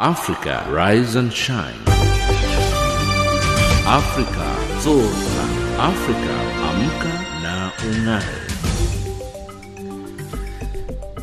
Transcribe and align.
Africa 0.00 0.64
Rise 0.70 1.16
and 1.16 1.32
Shine. 1.32 1.74
Africa 3.84 4.56
Zorka. 4.78 5.44
Africa 5.76 6.34
Amka 6.68 7.42
na 7.42 7.72
Ungare. 7.78 8.44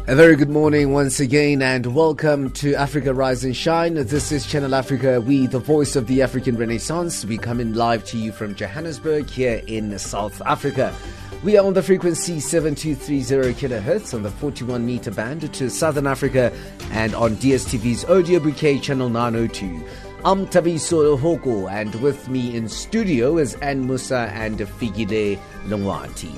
A 0.10 0.16
very 0.16 0.36
good 0.36 0.50
morning 0.50 0.92
once 0.92 1.22
again, 1.22 1.62
and 1.62 1.96
welcome 1.96 2.52
to 2.52 2.76
Africa 2.76 3.14
Rise 3.14 3.46
and 3.46 3.56
Shine. 3.56 3.94
This 3.94 4.34
is 4.34 4.46
Channel 4.46 4.76
Africa, 4.76 5.22
we, 5.22 5.48
the 5.48 5.58
voice 5.58 5.96
of 5.96 6.08
the 6.08 6.22
African 6.22 6.58
Renaissance. 6.58 7.24
We 7.24 7.38
come 7.38 7.62
in 7.62 7.76
live 7.76 8.04
to 8.08 8.18
you 8.18 8.34
from 8.34 8.56
Johannesburg 8.56 9.30
here 9.30 9.64
in 9.68 9.98
South 9.98 10.42
Africa. 10.46 10.94
We 11.44 11.58
are 11.58 11.66
on 11.66 11.74
the 11.74 11.84
frequency 11.84 12.40
7230 12.40 13.54
kilohertz 13.54 14.14
on 14.14 14.24
the 14.24 14.32
41 14.32 14.86
meter 14.86 15.12
band 15.12 15.54
to 15.54 15.70
Southern 15.70 16.08
Africa 16.08 16.52
and 16.92 17.14
on 17.14 17.36
DSTV's 17.36 18.06
audio 18.06 18.40
bouquet 18.40 18.80
channel 18.80 19.10
902. 19.10 19.86
I'm 20.24 20.48
Tabiso 20.48 21.20
Hoko, 21.20 21.70
and 21.72 21.94
with 22.02 22.30
me 22.30 22.56
in 22.56 22.68
studio 22.68 23.38
is 23.38 23.54
Ann 23.56 23.86
Musa 23.86 24.32
and 24.34 24.58
Figide 24.58 25.40
Lungwati. 25.66 26.34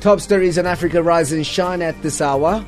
Top 0.00 0.20
stories 0.20 0.58
on 0.58 0.66
Africa 0.66 1.02
Rise 1.02 1.32
and 1.32 1.46
Shine 1.46 1.82
at 1.82 2.00
this 2.02 2.22
hour. 2.22 2.64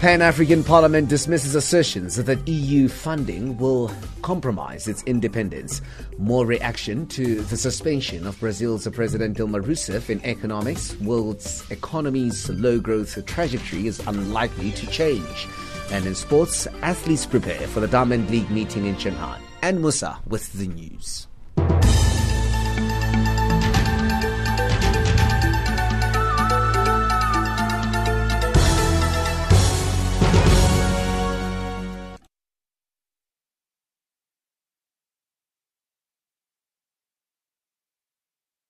Pan 0.00 0.20
African 0.20 0.62
Parliament 0.62 1.08
dismisses 1.08 1.54
assertions 1.54 2.16
that 2.16 2.46
EU 2.46 2.86
funding 2.86 3.56
will 3.56 3.90
compromise 4.22 4.86
its 4.88 5.02
independence. 5.04 5.80
More 6.18 6.44
reaction 6.44 7.06
to 7.08 7.40
the 7.42 7.56
suspension 7.56 8.26
of 8.26 8.38
Brazil's 8.38 8.86
President 8.88 9.38
Dilma 9.38 9.64
Rousseff 9.64 10.10
in 10.10 10.22
economics. 10.24 10.94
World's 11.00 11.68
economy's 11.70 12.50
low 12.50 12.78
growth 12.78 13.24
trajectory 13.26 13.86
is 13.86 14.00
unlikely 14.06 14.72
to 14.72 14.86
change. 14.88 15.48
And 15.90 16.04
in 16.04 16.14
sports, 16.14 16.66
athletes 16.82 17.24
prepare 17.24 17.66
for 17.66 17.80
the 17.80 17.88
Diamond 17.88 18.30
League 18.30 18.50
meeting 18.50 18.86
in 18.86 18.98
Shanghai. 18.98 19.40
And 19.62 19.80
Musa 19.80 20.18
with 20.26 20.52
the 20.52 20.66
news. 20.66 21.26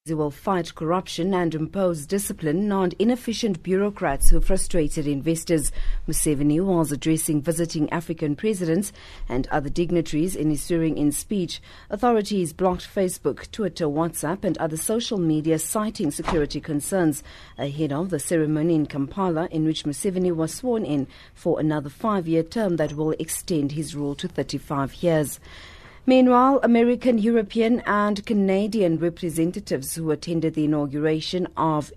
They 0.06 0.14
will 0.14 0.30
fight 0.30 0.76
corruption 0.76 1.34
and 1.34 1.52
impose 1.52 2.06
discipline 2.06 2.70
on 2.70 2.92
inefficient 2.96 3.64
bureaucrats 3.64 4.30
who 4.30 4.40
frustrated 4.40 5.04
investors. 5.04 5.72
Museveni 6.06 6.64
was 6.64 6.92
addressing 6.92 7.42
visiting 7.42 7.90
African 7.90 8.36
presidents 8.36 8.92
and 9.28 9.48
other 9.48 9.68
dignitaries 9.68 10.36
in 10.36 10.50
his 10.50 10.70
in 10.70 11.10
speech. 11.10 11.60
Authorities 11.90 12.52
blocked 12.52 12.86
Facebook, 12.86 13.50
Twitter, 13.50 13.86
WhatsApp, 13.86 14.44
and 14.44 14.56
other 14.58 14.76
social 14.76 15.18
media, 15.18 15.58
citing 15.58 16.12
security 16.12 16.60
concerns 16.60 17.24
ahead 17.58 17.92
of 17.92 18.10
the 18.10 18.20
ceremony 18.20 18.76
in 18.76 18.86
Kampala, 18.86 19.48
in 19.50 19.64
which 19.64 19.82
Museveni 19.82 20.30
was 20.30 20.54
sworn 20.54 20.84
in 20.84 21.08
for 21.34 21.58
another 21.58 21.90
five 21.90 22.28
year 22.28 22.44
term 22.44 22.76
that 22.76 22.92
will 22.92 23.10
extend 23.18 23.72
his 23.72 23.96
rule 23.96 24.14
to 24.14 24.28
35 24.28 25.02
years. 25.02 25.40
Meanwhile, 26.08 26.60
American, 26.62 27.18
European, 27.18 27.82
and 27.84 28.24
Canadian 28.24 28.96
representatives 28.98 29.96
who 29.96 30.12
attended 30.12 30.54
the 30.54 30.66
inauguration 30.66 31.48
of 31.56 31.92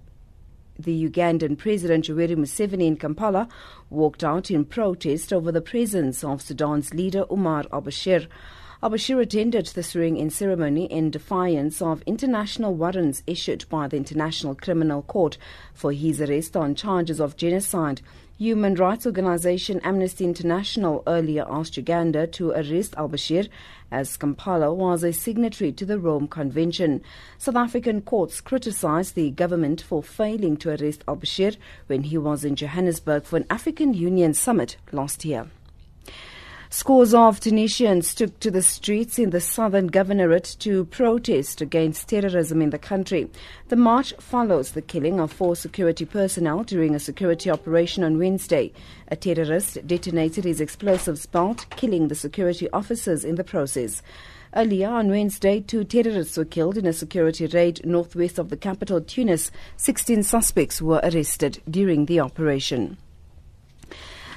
the 0.80 1.08
Ugandan 1.08 1.56
President 1.60 2.08
Yoweri 2.08 2.36
Museveni 2.36 2.88
in 2.88 2.98
Kampala 2.98 3.48
walked 3.92 4.24
out 4.24 4.50
in 4.50 4.66
protest 4.66 5.32
over 5.32 5.52
the 5.52 5.62
presence 5.62 6.24
of 6.24 6.42
Sudan's 6.42 6.92
leader 6.92 7.24
Omar 7.30 7.66
al-Bashir. 7.72 8.26
Al-Bashir 8.82 9.22
attended 9.22 9.68
the 9.68 9.84
swearing-in 9.84 10.32
ceremony 10.32 10.86
in 10.86 11.12
defiance 11.12 11.80
of 11.80 12.02
international 12.08 12.74
warrants 12.74 13.22
issued 13.28 13.66
by 13.70 13.88
the 13.88 13.98
International 13.98 14.56
Criminal 14.56 15.04
Court 15.04 15.38
for 15.76 15.92
his 15.92 16.20
arrest 16.20 16.58
on 16.58 16.74
charges 16.74 17.20
of 17.22 17.38
genocide. 17.38 18.02
Human 18.40 18.76
rights 18.76 19.06
organization 19.06 19.82
Amnesty 19.84 20.24
International 20.24 21.04
earlier 21.06 21.46
asked 21.50 21.76
Uganda 21.76 22.26
to 22.28 22.52
arrest 22.52 22.96
al-Bashir 22.96 23.50
as 23.92 24.16
Kampala 24.16 24.74
was 24.74 25.04
a 25.04 25.12
signatory 25.12 25.74
to 25.74 25.86
the 25.86 26.00
Rome 26.00 26.26
Convention. 26.26 27.02
South 27.38 27.58
African 27.58 28.02
courts 28.02 28.40
criticized 28.40 29.16
the 29.16 29.30
government 29.32 29.82
for 29.82 30.02
failing 30.02 30.56
to 30.56 30.70
arrest 30.70 31.04
al-Bashir 31.06 31.58
when 31.88 32.04
he 32.04 32.18
was 32.18 32.46
in 32.46 32.56
Johannesburg 32.56 33.26
for 33.26 33.36
an 33.36 33.46
African 33.50 33.94
Union 33.94 34.34
summit 34.34 34.78
last 34.94 35.26
year. 35.26 35.48
Scores 36.72 37.16
of 37.16 37.40
Tunisians 37.40 38.14
took 38.14 38.40
to 38.42 38.52
the 38.52 38.62
streets 38.62 39.18
in 39.18 39.32
the 39.32 39.42
southern 39.42 39.90
governorate 39.90 40.56
to 40.60 40.86
protest 40.86 41.62
against 41.62 42.10
terrorism 42.10 42.62
in 42.62 42.70
the 42.70 42.78
country. 42.78 43.28
The 43.70 43.76
march 43.76 44.14
follows 44.20 44.72
the 44.72 44.84
killing 44.84 45.20
of 45.20 45.34
four 45.34 45.56
security 45.56 46.06
personnel 46.06 46.64
during 46.64 46.94
a 46.94 47.00
security 47.00 47.50
operation 47.50 48.04
on 48.04 48.20
Wednesday. 48.20 48.72
A 49.08 49.16
terrorist 49.16 49.80
detonated 49.88 50.44
his 50.44 50.62
explosives 50.62 51.26
belt, 51.26 51.66
killing 51.72 52.08
the 52.08 52.14
security 52.14 52.70
officers 52.70 53.26
in 53.26 53.34
the 53.34 53.44
process. 53.44 54.04
Earlier 54.56 54.90
on 54.90 55.10
Wednesday, 55.10 55.62
two 55.62 55.84
terrorists 55.84 56.38
were 56.38 56.46
killed 56.46 56.78
in 56.78 56.86
a 56.86 56.94
security 56.94 57.48
raid 57.48 57.84
northwest 57.84 58.38
of 58.38 58.50
the 58.50 58.58
capital, 58.58 59.02
Tunis. 59.02 59.50
16 59.78 60.22
suspects 60.22 60.84
were 60.84 61.02
arrested 61.04 61.64
during 61.68 62.06
the 62.06 62.20
operation. 62.20 62.98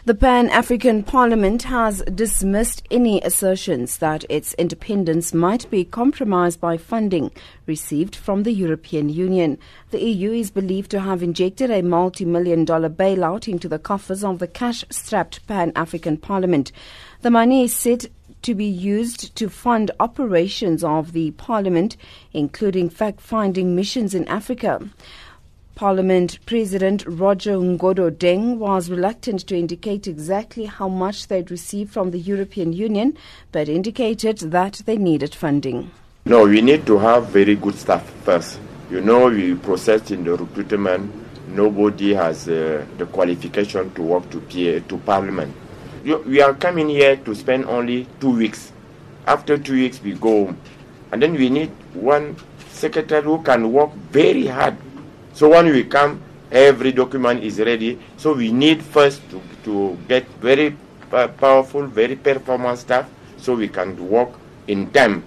The 0.04 0.16
Pan 0.16 0.50
African 0.50 1.04
Parliament 1.04 1.62
has 1.62 2.02
dismissed 2.12 2.82
any 2.90 3.20
assertions 3.20 3.98
that 3.98 4.24
its 4.28 4.52
independence 4.54 5.32
might 5.32 5.70
be 5.70 5.84
compromised 5.84 6.60
by 6.60 6.76
funding 6.76 7.30
received 7.66 8.16
from 8.16 8.42
the 8.42 8.50
European 8.50 9.08
Union. 9.08 9.58
The 9.92 10.02
EU 10.02 10.32
is 10.32 10.50
believed 10.50 10.90
to 10.90 10.98
have 10.98 11.22
injected 11.22 11.70
a 11.70 11.82
multi 11.82 12.24
million 12.24 12.64
dollar 12.64 12.90
bailout 12.90 13.46
into 13.46 13.68
the 13.68 13.78
coffers 13.78 14.24
of 14.24 14.40
the 14.40 14.48
cash 14.48 14.84
strapped 14.90 15.46
Pan 15.46 15.70
African 15.76 16.16
Parliament. 16.16 16.72
The 17.20 17.30
money 17.30 17.62
is 17.62 17.72
said 17.72 18.06
to 18.42 18.56
be 18.56 18.64
used 18.64 19.36
to 19.36 19.48
fund 19.48 19.92
operations 20.00 20.82
of 20.82 21.12
the 21.12 21.30
Parliament, 21.30 21.96
including 22.32 22.90
fact 22.90 23.20
finding 23.20 23.76
missions 23.76 24.16
in 24.16 24.26
Africa. 24.26 24.80
Parliament 25.82 26.38
President 26.46 27.02
Roger 27.08 27.56
Nkodo 27.56 28.16
Dang 28.16 28.60
was 28.60 28.88
reluctant 28.88 29.40
to 29.48 29.58
indicate 29.58 30.06
exactly 30.06 30.66
how 30.66 30.88
much 30.88 31.26
they'd 31.26 31.50
received 31.50 31.90
from 31.90 32.12
the 32.12 32.20
European 32.20 32.72
Union, 32.72 33.18
but 33.50 33.68
indicated 33.68 34.38
that 34.52 34.82
they 34.86 34.96
needed 34.96 35.34
funding. 35.34 35.90
No, 36.24 36.44
we 36.44 36.60
need 36.62 36.86
to 36.86 36.98
have 36.98 37.30
very 37.30 37.56
good 37.56 37.74
staff 37.74 38.08
first. 38.22 38.60
You 38.92 39.00
know, 39.00 39.28
we 39.28 39.56
processed 39.56 40.12
in 40.12 40.22
the 40.22 40.36
recruitment. 40.36 41.12
Nobody 41.48 42.14
has 42.14 42.48
uh, 42.48 42.86
the 42.96 43.06
qualification 43.06 43.92
to 43.94 44.02
work 44.02 44.30
to 44.30 44.40
PA, 44.40 44.86
to 44.88 44.98
Parliament. 45.04 45.52
We 46.04 46.40
are 46.42 46.54
coming 46.54 46.90
here 46.90 47.16
to 47.16 47.34
spend 47.34 47.64
only 47.64 48.06
two 48.20 48.30
weeks. 48.30 48.70
After 49.26 49.58
two 49.58 49.72
weeks, 49.72 50.00
we 50.00 50.12
go 50.12 50.44
home. 50.46 50.60
And 51.10 51.20
then 51.20 51.32
we 51.34 51.50
need 51.50 51.70
one 51.92 52.36
secretary 52.70 53.24
who 53.24 53.42
can 53.42 53.72
work 53.72 53.92
very 54.12 54.46
hard 54.46 54.76
so 55.32 55.48
when 55.48 55.66
we 55.66 55.84
come, 55.84 56.20
every 56.50 56.92
document 56.92 57.42
is 57.42 57.58
ready. 57.58 57.98
So 58.16 58.34
we 58.34 58.52
need 58.52 58.82
first 58.82 59.22
to, 59.30 59.40
to 59.64 59.98
get 60.08 60.26
very 60.40 60.76
powerful, 61.10 61.86
very 61.86 62.16
performance 62.16 62.80
staff 62.80 63.08
so 63.38 63.54
we 63.54 63.68
can 63.68 63.96
work 64.08 64.30
in 64.66 64.90
time. 64.92 65.24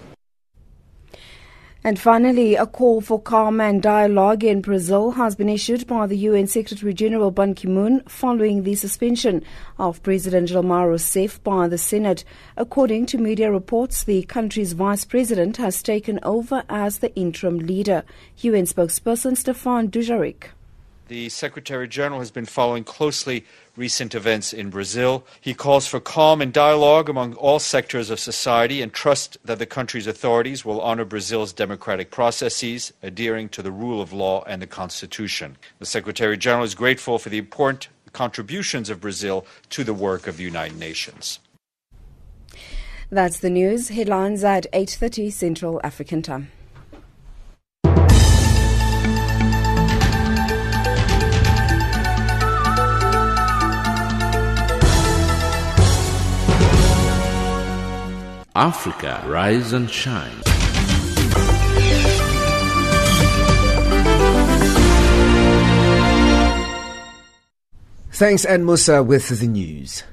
And 1.85 1.99
finally, 1.99 2.55
a 2.55 2.65
call 2.65 2.99
for 2.99 3.21
calm 3.21 3.61
and 3.61 3.79
dialogue 3.79 4.43
in 4.43 4.61
Brazil 4.61 5.11
has 5.11 5.35
been 5.35 5.49
issued 5.49 5.85
by 5.85 6.07
the 6.07 6.17
UN 6.17 6.47
Secretary 6.47 6.95
General 6.95 7.29
Ban 7.29 7.53
Ki 7.53 7.67
moon 7.67 8.01
following 8.07 8.63
the 8.63 8.73
suspension 8.73 9.43
of 9.77 10.01
President 10.01 10.49
Dilma 10.49 10.89
Rousseff 10.89 11.43
by 11.43 11.67
the 11.67 11.77
Senate. 11.77 12.23
According 12.57 13.05
to 13.05 13.19
media 13.19 13.51
reports, 13.51 14.03
the 14.03 14.23
country's 14.23 14.73
vice 14.73 15.05
president 15.05 15.57
has 15.57 15.83
taken 15.83 16.19
over 16.23 16.63
as 16.69 16.97
the 16.97 17.13
interim 17.13 17.59
leader. 17.59 18.03
UN 18.37 18.65
spokesperson 18.65 19.37
Stefan 19.37 19.89
Dujarric. 19.89 20.45
The 21.07 21.29
Secretary 21.29 21.87
General 21.87 22.19
has 22.19 22.31
been 22.31 22.45
following 22.45 22.83
closely 22.83 23.45
recent 23.75 24.15
events 24.15 24.53
in 24.53 24.69
Brazil. 24.69 25.25
He 25.41 25.53
calls 25.53 25.87
for 25.87 25.99
calm 25.99 26.41
and 26.41 26.53
dialogue 26.53 27.09
among 27.09 27.33
all 27.35 27.59
sectors 27.59 28.09
of 28.09 28.19
society 28.19 28.81
and 28.81 28.93
trusts 28.93 29.37
that 29.43 29.59
the 29.59 29.65
country's 29.65 30.07
authorities 30.07 30.63
will 30.63 30.81
honor 30.81 31.05
Brazil's 31.05 31.53
democratic 31.53 32.11
processes, 32.11 32.93
adhering 33.03 33.49
to 33.49 33.61
the 33.61 33.71
rule 33.71 34.01
of 34.01 34.13
law 34.13 34.43
and 34.45 34.61
the 34.61 34.67
Constitution. 34.67 35.57
The 35.79 35.85
Secretary 35.85 36.37
General 36.37 36.65
is 36.65 36.75
grateful 36.75 37.19
for 37.19 37.29
the 37.29 37.37
important 37.37 37.89
contributions 38.13 38.89
of 38.89 39.01
Brazil 39.01 39.45
to 39.69 39.83
the 39.83 39.93
work 39.93 40.27
of 40.27 40.37
the 40.37 40.43
United 40.43 40.77
Nations. 40.77 41.39
That's 43.09 43.39
the 43.39 43.49
news. 43.49 43.89
Headlines 43.89 44.43
at 44.43 44.65
8:30 44.73 45.29
Central 45.31 45.79
African 45.83 46.21
Time. 46.21 46.49
Africa, 58.55 59.21
rise 59.27 59.73
and 59.73 59.91
shine. 59.91 60.41
Thanks, 68.13 68.45
Ann 68.45 68.65
Musa, 68.65 69.03
with 69.03 69.27
the 69.27 69.45
news. 69.45 70.03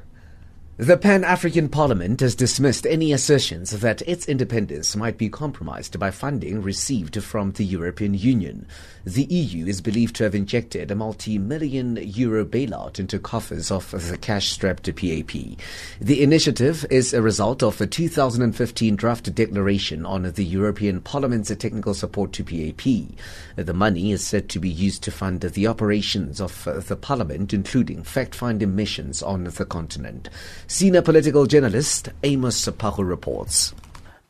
The 0.82 0.96
Pan 0.96 1.23
African 1.23 1.69
Parliament 1.69 2.19
has 2.23 2.34
dismissed 2.34 2.88
any 2.88 3.12
assertions 3.12 3.70
that 3.70 4.02
its 4.02 4.26
independence 4.26 4.96
might 4.96 5.17
be 5.17 5.29
compromised 5.29 5.96
by 6.00 6.11
funding 6.11 6.61
received 6.61 7.23
from 7.23 7.52
the 7.52 7.64
European 7.64 8.14
Union. 8.14 8.67
The 9.05 9.23
EU 9.23 9.67
is 9.67 9.81
believed 9.81 10.17
to 10.17 10.25
have 10.25 10.34
injected 10.34 10.90
a 10.90 10.96
multi 10.96 11.38
million 11.38 11.99
euro 12.02 12.44
bailout 12.44 12.99
into 12.99 13.20
coffers 13.20 13.70
of 13.70 13.93
the 13.93 14.19
cash 14.19 14.49
strapped 14.49 14.87
PAP. 14.87 15.56
The 16.00 16.20
initiative 16.20 16.84
is 16.90 17.14
a 17.14 17.23
result 17.23 17.62
of 17.62 17.81
a 17.81 17.87
2015 17.87 18.96
draft 18.96 19.32
declaration 19.32 20.05
on 20.05 20.25
the 20.25 20.44
European 20.44 21.00
Parliament's 21.00 21.55
technical 21.55 21.94
support 21.94 22.32
to 22.32 22.43
PAP. 22.43 23.17
The 23.55 23.73
money 23.73 24.11
is 24.11 24.26
said 24.26 24.49
to 24.49 24.58
be 24.58 24.70
used 24.70 25.05
to 25.05 25.12
fund 25.12 25.43
the 25.43 25.69
operations 25.69 26.40
of 26.40 26.64
the 26.88 26.96
Parliament, 26.96 27.55
including 27.55 28.02
fact 28.02 28.34
finding 28.34 28.75
missions 28.75 29.23
on 29.23 29.44
the 29.44 29.64
continent. 29.64 30.29
Senior 30.72 31.02
political 31.02 31.44
journalist 31.44 32.08
Amos 32.24 32.66
Pahu 32.66 33.06
reports. 33.06 33.74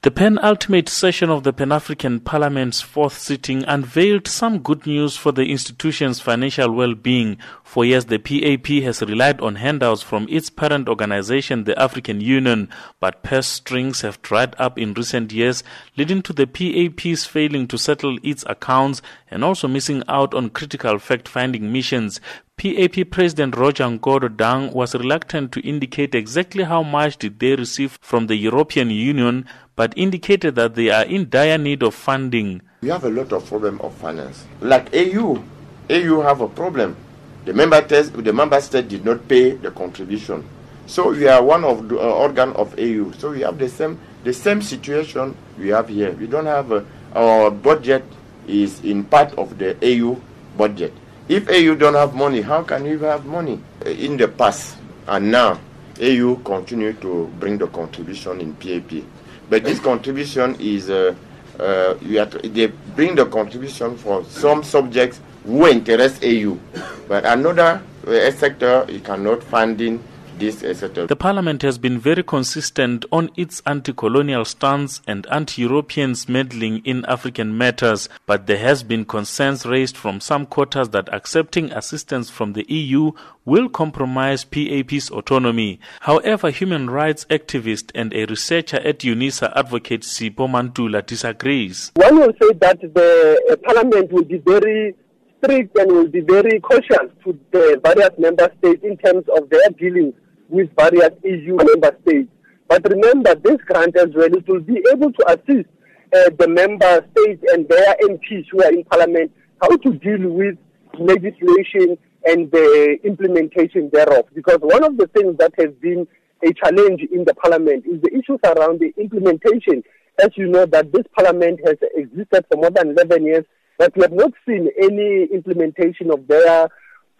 The 0.02 0.10
penultimate 0.10 0.88
session 0.88 1.30
of 1.30 1.44
the 1.44 1.52
Pan 1.52 1.70
African 1.70 2.18
Parliament's 2.18 2.80
fourth 2.80 3.16
sitting 3.16 3.62
unveiled 3.68 4.26
some 4.26 4.58
good 4.58 4.84
news 4.84 5.16
for 5.16 5.30
the 5.30 5.44
institution's 5.44 6.18
financial 6.18 6.72
well 6.72 6.96
being. 6.96 7.38
For 7.62 7.84
years, 7.84 8.06
the 8.06 8.18
PAP 8.18 8.82
has 8.82 9.00
relied 9.00 9.40
on 9.40 9.54
handouts 9.54 10.02
from 10.02 10.26
its 10.28 10.50
parent 10.50 10.88
organization, 10.88 11.62
the 11.62 11.80
African 11.80 12.20
Union, 12.20 12.68
but 12.98 13.22
purse 13.22 13.46
strings 13.46 14.00
have 14.00 14.20
dried 14.22 14.56
up 14.58 14.76
in 14.76 14.92
recent 14.94 15.32
years, 15.32 15.62
leading 15.96 16.20
to 16.22 16.32
the 16.32 16.48
PAP's 16.48 17.24
failing 17.24 17.68
to 17.68 17.78
settle 17.78 18.18
its 18.24 18.44
accounts 18.48 19.02
and 19.30 19.44
also 19.44 19.68
missing 19.68 20.02
out 20.08 20.34
on 20.34 20.50
critical 20.50 20.98
fact 20.98 21.28
finding 21.28 21.70
missions. 21.70 22.20
PAP 22.58 23.10
President 23.10 23.56
Roger 23.56 23.84
Nkodo 23.84 24.36
Dang 24.36 24.72
was 24.72 24.94
reluctant 24.94 25.50
to 25.52 25.66
indicate 25.66 26.14
exactly 26.14 26.62
how 26.62 26.82
much 26.82 27.16
did 27.16 27.40
they 27.40 27.56
receive 27.56 27.98
from 28.00 28.26
the 28.26 28.36
European 28.36 28.90
Union, 28.90 29.48
but 29.76 29.92
indicated 29.96 30.54
that 30.56 30.74
they 30.74 30.90
are 30.90 31.04
in 31.04 31.28
dire 31.28 31.58
need 31.58 31.82
of 31.82 31.94
funding. 31.94 32.60
We 32.82 32.88
have 32.88 33.04
a 33.04 33.10
lot 33.10 33.32
of 33.32 33.46
problem 33.46 33.80
of 33.80 33.94
finance. 33.94 34.44
Like 34.60 34.94
AU, 34.94 35.42
AU 35.90 36.20
have 36.22 36.40
a 36.40 36.48
problem. 36.48 36.96
The 37.44 37.52
member 37.52 37.80
test, 37.82 38.12
the 38.12 38.32
member 38.32 38.60
state 38.60 38.88
did 38.88 39.04
not 39.04 39.26
pay 39.28 39.52
the 39.52 39.70
contribution. 39.70 40.44
So 40.86 41.10
we 41.10 41.26
are 41.28 41.42
one 41.42 41.64
of 41.64 41.88
the 41.88 41.98
uh, 41.98 42.02
organ 42.02 42.52
of 42.54 42.78
AU. 42.78 43.12
So 43.18 43.30
we 43.30 43.40
have 43.40 43.58
the 43.58 43.68
same 43.68 43.98
the 44.24 44.32
same 44.32 44.62
situation 44.62 45.36
we 45.58 45.68
have 45.68 45.88
here. 45.88 46.12
We 46.12 46.26
don't 46.26 46.46
have 46.46 46.70
a, 46.70 46.84
our 47.14 47.50
budget 47.50 48.04
is 48.46 48.80
in 48.84 49.04
part 49.04 49.32
of 49.38 49.58
the 49.58 49.76
AU 49.82 50.20
budget. 50.56 50.92
If 51.28 51.48
AU 51.48 51.74
don't 51.76 51.94
have 51.94 52.14
money, 52.14 52.40
how 52.42 52.62
can 52.62 52.82
we 52.84 52.98
have 52.98 53.24
money? 53.26 53.60
In 53.86 54.16
the 54.16 54.28
past 54.28 54.76
and 55.06 55.30
now, 55.30 55.58
AU 56.00 56.36
continue 56.44 56.92
to 56.94 57.26
bring 57.38 57.58
the 57.58 57.66
contribution 57.68 58.40
in 58.40 58.54
PAP. 58.54 59.04
But 59.52 59.64
this 59.64 59.80
contribution 59.80 60.56
is, 60.58 60.88
uh, 60.88 61.14
uh, 61.60 61.92
to, 62.00 62.48
they 62.48 62.68
bring 62.68 63.14
the 63.14 63.26
contribution 63.26 63.98
for 63.98 64.24
some 64.24 64.62
subjects 64.62 65.20
who 65.44 65.66
interest 65.68 66.24
AU. 66.24 66.58
But 67.06 67.26
another 67.26 67.82
uh, 68.06 68.30
sector, 68.30 68.86
you 68.88 69.00
cannot 69.00 69.42
funding 69.42 70.02
this, 70.42 70.62
etc. 70.64 71.06
The 71.06 71.16
parliament 71.16 71.62
has 71.62 71.78
been 71.78 71.98
very 71.98 72.22
consistent 72.22 73.04
on 73.12 73.30
its 73.36 73.62
anti 73.64 73.92
colonial 73.92 74.44
stance 74.44 75.00
and 75.06 75.26
anti 75.30 75.62
Europeans 75.62 76.28
meddling 76.28 76.82
in 76.84 77.04
African 77.06 77.56
matters, 77.56 78.08
but 78.26 78.46
there 78.46 78.58
has 78.58 78.82
been 78.82 79.04
concerns 79.04 79.64
raised 79.64 79.96
from 79.96 80.20
some 80.20 80.46
quarters 80.46 80.88
that 80.90 81.12
accepting 81.14 81.70
assistance 81.70 82.28
from 82.28 82.54
the 82.54 82.64
EU 82.68 83.12
will 83.44 83.68
compromise 83.68 84.44
PAP's 84.44 85.10
autonomy. 85.10 85.78
However, 86.00 86.50
human 86.50 86.90
rights 86.90 87.24
activist 87.30 87.92
and 87.94 88.12
a 88.12 88.26
researcher 88.26 88.78
at 88.78 89.00
UNISA 89.00 89.56
advocate 89.56 90.02
Sipho 90.02 90.48
Mantula 90.50 91.06
disagrees. 91.06 91.92
One 91.94 92.16
will 92.16 92.32
say 92.40 92.52
that 92.54 92.80
the 92.80 93.42
uh, 93.50 93.56
parliament 93.64 94.12
will 94.12 94.24
be 94.24 94.38
very 94.38 94.94
strict 95.38 95.76
and 95.78 95.90
will 95.92 96.08
be 96.08 96.20
very 96.20 96.58
cautious 96.60 97.10
to 97.24 97.38
the 97.52 97.80
various 97.84 98.10
member 98.18 98.48
states 98.58 98.82
in 98.82 98.96
terms 98.98 99.24
of 99.36 99.48
their 99.50 99.68
dealings 99.78 100.14
with 100.52 100.68
various 100.78 101.10
EU 101.24 101.56
member 101.56 101.96
states. 102.02 102.28
But 102.68 102.88
remember, 102.88 103.34
this 103.34 103.58
grant 103.66 103.96
as 103.96 104.08
well, 104.14 104.32
it 104.32 104.46
will 104.46 104.60
be 104.60 104.82
able 104.92 105.12
to 105.12 105.28
assist 105.28 105.68
uh, 106.14 106.30
the 106.38 106.46
member 106.48 107.04
states 107.12 107.42
and 107.52 107.68
their 107.68 107.96
MPs 108.04 108.46
who 108.50 108.62
are 108.62 108.70
in 108.70 108.84
parliament 108.84 109.32
how 109.60 109.76
to 109.76 109.92
deal 109.94 110.28
with 110.28 110.58
legislation 110.98 111.96
and 112.26 112.50
the 112.50 112.98
implementation 113.04 113.88
thereof. 113.92 114.26
Because 114.34 114.58
one 114.60 114.84
of 114.84 114.96
the 114.96 115.06
things 115.08 115.36
that 115.38 115.52
has 115.58 115.70
been 115.80 116.06
a 116.44 116.52
challenge 116.52 117.00
in 117.12 117.24
the 117.24 117.34
parliament 117.34 117.84
is 117.86 118.02
the 118.02 118.10
issues 118.10 118.40
around 118.44 118.80
the 118.80 118.92
implementation. 119.00 119.82
As 120.20 120.30
you 120.36 120.48
know, 120.48 120.66
that 120.66 120.92
this 120.92 121.04
parliament 121.16 121.60
has 121.64 121.76
existed 121.94 122.44
for 122.50 122.58
more 122.58 122.70
than 122.70 122.90
11 122.90 123.24
years, 123.24 123.44
but 123.78 123.96
we 123.96 124.02
have 124.02 124.12
not 124.12 124.32
seen 124.46 124.68
any 124.80 125.28
implementation 125.32 126.10
of 126.10 126.26
their 126.26 126.68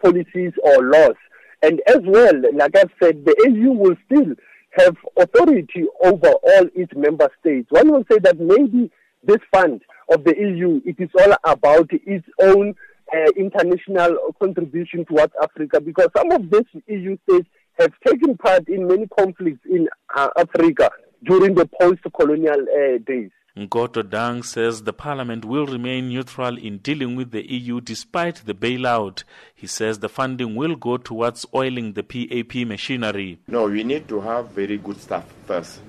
policies 0.01 0.51
or 0.61 0.83
laws. 0.83 1.15
And 1.63 1.81
as 1.87 2.01
well, 2.03 2.33
like 2.53 2.75
I've 2.75 2.91
said, 3.01 3.23
the 3.23 3.35
AU 3.47 3.71
will 3.71 3.95
still 4.05 4.35
have 4.77 4.97
authority 5.17 5.85
over 6.03 6.27
all 6.27 6.67
its 6.75 6.91
member 6.93 7.29
states. 7.39 7.67
One 7.69 7.89
will 7.89 8.03
say 8.11 8.19
that 8.19 8.37
maybe 8.37 8.91
this 9.23 9.37
fund 9.49 9.81
of 10.11 10.25
the 10.25 10.35
EU, 10.37 10.81
it 10.85 10.97
is 10.99 11.09
all 11.17 11.33
about 11.45 11.89
its 11.91 12.27
own 12.41 12.75
uh, 13.15 13.31
international 13.37 14.17
contribution 14.41 15.05
towards 15.05 15.31
Africa 15.41 15.79
because 15.79 16.09
some 16.17 16.31
of 16.31 16.49
these 16.49 16.83
EU 16.87 17.17
states 17.29 17.47
have 17.79 17.91
taken 18.05 18.37
part 18.37 18.67
in 18.67 18.87
many 18.87 19.07
conflicts 19.17 19.65
in 19.69 19.87
uh, 20.15 20.29
Africa 20.37 20.89
during 21.23 21.55
the 21.55 21.69
post-colonial 21.79 22.51
uh, 22.61 22.97
days. 23.07 23.31
Nkodo 23.55 24.01
Dang 24.01 24.41
says 24.41 24.81
the 24.81 24.93
parliament 24.93 25.45
will 25.45 25.67
remain 25.67 26.09
neutral 26.09 26.57
in 26.57 26.79
dealing 26.79 27.15
with 27.15 27.29
the 27.29 27.47
EU 27.53 27.79
despite 27.81 28.37
the 28.47 28.55
bailout. 28.55 29.23
He 29.53 29.67
says 29.67 29.99
the 29.99 30.09
funding 30.09 30.55
will 30.55 30.75
go 30.75 30.97
towards 30.97 31.45
oiling 31.53 31.93
the 31.93 32.01
PAP 32.01 32.65
machinery. 32.65 33.37
No, 33.47 33.65
we 33.65 33.83
need 33.83 34.07
to 34.07 34.19
have 34.21 34.49
very 34.49 34.79
good 34.79 34.99
staff 34.99 35.31
first. 35.45 35.81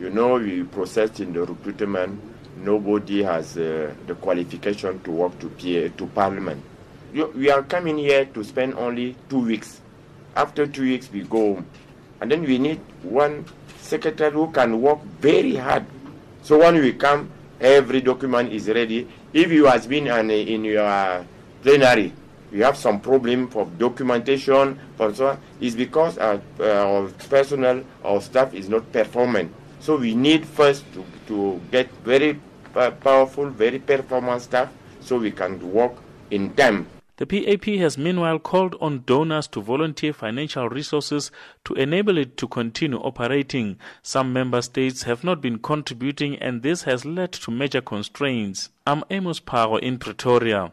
You 0.00 0.08
know, 0.08 0.38
we 0.38 0.62
processed 0.62 1.20
in 1.20 1.34
the 1.34 1.44
recruitment. 1.44 2.18
Nobody 2.56 3.22
has 3.22 3.58
uh, 3.58 3.92
the 4.06 4.14
qualification 4.14 4.98
to 5.02 5.10
work 5.10 5.38
to 5.40 5.50
PA, 5.50 5.94
to 5.94 6.06
parliament. 6.14 6.64
We 7.12 7.50
are 7.50 7.62
coming 7.62 7.98
here 7.98 8.24
to 8.24 8.42
spend 8.42 8.72
only 8.72 9.16
two 9.28 9.40
weeks. 9.40 9.82
After 10.34 10.66
two 10.66 10.84
weeks, 10.84 11.12
we 11.12 11.24
go 11.24 11.56
home. 11.56 11.66
And 12.22 12.30
then 12.30 12.42
we 12.44 12.56
need 12.56 12.80
one 13.02 13.44
secretary 13.76 14.32
who 14.32 14.50
can 14.50 14.80
work 14.80 15.02
very 15.20 15.56
hard 15.56 15.84
so 16.42 16.58
when 16.58 16.74
we 16.74 16.92
come, 16.92 17.30
every 17.60 18.00
document 18.00 18.52
is 18.52 18.68
ready. 18.68 19.06
If 19.32 19.50
you 19.50 19.66
has 19.66 19.86
been 19.86 20.08
an, 20.08 20.30
in 20.30 20.64
your 20.64 21.24
plenary, 21.62 22.12
you 22.50 22.64
have 22.64 22.76
some 22.76 23.00
problem 23.00 23.48
for 23.48 23.66
documentation, 23.78 24.78
for 24.96 25.14
so 25.14 25.28
on, 25.28 25.40
is 25.60 25.74
because 25.74 26.18
uh, 26.18 26.40
uh, 26.58 26.64
our, 26.64 27.04
our 27.04 27.08
personnel, 27.30 27.84
our 28.04 28.20
staff 28.20 28.52
is 28.54 28.68
not 28.68 28.90
performing. 28.92 29.54
So 29.80 29.96
we 29.96 30.14
need 30.14 30.44
first 30.44 30.84
to, 30.94 31.04
to 31.28 31.60
get 31.70 31.90
very 32.04 32.38
uh, 32.74 32.90
powerful, 32.90 33.48
very 33.48 33.78
performance 33.78 34.44
staff 34.44 34.70
so 35.00 35.18
we 35.18 35.30
can 35.30 35.58
work 35.72 35.92
in 36.30 36.52
time. 36.54 36.86
The 37.22 37.26
PAP 37.44 37.78
has 37.78 37.96
meanwhile 37.96 38.40
called 38.40 38.74
on 38.80 39.04
donors 39.06 39.46
to 39.52 39.62
volunteer 39.62 40.12
financial 40.12 40.68
resources 40.68 41.30
to 41.64 41.74
enable 41.74 42.18
it 42.18 42.36
to 42.38 42.48
continue 42.48 42.98
operating. 42.98 43.78
Some 44.02 44.32
member 44.32 44.60
states 44.60 45.04
have 45.04 45.22
not 45.22 45.40
been 45.40 45.60
contributing, 45.60 46.34
and 46.38 46.64
this 46.64 46.82
has 46.82 47.04
led 47.04 47.30
to 47.34 47.52
major 47.52 47.80
constraints. 47.80 48.70
I'm 48.88 49.04
Amos 49.08 49.38
Power 49.38 49.78
in 49.78 49.98
Pretoria. 49.98 50.72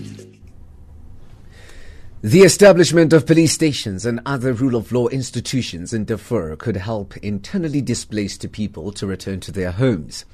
The 2.23 2.41
establishment 2.41 3.13
of 3.13 3.25
police 3.25 3.53
stations 3.53 4.05
and 4.05 4.19
other 4.27 4.53
rule 4.53 4.75
of 4.75 4.91
law 4.91 5.07
institutions 5.07 5.91
in 5.91 6.05
Darfur 6.05 6.55
could 6.55 6.77
help 6.77 7.17
internally 7.17 7.81
displaced 7.81 8.51
people 8.51 8.91
to 8.91 9.07
return 9.07 9.39
to 9.39 9.51
their 9.51 9.71
homes. 9.71 10.25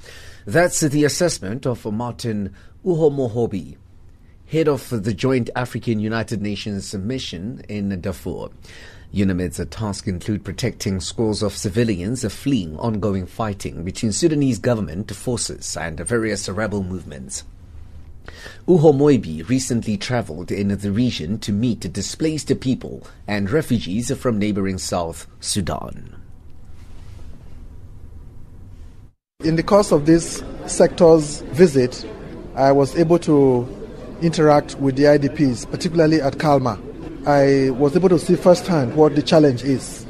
That's 0.46 0.82
the 0.82 1.06
assessment 1.06 1.65
of 1.65 1.86
Martin 1.86 2.53
Uhomoibi, 2.84 3.77
head 4.48 4.67
of 4.67 4.89
the 4.89 5.13
Joint 5.13 5.50
African 5.56 6.01
United 6.01 6.41
Nations 6.41 6.94
mission 6.94 7.63
in 7.70 8.01
Darfur. 8.01 8.50
UNAMID's 9.13 9.65
task 9.70 10.10
include 10.10 10.44
protecting 10.44 11.00
scores 11.00 11.41
of 11.41 11.56
civilians 11.56 12.29
fleeing 12.34 12.75
ongoing 12.79 13.25
fighting 13.25 13.86
between 13.86 14.12
Sudanese 14.12 14.60
government 14.60 15.10
forces 15.15 15.77
and 15.77 15.98
various 16.01 16.50
rebel 16.50 16.84
movements. 16.84 17.46
Uhomoibi 18.67 19.48
recently 19.48 19.98
traveled 19.98 20.51
in 20.51 20.69
the 20.69 20.91
region 20.91 21.39
to 21.39 21.51
meet 21.51 21.91
displaced 21.93 22.60
people 22.60 23.07
and 23.27 23.50
refugees 23.50 24.13
from 24.15 24.38
neighboring 24.39 24.77
South 24.77 25.27
Sudan. 25.39 26.15
In 29.43 29.55
the 29.55 29.63
course 29.63 29.91
of 29.91 30.05
this 30.05 30.43
sector's 30.65 31.41
visit, 31.51 32.05
I 32.55 32.72
was 32.72 32.96
able 32.98 33.19
to 33.19 33.67
interact 34.22 34.75
with 34.79 34.96
the 34.96 35.03
IDPs, 35.03 35.69
particularly 35.69 36.22
at 36.22 36.38
Kalma. 36.38 36.77
I 37.27 37.69
was 37.72 37.96
able 37.96 38.10
to 38.10 38.19
see 38.19 38.36
firsthand 38.36 38.96
what 38.96 39.15
the 39.15 39.22
challenge 39.22 39.63
is. 39.63 40.05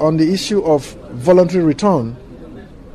On 0.00 0.16
the 0.16 0.32
issue 0.32 0.62
of 0.62 0.86
voluntary 1.12 1.64
return, 1.64 2.16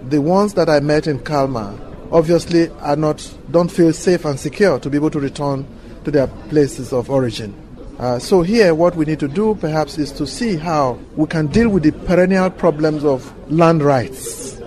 the 0.09 0.21
ones 0.21 0.53
that 0.53 0.69
I 0.69 0.79
met 0.79 1.07
in 1.07 1.19
Kalma 1.19 1.77
obviously 2.11 2.69
are 2.81 2.95
not 2.95 3.33
don't 3.51 3.69
feel 3.69 3.93
safe 3.93 4.25
and 4.25 4.39
secure 4.39 4.79
to 4.79 4.89
be 4.89 4.97
able 4.97 5.09
to 5.11 5.19
return 5.19 5.65
to 6.03 6.11
their 6.11 6.27
places 6.27 6.93
of 6.93 7.09
origin. 7.09 7.53
Uh, 7.97 8.19
so 8.19 8.41
here, 8.41 8.75
what 8.75 8.95
we 8.95 9.05
need 9.05 9.19
to 9.19 9.27
do 9.27 9.55
perhaps 9.55 9.97
is 9.97 10.11
to 10.11 10.27
see 10.27 10.57
how 10.57 10.99
we 11.15 11.25
can 11.27 11.47
deal 11.47 11.69
with 11.69 11.83
the 11.83 11.91
perennial 12.05 12.49
problems 12.49 13.05
of 13.05 13.33
land 13.49 13.81
rights, 13.81 14.59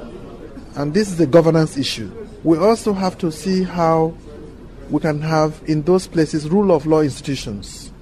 and 0.76 0.94
this 0.94 1.12
is 1.12 1.20
a 1.20 1.26
governance 1.26 1.76
issue. 1.76 2.10
We 2.42 2.56
also 2.56 2.92
have 2.92 3.18
to 3.18 3.30
see 3.30 3.64
how 3.64 4.14
we 4.90 5.00
can 5.00 5.20
have 5.20 5.60
in 5.66 5.82
those 5.82 6.06
places 6.06 6.48
rule 6.48 6.72
of 6.72 6.86
law 6.86 7.02
institutions, 7.02 7.92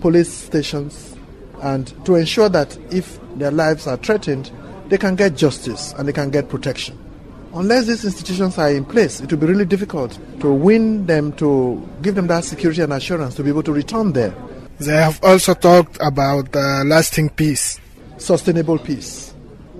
police 0.00 0.32
stations, 0.32 1.16
and 1.60 1.92
to 2.06 2.14
ensure 2.14 2.48
that 2.48 2.76
if 2.90 3.20
their 3.36 3.50
lives 3.50 3.86
are 3.86 3.98
threatened, 3.98 4.50
they 4.88 4.96
can 4.96 5.16
get 5.16 5.36
justice 5.36 5.92
and 5.98 6.08
they 6.08 6.12
can 6.12 6.30
get 6.30 6.48
protection 6.48 6.98
unless 7.54 7.86
these 7.86 8.04
institutions 8.04 8.58
are 8.58 8.70
in 8.70 8.84
place, 8.84 9.20
it 9.20 9.30
will 9.30 9.38
be 9.38 9.46
really 9.46 9.64
difficult 9.64 10.18
to 10.40 10.52
win 10.52 11.06
them, 11.06 11.32
to 11.34 11.86
give 12.02 12.14
them 12.14 12.26
that 12.28 12.44
security 12.44 12.82
and 12.82 12.92
assurance 12.92 13.34
to 13.36 13.42
be 13.42 13.50
able 13.50 13.62
to 13.62 13.72
return 13.72 14.12
there. 14.12 14.34
They 14.78 14.96
have 14.96 15.22
also 15.22 15.54
talked 15.54 15.98
about 16.00 16.54
uh, 16.56 16.82
lasting 16.84 17.30
peace, 17.30 17.78
sustainable 18.16 18.78
peace. 18.78 19.34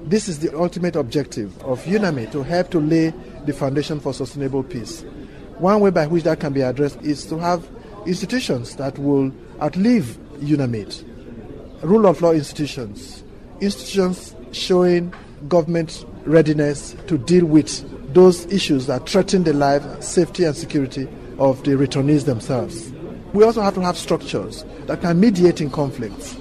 This 0.05 0.29
is 0.29 0.39
the 0.41 0.57
ultimate 0.59 0.97
objective 0.97 1.61
of 1.63 1.83
UNAMID 1.85 2.33
to 2.33 2.43
help 2.43 2.71
to 2.71 2.81
lay 2.81 3.13
the 3.47 3.53
foundation 3.53 4.01
for 4.01 4.13
sustainable 4.13 4.63
peace. 4.63 5.03
One 5.59 5.81
way 5.81 5.91
by 5.91 6.07
which 6.07 6.25
that 6.25 6.41
can 6.41 6.53
be 6.53 6.61
addressed 6.61 7.01
is 7.03 7.25
to 7.27 7.39
have 7.39 7.67
institutions 8.07 8.77
that 8.77 8.99
will 8.99 9.33
outlive 9.61 10.19
UNAMID, 10.41 11.05
rule 11.83 12.07
of 12.07 12.21
law 12.21 12.33
institutions, 12.33 13.23
institutions 13.61 14.35
showing 14.53 15.15
government 15.49 16.05
readiness 16.25 16.95
to 17.07 17.19
deal 17.19 17.47
with 17.47 18.15
those 18.15 18.47
issues 18.47 18.87
that 18.87 19.09
threaten 19.09 19.45
the 19.45 19.53
life, 19.53 20.03
safety, 20.03 20.45
and 20.45 20.57
security 20.57 21.09
of 21.39 21.63
the 21.65 21.73
returnees 21.73 22.25
themselves. 22.25 22.93
We 23.33 23.45
also 23.45 23.63
have 23.63 23.75
to 23.75 23.81
have 23.81 23.97
structures 23.97 24.65
that 24.87 25.01
can 25.01 25.19
mediate 25.19 25.61
in 25.61 25.71
conflicts 25.71 26.37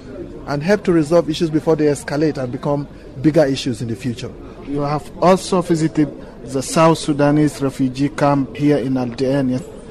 and 0.46 0.62
help 0.62 0.84
to 0.84 0.92
resolve 0.92 1.30
issues 1.30 1.50
before 1.50 1.76
they 1.76 1.86
escalate 1.86 2.36
and 2.36 2.52
become 2.52 2.86
bigger 3.22 3.44
issues 3.44 3.80
in 3.80 3.88
the 3.88 3.96
future. 3.96 4.30
You 4.66 4.80
have 4.80 5.10
also 5.22 5.62
visited 5.62 6.08
the 6.44 6.62
South 6.62 6.98
Sudanese 6.98 7.62
refugee 7.62 8.08
camp 8.10 8.56
here 8.56 8.78
in 8.78 8.96
Al 8.96 9.14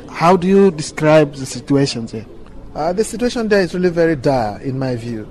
How 0.09 0.35
do 0.35 0.47
you 0.47 0.71
describe 0.71 1.33
the 1.33 1.45
situation 1.45 2.05
there? 2.07 2.25
Uh, 2.75 2.93
the 2.93 3.03
situation 3.03 3.47
there 3.47 3.61
is 3.61 3.73
really 3.73 3.89
very 3.89 4.15
dire, 4.15 4.61
in 4.61 4.77
my 4.77 4.95
view. 4.95 5.29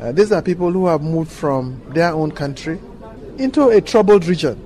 Uh, 0.00 0.12
these 0.12 0.32
are 0.32 0.42
people 0.42 0.70
who 0.70 0.86
have 0.86 1.02
moved 1.02 1.30
from 1.30 1.80
their 1.92 2.12
own 2.12 2.30
country 2.30 2.78
into 3.38 3.68
a 3.68 3.80
troubled 3.80 4.26
region. 4.26 4.58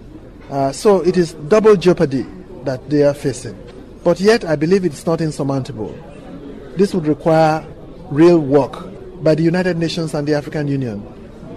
Uh, 0.51 0.73
so 0.73 1.01
it 1.01 1.17
is 1.17 1.35
double 1.49 1.77
jeopardy 1.77 2.27
that 2.65 2.89
they 2.89 3.03
are 3.03 3.15
facing. 3.15 3.57
But 4.05 4.21
yet, 4.21 4.45
I 4.45 4.57
believe 4.57 4.85
it's 4.85 5.05
not 5.07 5.21
insurmountable. 5.21 5.97
This 6.77 6.95
would 6.95 7.07
require 7.07 7.67
real 8.11 8.39
work 8.39 8.93
by 9.23 9.35
the 9.35 9.43
United 9.43 9.77
Nations 9.77 10.15
and 10.15 10.27
the 10.27 10.35
African 10.35 10.69
Union 10.69 11.05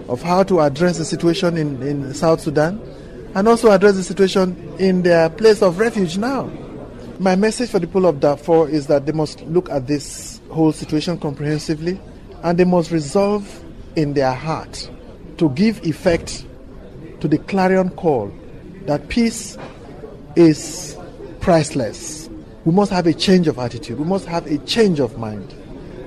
of 0.07 0.21
how 0.21 0.43
to 0.43 0.61
address 0.61 0.97
the 0.97 1.05
situation 1.05 1.57
in, 1.57 1.81
in 1.83 2.13
South 2.13 2.41
Sudan 2.41 2.81
and 3.35 3.47
also 3.47 3.69
address 3.69 3.95
the 3.95 4.03
situation 4.03 4.75
in 4.79 5.03
their 5.03 5.29
place 5.29 5.61
of 5.61 5.77
refuge 5.77 6.17
now. 6.17 6.49
My 7.19 7.35
message 7.35 7.69
for 7.69 7.79
the 7.79 7.85
people 7.85 8.05
of 8.05 8.19
Darfur 8.19 8.69
is 8.69 8.87
that 8.87 9.05
they 9.05 9.11
must 9.11 9.41
look 9.41 9.69
at 9.69 9.85
this 9.85 10.41
whole 10.49 10.71
situation 10.71 11.19
comprehensively 11.19 11.99
and 12.43 12.57
they 12.57 12.63
must 12.63 12.91
resolve 12.91 13.63
in 13.95 14.13
their 14.13 14.33
heart 14.33 14.89
to 15.37 15.49
give 15.49 15.85
effect 15.85 16.45
to 17.21 17.27
the 17.27 17.37
clarion 17.37 17.89
call 17.91 18.31
that 18.85 19.09
peace 19.09 19.57
is 20.35 20.97
priceless. 21.39 22.29
We 22.65 22.71
must 22.71 22.91
have 22.91 23.07
a 23.07 23.13
change 23.13 23.47
of 23.47 23.59
attitude. 23.59 23.99
We 23.99 24.05
must 24.05 24.25
have 24.25 24.45
a 24.47 24.57
change 24.59 24.99
of 24.99 25.17
mind 25.17 25.53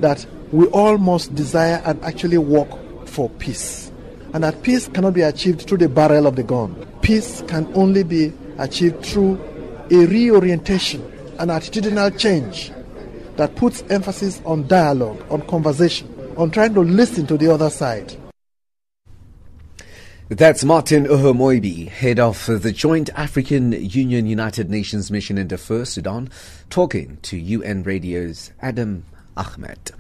that 0.00 0.26
we 0.52 0.66
all 0.68 0.98
must 0.98 1.34
desire 1.34 1.82
and 1.84 2.02
actually 2.04 2.38
work 2.38 3.06
for 3.06 3.30
peace. 3.30 3.90
And 4.34 4.44
that 4.44 4.62
peace 4.62 4.88
cannot 4.88 5.14
be 5.14 5.22
achieved 5.22 5.62
through 5.62 5.78
the 5.78 5.88
barrel 5.88 6.26
of 6.26 6.36
the 6.36 6.42
gun. 6.42 6.74
Peace 7.02 7.42
can 7.46 7.70
only 7.74 8.02
be 8.02 8.32
achieved 8.58 9.04
through 9.04 9.34
a 9.90 10.06
reorientation, 10.06 11.02
an 11.38 11.48
attitudinal 11.48 12.18
change 12.18 12.72
that 13.36 13.54
puts 13.56 13.82
emphasis 13.90 14.40
on 14.44 14.66
dialogue, 14.68 15.22
on 15.30 15.42
conversation, 15.46 16.08
on 16.36 16.50
trying 16.50 16.74
to 16.74 16.80
listen 16.80 17.26
to 17.26 17.36
the 17.36 17.52
other 17.52 17.70
side 17.70 18.16
that's 20.36 20.64
Martin 20.64 21.04
Uhomoibi, 21.04 21.88
head 21.88 22.18
of 22.18 22.46
the 22.46 22.72
Joint 22.72 23.10
African 23.14 23.72
Union 23.72 24.24
United 24.26 24.70
Nations 24.70 25.10
mission 25.10 25.36
in 25.36 25.48
Darfur, 25.48 25.84
Sudan, 25.84 26.30
talking 26.70 27.18
to 27.22 27.36
UN 27.36 27.82
Radio's 27.82 28.50
Adam 28.62 29.04
Ahmed. 29.36 29.90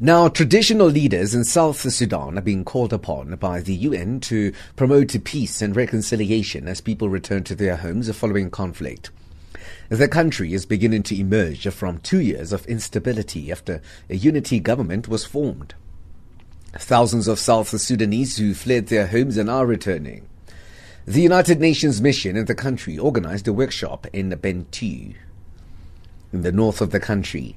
Now, 0.00 0.28
traditional 0.28 0.88
leaders 0.88 1.36
in 1.36 1.44
South 1.44 1.78
Sudan 1.92 2.36
are 2.36 2.42
being 2.42 2.64
called 2.64 2.92
upon 2.92 3.36
by 3.36 3.60
the 3.60 3.74
UN 3.74 4.18
to 4.20 4.52
promote 4.74 5.22
peace 5.22 5.62
and 5.62 5.76
reconciliation 5.76 6.66
as 6.66 6.80
people 6.80 7.08
return 7.08 7.44
to 7.44 7.54
their 7.54 7.76
homes 7.76 8.10
following 8.16 8.50
conflict. 8.50 9.10
The 9.88 10.08
country 10.08 10.52
is 10.52 10.66
beginning 10.66 11.04
to 11.04 11.20
emerge 11.20 11.68
from 11.68 11.98
two 11.98 12.20
years 12.20 12.52
of 12.52 12.66
instability 12.66 13.52
after 13.52 13.80
a 14.10 14.16
unity 14.16 14.58
government 14.58 15.06
was 15.06 15.24
formed. 15.24 15.74
Thousands 16.78 17.28
of 17.28 17.38
South 17.38 17.68
Sudanese 17.80 18.36
who 18.36 18.54
fled 18.54 18.86
their 18.86 19.06
homes 19.06 19.36
and 19.36 19.50
are 19.50 19.66
returning. 19.66 20.28
The 21.06 21.22
United 21.22 21.60
Nations 21.60 22.02
mission 22.02 22.36
in 22.36 22.46
the 22.46 22.54
country 22.54 22.98
organized 22.98 23.46
a 23.46 23.52
workshop 23.52 24.06
in 24.12 24.30
Bentiu, 24.30 25.14
in 26.32 26.42
the 26.42 26.52
north 26.52 26.80
of 26.80 26.90
the 26.90 27.00
country, 27.00 27.56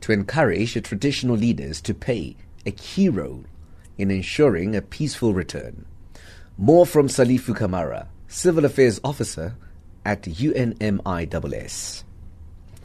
to 0.00 0.12
encourage 0.12 0.80
traditional 0.82 1.36
leaders 1.36 1.80
to 1.80 1.94
play 1.94 2.36
a 2.64 2.70
key 2.70 3.08
role 3.08 3.44
in 3.98 4.10
ensuring 4.10 4.76
a 4.76 4.82
peaceful 4.82 5.34
return. 5.34 5.86
More 6.56 6.86
from 6.86 7.08
Salifu 7.08 7.56
Kamara, 7.56 8.06
Civil 8.28 8.64
Affairs 8.64 9.00
Officer 9.02 9.56
at 10.04 10.22
UNMISS. 10.22 12.04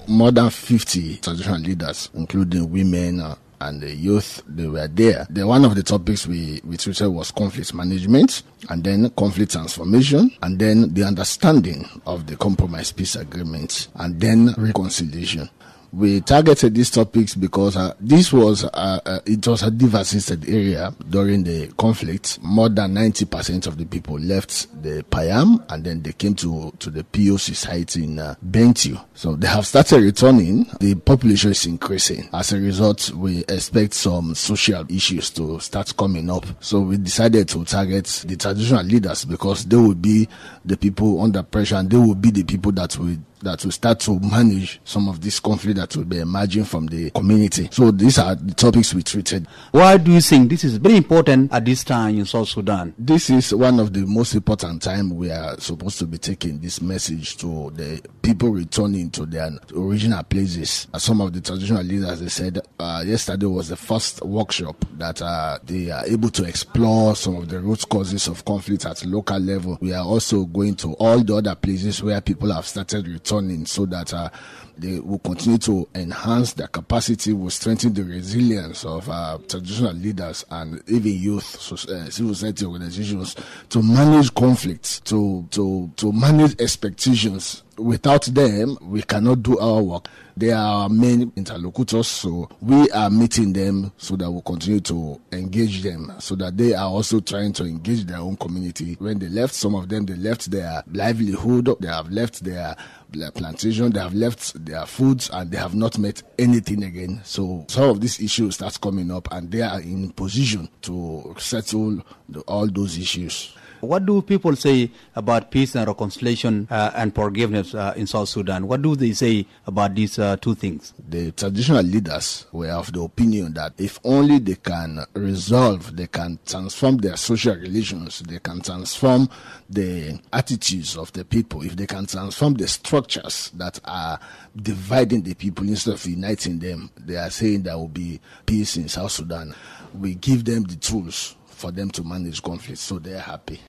More 0.08 0.32
than 0.32 0.50
50 0.50 1.18
traditional 1.18 1.60
leaders, 1.60 2.10
including 2.14 2.72
women, 2.72 3.20
uh, 3.20 3.36
and 3.62 3.82
the 3.82 3.94
youth 3.94 4.42
they 4.48 4.68
were 4.68 4.88
there. 4.88 5.28
The 5.30 5.46
one 5.46 5.66
of 5.66 5.76
the 5.76 5.84
topics 5.84 6.26
we 6.28 6.62
we 6.64 6.78
treated 6.78 7.10
was 7.10 7.32
conflict 7.32 7.74
management 7.74 8.44
and 8.70 8.84
then 8.84 9.10
conflict 9.12 9.52
transformation 9.52 10.32
and 10.42 10.60
then 10.60 10.94
the 10.94 11.04
understanding 11.04 11.88
of 12.06 12.28
the 12.28 12.36
compromise 12.36 12.92
peace 12.92 13.16
agreement 13.16 13.88
and 13.96 14.20
then 14.20 14.54
reconciliation 14.58 15.50
we 15.92 16.22
targeted 16.22 16.76
these 16.76 16.90
topics 16.90 17.36
because 17.36 17.76
uh, 17.76 17.94
this 18.00 18.32
was 18.32 18.64
uh, 18.66 19.00
uh, 19.06 19.20
it 19.26 19.46
was 19.48 19.64
a 19.64 19.72
devastated 19.72 20.48
area 20.48 20.94
during 21.10 21.44
the 21.44 21.68
conflict. 21.78 22.40
More 22.42 22.70
than 22.70 22.94
ninety 22.94 23.26
percent 23.26 23.68
of 23.68 23.78
the 23.78 23.86
people 23.86 24.20
left 24.20 24.68
the 24.84 25.04
Payam 25.10 25.64
and 25.70 25.84
then 25.84 26.02
they 26.02 26.14
came 26.14 26.36
to 26.36 26.72
to 26.80 26.90
the 26.90 27.04
POC 27.04 27.56
site 27.56 27.96
in 27.96 28.20
uh, 28.20 28.36
Bentiu. 28.46 29.04
So 29.14 29.36
they 29.36 29.48
have 29.48 29.66
started 29.66 30.02
returning. 30.04 30.66
The 30.80 30.96
population 30.96 31.52
is 31.52 31.66
increasing. 31.66 32.30
As 32.34 32.54
a 32.54 32.60
result, 32.60 33.12
we 33.12 33.40
expect 33.48 33.94
some 33.94 34.36
social 34.36 34.86
issues 34.90 35.30
to 35.32 35.60
start 35.60 35.96
coming 35.98 36.30
up. 36.30 36.46
So 36.60 36.82
we 36.82 36.98
decided 36.98 37.50
to 37.50 37.66
target 37.66 38.06
the 38.26 38.36
traditional 38.36 38.84
leaders 38.84 39.26
because 39.26 39.66
they 39.66 39.76
will 39.76 39.96
be 39.96 40.28
the 40.64 40.78
people 40.78 41.22
under 41.22 41.44
pressure 41.44 41.76
and 41.76 41.90
they 41.90 41.98
will 41.98 42.16
be 42.16 42.32
the 42.32 42.44
people 42.44 42.72
that 42.74 42.98
will 42.98 43.18
that 43.42 43.64
will 43.64 43.72
start 43.72 44.00
to 44.02 44.20
manage 44.20 44.82
some 44.84 45.08
of 45.08 45.22
this 45.22 45.40
conflict 45.40 45.78
that 45.78 45.96
will 45.96 46.06
be 46.06 46.20
emerging 46.20 46.66
from 46.66 46.88
the 46.88 47.10
community. 47.12 47.70
So 47.72 47.92
these 47.92 48.18
are 48.20 48.36
the 48.36 48.54
topics 48.54 48.94
we 48.94 49.04
treated. 49.04 49.48
Why 49.72 49.98
do 49.98 50.12
you 50.12 50.22
think 50.22 50.50
this 50.50 50.64
is 50.64 50.78
very 50.78 50.98
important 50.98 51.52
at 51.54 51.66
this 51.66 51.84
time 51.84 52.18
in 52.18 52.26
South 52.26 52.50
Sudan? 52.50 52.94
This 52.98 53.30
is 53.30 53.54
one 53.54 53.80
of 53.80 53.94
the 53.94 54.06
most 54.06 54.36
important 54.36 54.82
time 54.82 55.16
we 55.16 55.32
are 55.32 55.58
supposed 55.60 56.00
to 56.00 56.06
be 56.06 56.18
taking 56.18 56.60
this 56.60 56.82
message 56.82 57.38
to 57.38 57.72
the 57.72 58.02
people 58.22 58.50
returning 58.50 59.10
to 59.12 59.26
their 59.26 59.50
original 59.76 60.24
places. 60.24 60.88
Some 60.98 61.22
of 61.22 61.34
the 61.34 61.42
traditional 61.42 61.84
leaders, 61.84 62.20
they 62.20 62.30
said 62.30 62.60
uh, 62.80 63.04
yesterday 63.06 63.46
was 63.46 63.70
the 63.70 63.78
first 63.78 64.22
workshop 64.24 64.84
that 64.98 65.22
uh, 65.22 65.60
they 65.64 65.90
are 65.90 66.06
able 66.06 66.30
to 66.30 66.44
explore 66.44 67.16
some 67.16 67.38
of 67.38 67.50
the 67.50 67.60
root 67.60 67.88
causes 67.90 68.28
of 68.28 68.44
conflict 68.44 68.86
at 68.86 69.06
local 69.06 69.40
level. 69.40 69.78
We 69.82 69.94
are 69.94 70.06
also 70.06 70.46
going 70.46 70.76
to 70.78 70.94
all 70.94 71.20
the 71.24 71.36
other 71.36 71.56
places 71.56 72.04
where 72.04 72.20
people 72.22 72.52
have 72.54 72.68
started 72.68 73.08
returning 73.08 73.29
so 73.66 73.86
that 73.86 74.12
uh, 74.14 74.30
they 74.78 75.00
will 75.00 75.20
continue 75.20 75.58
to 75.60 75.88
enhance 75.94 76.54
their 76.54 76.68
capacity, 76.68 77.34
will 77.34 77.50
strengthen 77.50 77.94
the 77.94 78.04
resilience 78.04 78.86
of 78.86 79.08
uh, 79.10 79.38
traditional 79.48 79.94
leaders 79.94 80.46
and 80.50 80.82
even 80.88 81.14
youth, 81.14 81.44
so, 81.44 81.76
uh, 81.94 82.10
civil 82.10 82.34
society 82.34 82.66
organizations 82.66 83.36
to 83.70 83.84
manage 83.84 84.34
conflicts, 84.34 85.00
to, 85.02 85.46
to, 85.52 85.92
to 85.98 86.12
manage 86.12 86.60
expectations. 86.60 87.64
Without 87.78 88.24
them, 88.24 88.78
we 88.82 89.02
cannot 89.02 89.44
do 89.44 89.58
our 89.60 89.82
work. 89.82 90.08
They 90.36 90.52
are 90.52 90.84
our 90.84 90.90
main 90.90 91.32
interlocutors, 91.36 92.08
so 92.08 92.50
we 92.62 92.90
are 92.92 93.10
meeting 93.10 93.52
them 93.54 93.92
so 93.98 94.16
that 94.16 94.32
we 94.32 94.42
continue 94.42 94.80
to 94.82 95.20
engage 95.34 95.82
them, 95.84 96.14
so 96.20 96.36
that 96.36 96.58
they 96.58 96.74
are 96.74 96.88
also 96.88 97.20
trying 97.20 97.54
to 97.54 97.66
engage 97.66 98.06
their 98.06 98.20
own 98.20 98.38
community. 98.38 98.96
When 99.00 99.20
they 99.20 99.28
left, 99.28 99.54
some 99.54 99.76
of 99.76 99.90
them 99.90 100.06
they 100.06 100.16
left 100.16 100.50
their 100.52 100.84
livelihood, 100.92 101.76
they 101.80 101.88
have 101.88 102.10
left 102.10 102.44
their 102.44 102.76
their 103.12 103.32
plantation, 103.32 103.92
they 103.92 104.00
have 104.00 104.14
left 104.14 104.66
their 104.66 104.86
foods, 104.86 105.30
and 105.32 105.52
they 105.52 105.58
have 105.58 105.76
not 105.76 105.98
met 105.98 106.22
anything 106.38 106.84
again. 106.84 107.22
So 107.24 107.66
some 107.68 107.90
of 107.90 108.02
these 108.02 108.20
issues 108.20 108.56
start 108.56 108.80
coming 108.82 109.12
up, 109.12 109.28
and 109.32 109.52
they 109.52 109.62
are 109.62 109.82
in 109.82 110.12
position 110.12 110.70
to 110.84 111.36
settle 111.38 112.02
the, 112.28 112.42
all 112.42 112.68
those 112.68 112.98
issues. 112.98 113.56
What 113.82 114.06
do 114.06 114.22
people 114.22 114.56
say 114.56 114.92
about 115.16 115.52
peace 115.52 115.76
and 115.76 115.88
reconciliation 115.88 116.68
uh, 116.70 116.92
and 116.96 117.16
forgiveness 117.16 117.74
uh, 117.74 117.94
in 117.96 118.08
South 118.08 118.30
Sudan? 118.30 118.68
What 118.68 118.82
do 118.82 118.96
they 118.96 119.14
say 119.14 119.46
about 119.66 119.96
these 119.96 120.20
uh, 120.20 120.36
two 120.38 120.56
things? 120.56 120.94
The 121.08 121.32
traditional 121.32 121.84
leaders 121.84 122.46
were 122.52 122.72
of 122.72 122.92
the 122.92 123.02
opinion 123.02 123.54
that 123.54 123.74
if 123.78 124.00
only 124.04 124.40
they 124.40 124.56
can 124.56 125.06
resolve, 125.14 125.96
they 125.96 126.08
can 126.08 126.40
transform 126.46 126.98
their 126.98 127.16
social 127.16 127.56
relations, 127.56 128.20
they 128.20 128.40
can 128.40 128.62
transform 128.62 129.30
the 129.70 130.20
attitudes 130.34 130.98
of 130.98 131.14
the 131.14 131.24
people, 131.24 131.62
if 131.64 131.76
they 131.76 131.86
can 131.86 132.06
transform 132.06 132.56
the 132.56 132.68
structures 132.68 133.52
that 133.56 133.80
are 133.86 134.20
dividing 134.56 135.22
the 135.22 135.34
people 135.36 135.68
instead 135.68 135.94
of 135.94 136.06
uniting 136.06 136.60
them, 136.60 136.90
they 136.98 137.16
are 137.16 137.30
saying 137.30 137.62
there 137.62 137.78
will 137.78 137.88
be 137.88 138.20
peace 138.46 138.78
in 138.78 138.90
South 138.90 139.12
Sudan. 139.12 139.56
We 139.98 140.16
give 140.16 140.44
them 140.46 140.64
the 140.64 140.76
tools 140.76 141.36
for 141.60 141.72
them 141.72 141.92
to 141.92 142.04
manage 142.04 142.42
conflict, 142.42 142.80
so 142.80 142.98
they're 143.00 143.20
happy. 143.20 143.60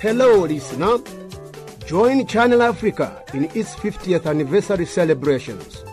Hello, 0.00 0.46
listener. 0.46 0.98
Join 1.86 2.26
Channel 2.26 2.62
Africa 2.62 3.22
in 3.34 3.44
its 3.54 3.74
50th 3.74 4.24
anniversary 4.26 4.86
celebrations. 4.86 5.84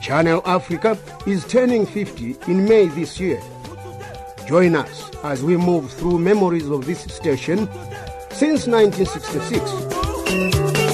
Channel 0.00 0.42
Africa 0.46 0.96
is 1.26 1.44
turning 1.46 1.86
50 1.86 2.36
in 2.46 2.64
May 2.64 2.86
this 2.86 3.18
year. 3.18 3.42
Join 4.46 4.76
us 4.76 5.10
as 5.24 5.42
we 5.42 5.56
move 5.56 5.90
through 5.92 6.20
memories 6.20 6.68
of 6.68 6.86
this 6.86 7.00
station 7.00 7.68
since 8.30 8.68
1966. 8.68 10.85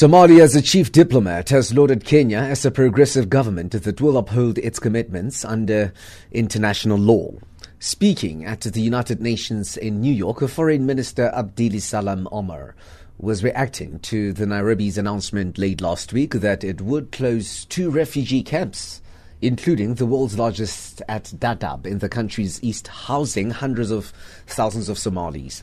Somalia's 0.00 0.58
chief 0.62 0.90
diplomat 0.92 1.50
has 1.50 1.74
lauded 1.74 2.06
Kenya 2.06 2.38
as 2.38 2.64
a 2.64 2.70
progressive 2.70 3.28
government 3.28 3.72
that 3.72 4.00
will 4.00 4.16
uphold 4.16 4.56
its 4.56 4.78
commitments 4.78 5.44
under 5.44 5.92
international 6.32 6.96
law. 6.96 7.34
Speaking 7.80 8.46
at 8.46 8.62
the 8.62 8.80
United 8.80 9.20
Nations 9.20 9.76
in 9.76 10.00
New 10.00 10.14
York, 10.14 10.40
Foreign 10.48 10.86
Minister 10.86 11.30
Abdili 11.36 11.82
Salam 11.82 12.26
Omar 12.32 12.74
was 13.18 13.44
reacting 13.44 13.98
to 13.98 14.32
the 14.32 14.46
Nairobi's 14.46 14.96
announcement 14.96 15.58
late 15.58 15.82
last 15.82 16.14
week 16.14 16.32
that 16.32 16.64
it 16.64 16.80
would 16.80 17.12
close 17.12 17.66
two 17.66 17.90
refugee 17.90 18.42
camps, 18.42 19.02
including 19.42 19.96
the 19.96 20.06
world's 20.06 20.38
largest 20.38 21.02
at 21.10 21.24
Dadaab 21.24 21.84
in 21.84 21.98
the 21.98 22.08
country's 22.08 22.58
east, 22.62 22.88
housing 22.88 23.50
hundreds 23.50 23.90
of 23.90 24.14
thousands 24.46 24.88
of 24.88 24.98
Somalis. 24.98 25.62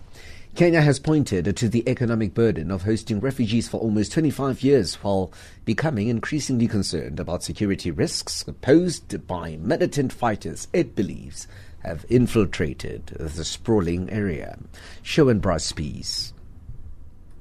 Kenya 0.57 0.81
has 0.81 0.97
pointed 0.97 1.55
to 1.55 1.69
the 1.69 1.87
economic 1.87 2.33
burden 2.33 2.71
of 2.71 2.81
hosting 2.81 3.19
refugees 3.19 3.69
for 3.69 3.79
almost 3.79 4.11
25 4.13 4.63
years 4.63 4.95
while 4.95 5.31
becoming 5.65 6.07
increasingly 6.07 6.67
concerned 6.67 7.19
about 7.19 7.43
security 7.43 7.91
risks 7.91 8.43
posed 8.59 9.27
by 9.27 9.55
militant 9.57 10.11
fighters 10.11 10.67
it 10.73 10.95
believes 10.95 11.47
have 11.83 12.07
infiltrated 12.09 13.05
the 13.19 13.45
sprawling 13.45 14.09
area. 14.09 14.57
Sherwin 15.03 15.37
Bryce 15.37 15.71
Pease. 15.73 16.33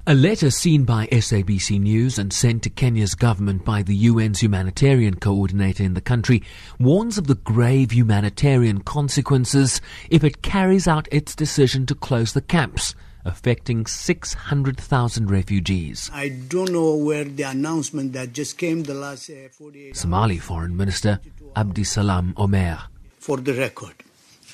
A 0.05 0.13
letter 0.13 0.51
seen 0.51 0.83
by 0.83 1.07
SABC 1.07 1.81
News 1.81 2.19
and 2.19 2.31
sent 2.31 2.61
to 2.63 2.69
Kenya's 2.69 3.15
government 3.15 3.65
by 3.65 3.81
the 3.81 4.07
UN's 4.09 4.41
humanitarian 4.41 5.15
coordinator 5.15 5.83
in 5.83 5.95
the 5.95 6.01
country 6.01 6.43
warns 6.79 7.17
of 7.17 7.25
the 7.25 7.35
grave 7.35 7.91
humanitarian 7.91 8.81
consequences 8.81 9.81
if 10.11 10.23
it 10.23 10.43
carries 10.43 10.87
out 10.87 11.07
its 11.11 11.33
decision 11.33 11.87
to 11.87 11.95
close 11.95 12.33
the 12.33 12.41
camps 12.41 12.93
affecting 13.25 13.85
600,000 13.85 15.29
refugees. 15.29 16.09
I 16.13 16.29
don't 16.29 16.71
know 16.71 16.95
where 16.95 17.23
the 17.25 17.43
announcement 17.43 18.13
that 18.13 18.33
just 18.33 18.57
came 18.57 18.83
the 18.83 18.93
last 18.93 19.29
uh, 19.29 19.49
48 19.51 19.95
Somali 19.95 20.37
Foreign 20.37 20.75
Minister 20.75 21.19
Abdi 21.55 21.83
Salam 21.83 22.33
Omer. 22.37 22.79
For 23.19 23.37
the 23.37 23.53
record, 23.53 23.95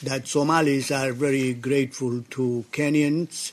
that 0.03 0.27
Somalis 0.27 0.91
are 0.91 1.13
very 1.13 1.53
grateful 1.53 2.23
to 2.31 2.65
Kenyans 2.71 3.51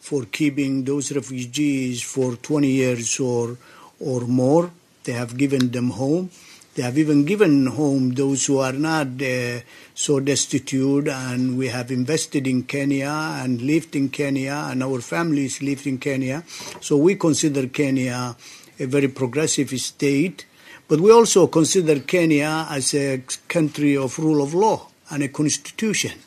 for 0.00 0.24
keeping 0.24 0.84
those 0.84 1.12
refugees 1.12 2.02
for 2.02 2.36
20 2.36 2.68
years 2.68 3.20
or, 3.20 3.56
or 4.00 4.22
more. 4.22 4.70
They 5.04 5.12
have 5.12 5.36
given 5.36 5.70
them 5.70 5.90
home. 5.90 6.30
They 6.74 6.82
have 6.82 6.96
even 6.96 7.26
given 7.26 7.66
home 7.66 8.14
those 8.14 8.46
who 8.46 8.58
are 8.58 8.72
not 8.72 9.20
uh, 9.20 9.60
so 9.94 10.20
destitute, 10.20 11.06
and 11.08 11.58
we 11.58 11.68
have 11.68 11.90
invested 11.90 12.46
in 12.46 12.62
Kenya 12.62 13.10
and 13.10 13.60
lived 13.60 13.94
in 13.94 14.08
Kenya, 14.08 14.68
and 14.70 14.82
our 14.82 15.02
families 15.02 15.60
lived 15.60 15.86
in 15.86 15.98
Kenya. 15.98 16.44
So 16.80 16.96
we 16.96 17.16
consider 17.16 17.66
Kenya 17.68 18.34
a 18.80 18.86
very 18.86 19.08
progressive 19.08 19.68
state, 19.78 20.46
but 20.88 20.98
we 20.98 21.12
also 21.12 21.46
consider 21.48 22.00
Kenya 22.00 22.66
as 22.70 22.94
a 22.94 23.22
country 23.48 23.94
of 23.96 24.18
rule 24.18 24.42
of 24.42 24.54
law 24.54 24.88
and 25.10 25.22
a 25.22 25.28
constitution, 25.28 26.18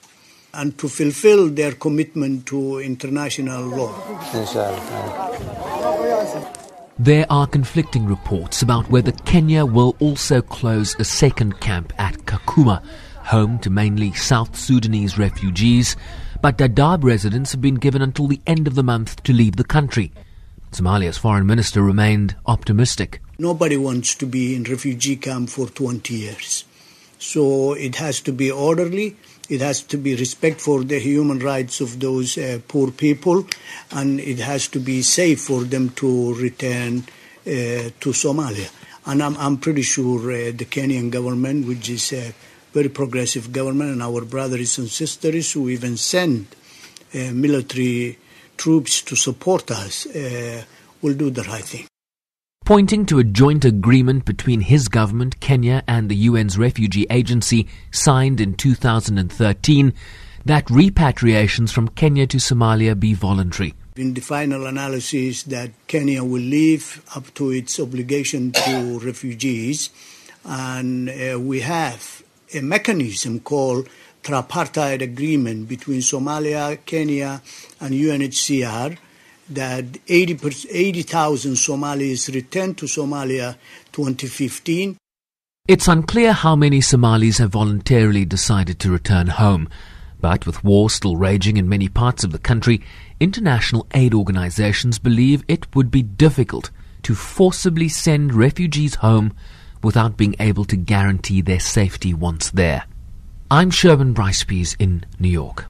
and 0.54 0.78
to 0.78 0.88
fulfill 0.88 1.50
their 1.50 1.72
commitment 1.72 2.46
to 2.46 2.80
international 2.80 3.64
law. 3.64 3.94
There 6.98 7.26
are 7.30 7.46
conflicting 7.46 8.06
reports 8.06 8.62
about 8.62 8.90
whether 8.90 9.12
Kenya 9.12 9.66
will 9.66 9.98
also 10.00 10.42
close 10.42 10.96
a 10.98 11.04
second 11.04 11.60
camp 11.60 11.92
at 11.98 12.16
Kakuma, 12.20 12.82
home 13.18 13.60
to 13.60 13.70
mainly 13.70 14.14
South 14.14 14.56
Sudanese 14.56 15.18
refugees, 15.18 15.98
but 16.42 16.58
Dadaab 16.58 17.04
residents 17.04 17.52
have 17.52 17.60
been 17.60 17.76
given 17.76 18.02
until 18.02 18.28
the 18.28 18.40
end 18.48 18.66
of 18.66 18.76
the 18.76 18.84
month 18.84 19.22
to 19.24 19.34
leave 19.34 19.58
the 19.58 19.66
country. 19.66 20.14
Somalia's 20.72 21.18
foreign 21.18 21.46
minister 21.46 21.82
remained 21.82 22.38
optimistic. 22.46 23.22
Nobody 23.38 23.76
wants 23.76 24.16
to 24.16 24.26
be 24.26 24.56
in 24.56 24.64
refugee 24.64 25.18
camp 25.18 25.50
for 25.50 25.68
20 25.68 26.14
years. 26.14 26.64
So 27.20 27.74
it 27.74 27.96
has 27.96 28.22
to 28.22 28.32
be 28.32 28.50
orderly. 28.50 29.18
It 29.50 29.62
has 29.62 29.84
to 29.84 29.98
be 29.98 30.16
respect 30.16 30.60
for 30.60 30.84
the 30.84 31.00
human 31.00 31.40
rights 31.40 31.82
of 31.82 32.00
those 32.00 32.38
uh, 32.38 32.60
poor 32.68 32.92
people, 32.92 33.48
and 33.92 34.20
it 34.20 34.40
has 34.40 34.68
to 34.70 34.80
be 34.80 35.02
safe 35.02 35.42
for 35.42 35.64
them 35.64 35.90
to 35.92 36.34
return 36.36 37.00
uh, 37.46 37.94
to 38.00 38.10
Somalia. 38.12 38.70
And 39.06 39.22
I'm, 39.22 39.38
I'm 39.38 39.58
pretty 39.58 39.84
sure 39.84 40.20
uh, 40.32 40.52
the 40.52 40.66
Kenyan 40.66 41.12
government, 41.12 41.68
which 41.68 41.90
is 41.90 42.14
a 42.14 42.34
very 42.74 42.90
progressive 42.90 43.52
government, 43.52 43.92
and 43.92 44.02
our 44.02 44.26
brothers 44.26 44.80
and 44.80 44.90
sisters 44.90 45.54
who 45.54 45.70
even 45.70 45.96
send 45.96 46.48
uh, 47.14 47.32
military 47.32 48.18
troops 48.58 49.02
to 49.04 49.16
support 49.16 49.70
us, 49.72 50.08
uh, 50.08 50.64
will 51.02 51.14
do 51.14 51.30
the 51.30 51.44
right 51.44 51.64
thing. 51.64 51.86
Pointing 52.66 53.06
to 53.06 53.20
a 53.20 53.24
joint 53.24 53.64
agreement 53.64 54.26
between 54.26 54.60
his 54.60 54.88
government, 54.88 55.40
Kenya, 55.40 55.84
and 55.88 56.10
the 56.10 56.28
UN's 56.28 56.58
refugee 56.58 57.06
agency 57.12 57.68
signed 57.92 58.42
in 58.42 58.56
2013 58.56 59.94
that 60.46 60.66
repatriations 60.66 61.72
from 61.72 61.88
Kenya 61.90 62.26
to 62.26 62.38
Somalia 62.38 63.00
be 63.00 63.14
voluntary. 63.14 63.76
In 63.96 64.16
the 64.16 64.22
final 64.22 64.66
analysis, 64.66 65.44
that 65.44 65.72
Kenya 65.88 66.24
will 66.24 66.42
live 66.42 67.04
up 67.16 67.32
to 67.36 67.52
its 67.52 67.80
obligation 67.80 68.52
to 68.52 69.00
refugees, 69.00 69.92
and 70.44 71.10
uh, 71.10 71.40
we 71.40 71.62
have 71.62 72.24
a 72.54 72.62
mechanism 72.62 73.40
called 73.40 73.88
tripartite 74.24 75.04
agreement 75.04 75.70
between 75.70 76.00
Somalia, 76.00 76.84
Kenya, 76.86 77.42
and 77.80 77.94
UNHCR 77.94 78.98
that 79.50 79.86
80,000 80.08 80.70
80, 80.70 81.56
Somalis 81.56 82.30
returned 82.30 82.78
to 82.80 82.86
Somalia 82.86 83.56
2015. 83.92 84.98
It's 85.68 85.88
unclear 85.88 86.34
how 86.34 86.56
many 86.56 86.82
Somalis 86.82 87.40
have 87.40 87.52
voluntarily 87.52 88.26
decided 88.26 88.80
to 88.80 88.92
return 88.92 89.28
home. 89.28 89.68
But 90.22 90.46
with 90.46 90.64
war 90.64 90.90
still 90.90 91.18
raging 91.18 91.58
in 91.58 91.70
many 91.70 91.88
parts 91.88 92.24
of 92.24 92.32
the 92.32 92.40
country, 92.40 92.82
international 93.20 93.88
aid 93.94 94.14
organizations 94.14 95.00
believe 95.00 95.44
it 95.48 95.76
would 95.76 95.92
be 95.92 96.02
difficult 96.02 96.72
to 97.04 97.16
forcibly 97.16 97.90
send 97.90 98.34
refugees 98.34 98.96
home 98.96 99.34
without 99.84 100.18
being 100.18 100.36
able 100.40 100.66
to 100.66 100.76
guarantee 100.76 101.42
their 101.42 101.60
safety 101.60 102.14
once 102.14 102.50
there. 102.50 102.86
I'm 103.52 103.70
Sherwin 103.70 104.14
Bryce 104.14 104.44
in 104.80 105.06
New 105.20 105.30
York. 105.30 105.66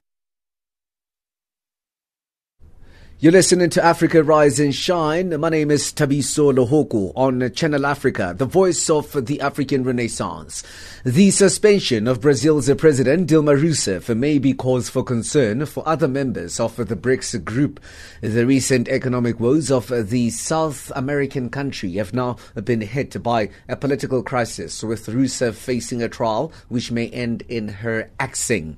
You're 3.18 3.32
listening 3.32 3.70
to 3.70 3.82
Africa 3.82 4.22
Rise 4.22 4.60
and 4.60 4.74
Shine. 4.74 5.40
My 5.40 5.48
name 5.48 5.70
is 5.70 5.90
Tabiso 5.90 6.52
Lohoko 6.52 7.14
on 7.16 7.50
Channel 7.52 7.86
Africa, 7.86 8.34
the 8.36 8.44
voice 8.44 8.90
of 8.90 9.24
the 9.24 9.40
African 9.40 9.84
Renaissance. 9.84 10.62
The 11.02 11.30
suspension 11.30 12.08
of 12.08 12.20
Brazil's 12.20 12.70
President 12.74 13.26
Dilma 13.26 13.58
Rousseff 13.58 14.14
may 14.14 14.38
be 14.38 14.52
cause 14.52 14.90
for 14.90 15.02
concern 15.02 15.64
for 15.64 15.82
other 15.88 16.06
members 16.06 16.60
of 16.60 16.76
the 16.76 16.94
BRICS 16.94 17.42
group. 17.42 17.80
The 18.20 18.44
recent 18.44 18.86
economic 18.88 19.40
woes 19.40 19.70
of 19.70 19.88
the 20.10 20.28
South 20.28 20.92
American 20.94 21.48
country 21.48 21.94
have 21.94 22.12
now 22.12 22.36
been 22.62 22.82
hit 22.82 23.22
by 23.22 23.48
a 23.66 23.76
political 23.76 24.22
crisis, 24.22 24.82
with 24.82 25.06
Rousseff 25.06 25.54
facing 25.54 26.02
a 26.02 26.10
trial 26.10 26.52
which 26.68 26.92
may 26.92 27.08
end 27.08 27.44
in 27.48 27.68
her 27.68 28.10
axing. 28.20 28.76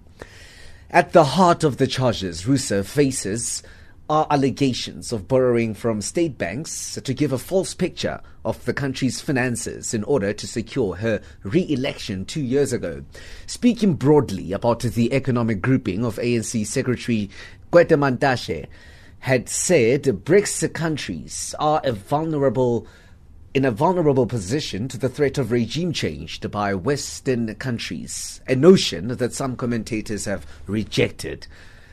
At 0.91 1.13
the 1.13 1.25
heart 1.25 1.65
of 1.65 1.79
the 1.79 1.89
charges 1.89 2.45
Rousseff 2.45 2.87
faces 2.87 3.65
are 4.11 4.27
allegations 4.31 5.13
of 5.13 5.29
borrowing 5.29 5.75
from 5.75 6.01
state 6.01 6.39
banks 6.39 6.99
to 7.03 7.15
give 7.15 7.33
a 7.33 7.39
false 7.39 7.75
picture 7.75 8.21
of 8.45 8.65
the 8.65 8.73
country's 8.73 9.21
finances 9.21 9.93
in 9.93 10.03
order 10.05 10.33
to 10.33 10.47
secure 10.47 10.97
her 10.97 11.21
re 11.43 11.67
election 11.69 12.25
two 12.25 12.41
years 12.41 12.73
ago. 12.73 13.05
Speaking 13.47 13.95
broadly 13.95 14.53
about 14.53 14.81
the 14.81 15.13
economic 15.13 15.61
grouping 15.61 16.05
of 16.05 16.17
ANC 16.17 16.67
Secretary 16.67 17.29
Gwede 17.71 17.99
Mantashe, 17.99 18.67
had 19.21 19.49
said 19.49 20.05
BRICS 20.05 20.73
countries 20.73 21.55
are 21.59 21.81
a 21.85 21.93
vulnerable 21.93 22.87
in 23.55 23.65
a 23.65 23.71
vulnerable 23.71 24.27
position 24.27 24.89
to 24.89 24.99
the 24.99 25.09
threat 25.09 25.39
of 25.39 25.51
regime 25.51 25.93
change 25.93 26.41
by 26.51 26.75
Western 26.75 27.55
countries, 27.57 28.41
a 28.47 28.55
notion 28.55 29.09
that 29.09 29.33
some 29.33 29.57
commentators 29.57 30.27
have 30.27 30.47
rejected. 30.67 31.47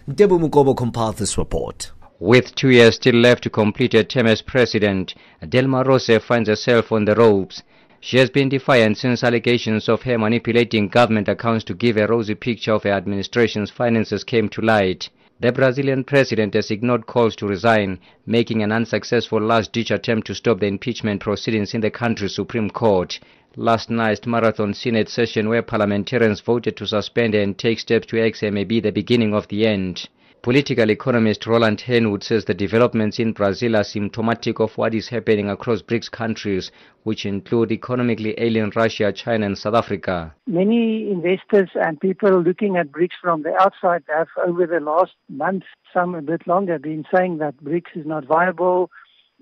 Debu 0.07 0.37
Mugobo 0.39 0.77
compiled 0.77 1.17
this 1.17 1.37
report. 1.37 1.91
With 2.19 2.55
two 2.55 2.69
years 2.69 2.95
still 2.95 3.15
left 3.15 3.43
to 3.43 3.49
complete 3.49 3.91
her 3.91 4.03
term 4.03 4.25
as 4.25 4.41
president, 4.41 5.15
Dilma 5.43 5.85
Rousseff 5.85 6.23
finds 6.23 6.47
herself 6.47 6.93
on 6.93 7.03
the 7.03 7.13
ropes. 7.13 7.61
She 7.99 8.19
has 8.19 8.29
been 8.29 8.47
defiant 8.47 8.97
since 8.97 9.21
allegations 9.21 9.89
of 9.89 10.03
her 10.03 10.17
manipulating 10.17 10.87
government 10.87 11.27
accounts 11.27 11.65
to 11.65 11.73
give 11.73 11.97
a 11.97 12.07
rosy 12.07 12.35
picture 12.35 12.71
of 12.71 12.83
her 12.83 12.91
administration's 12.91 13.69
finances 13.69 14.23
came 14.23 14.47
to 14.49 14.61
light. 14.61 15.09
The 15.41 15.51
Brazilian 15.51 16.05
president 16.05 16.53
has 16.53 16.71
ignored 16.71 17.05
calls 17.05 17.35
to 17.35 17.47
resign, 17.47 17.99
making 18.25 18.63
an 18.63 18.71
unsuccessful 18.71 19.41
last-ditch 19.41 19.91
attempt 19.91 20.27
to 20.27 20.35
stop 20.35 20.61
the 20.61 20.67
impeachment 20.67 21.19
proceedings 21.19 21.73
in 21.73 21.81
the 21.81 21.91
country's 21.91 22.35
Supreme 22.35 22.69
Court. 22.69 23.19
Last 23.57 23.89
night's 23.89 24.25
marathon 24.25 24.73
Senate 24.73 25.09
session 25.09 25.49
where 25.49 25.61
parliamentarians 25.61 26.39
voted 26.39 26.77
to 26.77 26.87
suspend 26.87 27.35
and 27.35 27.57
take 27.57 27.79
steps 27.79 28.07
to 28.07 28.21
exile 28.21 28.51
may 28.51 28.63
be 28.63 28.79
the 28.79 28.93
beginning 28.93 29.33
of 29.33 29.49
the 29.49 29.67
end. 29.67 30.07
Political 30.45 30.91
economist 30.91 31.47
Roland 31.47 31.79
Henwood 31.79 32.21
says 32.21 32.45
the 32.45 32.53
developments 32.53 33.17
in 33.17 33.31
Brazil 33.31 33.75
are 33.75 33.83
symptomatic 33.83 34.59
of 34.59 34.77
what 34.77 34.93
is 34.93 35.09
happening 35.09 35.49
across 35.49 35.81
BRICS 35.81 36.11
countries, 36.11 36.71
which 37.01 37.25
include 37.25 37.71
economically 37.71 38.35
alien 38.37 38.71
Russia, 38.75 39.11
China, 39.11 39.47
and 39.47 39.57
South 39.57 39.73
Africa. 39.73 40.35
Many 40.45 41.09
investors 41.09 41.71
and 41.73 41.99
people 41.99 42.43
looking 42.43 42.77
at 42.77 42.91
BRICS 42.91 43.15
from 43.23 43.41
the 43.41 43.55
outside 43.59 44.03
have, 44.07 44.27
over 44.45 44.67
the 44.67 44.79
last 44.79 45.13
month, 45.29 45.63
some 45.91 46.13
a 46.13 46.21
bit 46.21 46.45
longer, 46.45 46.77
been 46.77 47.05
saying 47.11 47.39
that 47.39 47.57
BRICS 47.63 48.01
is 48.01 48.05
not 48.05 48.25
viable. 48.25 48.91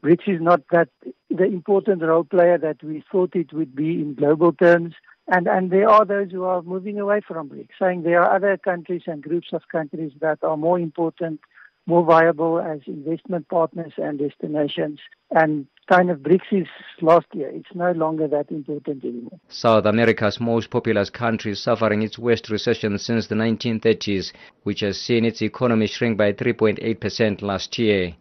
BRICS 0.02 0.36
is 0.36 0.42
not 0.42 0.62
that 0.72 0.88
the 1.30 1.44
important 1.44 2.02
role 2.02 2.24
player 2.24 2.58
that 2.58 2.82
we 2.82 3.04
thought 3.12 3.36
it 3.36 3.52
would 3.52 3.76
be 3.76 4.02
in 4.02 4.14
global 4.14 4.54
terms. 4.54 4.94
And, 5.28 5.48
and 5.48 5.72
there 5.72 5.90
are 5.90 6.06
those 6.06 6.32
who 6.32 6.44
are 6.44 6.62
moving 6.62 7.00
away 7.00 7.22
from 7.26 7.50
BRICS, 7.50 7.70
saying 7.80 8.04
there 8.04 8.22
are 8.22 8.36
other 8.36 8.58
countries 8.58 9.04
and 9.08 9.24
groups 9.24 9.48
of 9.54 9.62
countries 9.72 10.12
that 10.20 10.44
are 10.44 10.58
more 10.58 10.78
important, 10.78 11.40
more 11.86 12.04
viable 12.04 12.60
as 12.60 12.82
investment 12.88 13.48
partners 13.48 13.94
and 13.98 14.20
destinations. 14.20 15.00
And 15.32 15.66
kind 15.90 16.10
of 16.10 16.20
BRICS 16.20 16.64
is 16.64 16.68
last 17.02 17.28
year. 17.34 17.50
It's 17.50 17.74
no 17.74 17.94
longer 17.94 18.28
that 18.28 18.52
important 18.52 19.04
anymore. 19.04 19.40
South 19.48 19.86
America's 19.86 20.42
most 20.42 20.70
populous 20.70 21.10
country 21.10 21.56
suffering 21.56 22.02
its 22.02 22.20
worst 22.20 22.50
recession 22.50 22.98
since 22.98 23.28
the 23.28 23.36
1930s, 23.36 24.34
which 24.64 24.82
has 24.82 25.00
seen 25.00 25.24
its 25.24 25.42
economy 25.42 25.88
shrink 25.88 26.18
by 26.18 26.34
3.8% 26.34 27.42
last 27.42 27.78
year. 27.80 28.14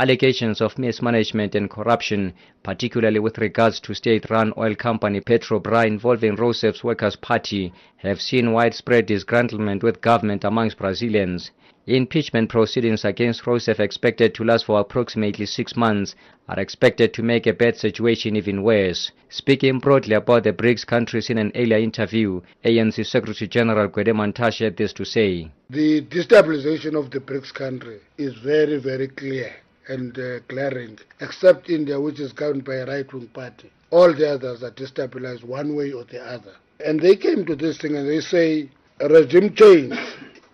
Allegations 0.00 0.60
of 0.60 0.78
mismanagement 0.78 1.56
and 1.56 1.68
corruption, 1.68 2.32
particularly 2.62 3.18
with 3.18 3.36
regards 3.38 3.80
to 3.80 3.96
state-run 3.96 4.52
oil 4.56 4.76
company 4.76 5.20
Petrobras 5.20 5.88
involving 5.88 6.36
Rousseff's 6.36 6.84
Workers' 6.84 7.16
Party, 7.16 7.72
have 7.96 8.20
seen 8.20 8.52
widespread 8.52 9.08
disgruntlement 9.08 9.82
with 9.82 10.00
government 10.00 10.44
amongst 10.44 10.78
Brazilians. 10.78 11.50
Impeachment 11.88 12.48
proceedings 12.48 13.04
against 13.04 13.42
Rousseff 13.44 13.80
expected 13.80 14.36
to 14.36 14.44
last 14.44 14.66
for 14.66 14.78
approximately 14.78 15.46
six 15.46 15.74
months 15.74 16.14
are 16.48 16.60
expected 16.60 17.12
to 17.14 17.24
make 17.24 17.48
a 17.48 17.52
bad 17.52 17.76
situation 17.76 18.36
even 18.36 18.62
worse. 18.62 19.10
Speaking 19.30 19.80
broadly 19.80 20.14
about 20.14 20.44
the 20.44 20.52
BRICS 20.52 20.86
countries 20.86 21.28
in 21.28 21.38
an 21.38 21.50
earlier 21.56 21.78
interview, 21.78 22.40
ANC 22.64 23.04
Secretary 23.04 23.48
General 23.48 23.88
Gwede 23.88 24.14
Mantashe 24.14 24.62
had 24.62 24.76
this 24.76 24.92
to 24.92 25.04
say. 25.04 25.50
The 25.70 26.02
destabilization 26.02 26.96
of 26.96 27.10
the 27.10 27.18
BRICS 27.18 27.52
country 27.52 27.98
is 28.16 28.34
very, 28.34 28.78
very 28.78 29.08
clear 29.08 29.56
and 29.88 30.18
uh, 30.18 30.38
glaring, 30.48 30.98
except 31.20 31.70
India, 31.70 31.98
which 32.00 32.20
is 32.20 32.32
governed 32.32 32.64
by 32.64 32.76
a 32.76 32.86
right-wing 32.86 33.28
party. 33.28 33.70
All 33.90 34.12
the 34.14 34.34
others 34.34 34.62
are 34.62 34.70
destabilized 34.70 35.44
one 35.44 35.74
way 35.74 35.92
or 35.92 36.04
the 36.04 36.20
other. 36.20 36.54
And 36.84 37.00
they 37.00 37.16
came 37.16 37.44
to 37.46 37.56
this 37.56 37.78
thing 37.78 37.96
and 37.96 38.08
they 38.08 38.20
say 38.20 38.70
regime 39.00 39.54
change 39.54 39.94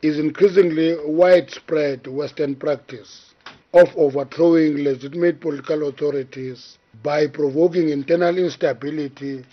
is 0.02 0.18
increasingly 0.18 0.96
widespread 1.04 2.06
Western 2.06 2.54
practice 2.54 3.34
of 3.72 3.88
overthrowing 3.96 4.84
legitimate 4.84 5.40
political 5.40 5.88
authorities 5.88 6.78
by 7.02 7.26
provoking 7.26 7.88
internal 7.88 8.38
instability 8.38 9.44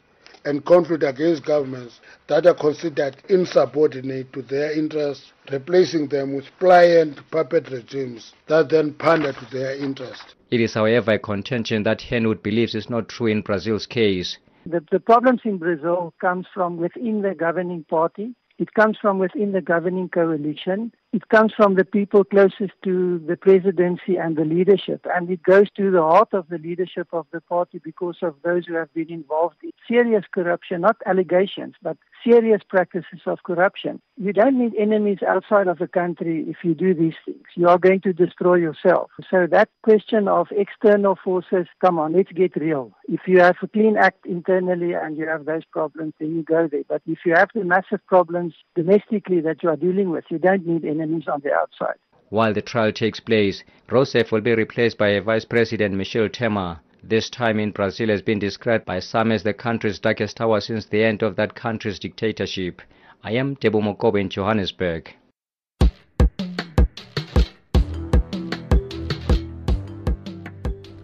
and 0.46 0.66
conflict 0.66 1.04
against 1.04 1.46
governments 1.46 2.00
that 2.28 2.46
are 2.46 2.54
considered 2.54 3.18
insubordinate 3.30 4.32
to 4.34 4.42
their 4.42 4.72
interests, 4.72 5.34
replacing 5.52 6.08
them 6.08 6.34
with 6.36 6.46
pliant 6.60 7.20
puppet 7.32 7.70
regimes 7.70 8.34
that 8.48 8.70
then 8.70 8.94
pander 8.94 9.34
to 9.34 9.46
their 9.52 9.76
interests. 9.76 10.36
It 10.50 10.60
is, 10.60 10.74
however, 10.74 11.14
a 11.14 11.20
contention 11.20 11.84
that 11.84 12.02
Henwood 12.02 12.44
believes 12.44 12.76
is 12.76 12.90
not 12.90 13.08
true 13.08 13.28
in 13.28 13.42
Brazil's 13.42 13.86
case. 13.86 14.38
The, 14.66 14.84
the 14.92 15.00
problems 15.00 15.42
in 15.46 15.58
Brazil 15.58 16.14
comes 16.20 16.46
from 16.54 16.78
within 16.78 17.22
the 17.22 17.34
governing 17.34 17.84
party. 17.86 18.36
It 18.60 18.74
comes 18.74 18.98
from 19.02 19.18
within 19.18 19.54
the 19.54 19.62
governing 19.62 20.10
coalition. 20.10 20.92
It 21.14 21.28
comes 21.28 21.52
from 21.54 21.76
the 21.76 21.84
people 21.84 22.24
closest 22.24 22.72
to 22.86 23.20
the 23.28 23.36
presidency 23.36 24.16
and 24.16 24.38
the 24.38 24.46
leadership. 24.46 25.06
And 25.14 25.30
it 25.30 25.44
goes 25.44 25.70
to 25.76 25.92
the 25.92 26.02
heart 26.02 26.30
of 26.32 26.48
the 26.48 26.58
leadership 26.58 27.10
of 27.12 27.28
the 27.34 27.42
party 27.42 27.82
because 27.84 28.20
of 28.22 28.36
those 28.46 28.66
who 28.66 28.76
have 28.76 28.94
been 28.94 29.12
involved 29.12 29.58
in 29.62 29.72
serious 29.86 30.24
corruption, 30.32 30.82
not 30.82 30.96
allegations, 31.06 31.76
but 31.82 31.98
serious 32.26 32.62
practices 32.66 33.20
of 33.26 33.44
corruption. 33.44 34.00
You 34.16 34.32
don't 34.32 34.58
need 34.58 34.74
enemies 34.76 35.18
outside 35.28 35.68
of 35.68 35.80
the 35.80 35.88
country 35.88 36.46
if 36.48 36.58
you 36.64 36.74
do 36.74 36.94
these 36.94 37.16
things. 37.26 37.44
You 37.56 37.68
are 37.68 37.78
going 37.78 38.00
to 38.02 38.14
destroy 38.14 38.56
yourself. 38.56 39.12
So 39.30 39.48
that 39.48 39.68
question 39.84 40.30
of 40.30 40.48
external 40.52 41.18
forces, 41.22 41.68
come 41.82 42.00
on, 42.00 42.14
let's 42.14 42.32
get 42.32 42.56
real. 42.56 42.94
If 43.10 43.22
you 43.28 43.42
have 43.42 43.58
a 43.62 43.68
clean 43.68 43.98
act 43.98 44.26
internally 44.26 44.94
and 44.94 45.18
you 45.18 45.28
have 45.28 45.44
those 45.44 45.66
problems, 45.66 46.14
then 46.20 46.36
you 46.38 46.44
go 46.44 46.70
there. 46.72 46.84
But 46.88 47.02
if 47.06 47.20
you 47.26 47.34
have 47.36 47.50
the 47.54 47.66
massive 47.66 48.06
problems 48.08 48.54
domestically 48.76 49.42
that 49.42 49.62
you 49.62 49.70
are 49.70 49.76
dealing 49.76 50.10
with, 50.10 50.24
you 50.30 50.38
don't 50.38 50.66
need 50.66 50.86
enemies 50.86 51.01
enemies 51.02 51.28
on 51.28 51.42
the 51.44 51.54
outside. 51.54 51.98
While 52.30 52.54
the 52.54 52.62
trial 52.62 52.92
takes 52.92 53.20
place, 53.20 53.64
Rousseff 53.90 54.32
will 54.32 54.42
be 54.42 54.56
replaced 54.56 54.98
by 54.98 55.20
Vice 55.20 55.46
President 55.46 55.96
Michel 55.96 56.30
Temer. 56.30 56.80
This 57.04 57.30
time 57.30 57.60
in 57.60 57.72
Brazil 57.72 58.10
has 58.10 58.22
been 58.22 58.40
described 58.40 58.86
by 58.86 59.00
some 59.00 59.32
as 59.32 59.44
the 59.44 59.54
country's 59.54 60.00
darkest 60.00 60.40
hour 60.40 60.62
since 60.62 60.86
the 60.86 61.04
end 61.04 61.24
of 61.24 61.36
that 61.36 61.56
country's 61.56 62.00
dictatorship. 62.00 62.82
I 63.24 63.32
am 63.32 63.56
Tebo 63.56 63.82
Mokobe 63.82 64.22
in 64.22 64.30
Johannesburg. 64.30 65.14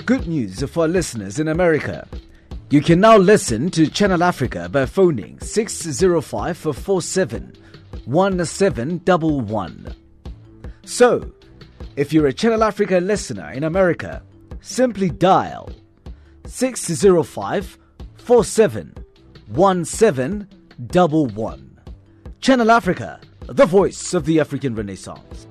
Good 0.06 0.28
news 0.28 0.64
for 0.64 0.84
our 0.84 0.88
listeners 0.88 1.40
in 1.40 1.50
America. 1.50 2.08
You 2.70 2.82
can 2.82 3.02
now 3.02 3.18
listen 3.18 3.70
to 3.72 3.90
Channel 3.90 4.24
Africa 4.24 4.70
by 4.70 4.86
phoning 4.86 5.40
605 5.42 6.58
47 6.58 7.54
1711. 8.08 9.94
So, 10.86 11.34
if 11.98 12.14
you're 12.14 12.28
a 12.28 12.34
Channel 12.34 12.64
Africa 12.64 13.00
listener 13.00 13.52
in 13.52 13.66
America, 13.66 14.24
simply 14.62 15.10
dial 15.10 15.70
605 16.46 17.78
47 18.18 18.94
1711. 19.48 21.80
Channel 22.40 22.72
Africa, 22.72 23.20
the 23.42 23.66
voice 23.66 24.14
of 24.14 24.24
the 24.26 24.40
African 24.40 24.74
Renaissance. 24.74 25.48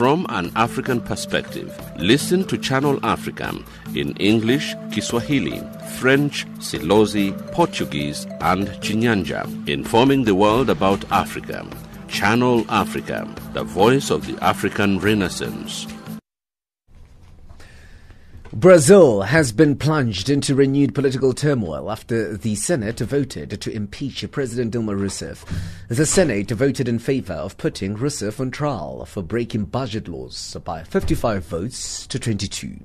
From 0.00 0.24
an 0.30 0.50
African 0.56 1.02
perspective, 1.02 1.78
listen 1.98 2.44
to 2.44 2.56
Channel 2.56 2.98
Africa 3.02 3.54
in 3.94 4.16
English, 4.16 4.74
Kiswahili, 4.90 5.60
French, 5.98 6.46
Silozi, 6.58 7.36
Portuguese, 7.52 8.24
and 8.40 8.68
Chinyanja, 8.80 9.44
informing 9.68 10.24
the 10.24 10.34
world 10.34 10.70
about 10.70 11.04
Africa. 11.12 11.66
Channel 12.08 12.64
Africa, 12.70 13.28
the 13.52 13.62
voice 13.62 14.08
of 14.08 14.26
the 14.26 14.42
African 14.42 15.00
Renaissance. 15.00 15.86
Brazil 18.52 19.22
has 19.22 19.52
been 19.52 19.76
plunged 19.76 20.28
into 20.28 20.56
renewed 20.56 20.92
political 20.92 21.32
turmoil 21.32 21.88
after 21.88 22.36
the 22.36 22.56
Senate 22.56 22.98
voted 22.98 23.60
to 23.60 23.70
impeach 23.70 24.28
President 24.32 24.74
Dilma 24.74 24.98
Rousseff. 24.98 25.44
The 25.86 26.04
Senate 26.04 26.50
voted 26.50 26.88
in 26.88 26.98
favor 26.98 27.34
of 27.34 27.56
putting 27.58 27.96
Rousseff 27.96 28.40
on 28.40 28.50
trial 28.50 29.04
for 29.04 29.22
breaking 29.22 29.66
budget 29.66 30.08
laws 30.08 30.56
by 30.64 30.82
55 30.82 31.44
votes 31.44 32.08
to 32.08 32.18
22. 32.18 32.80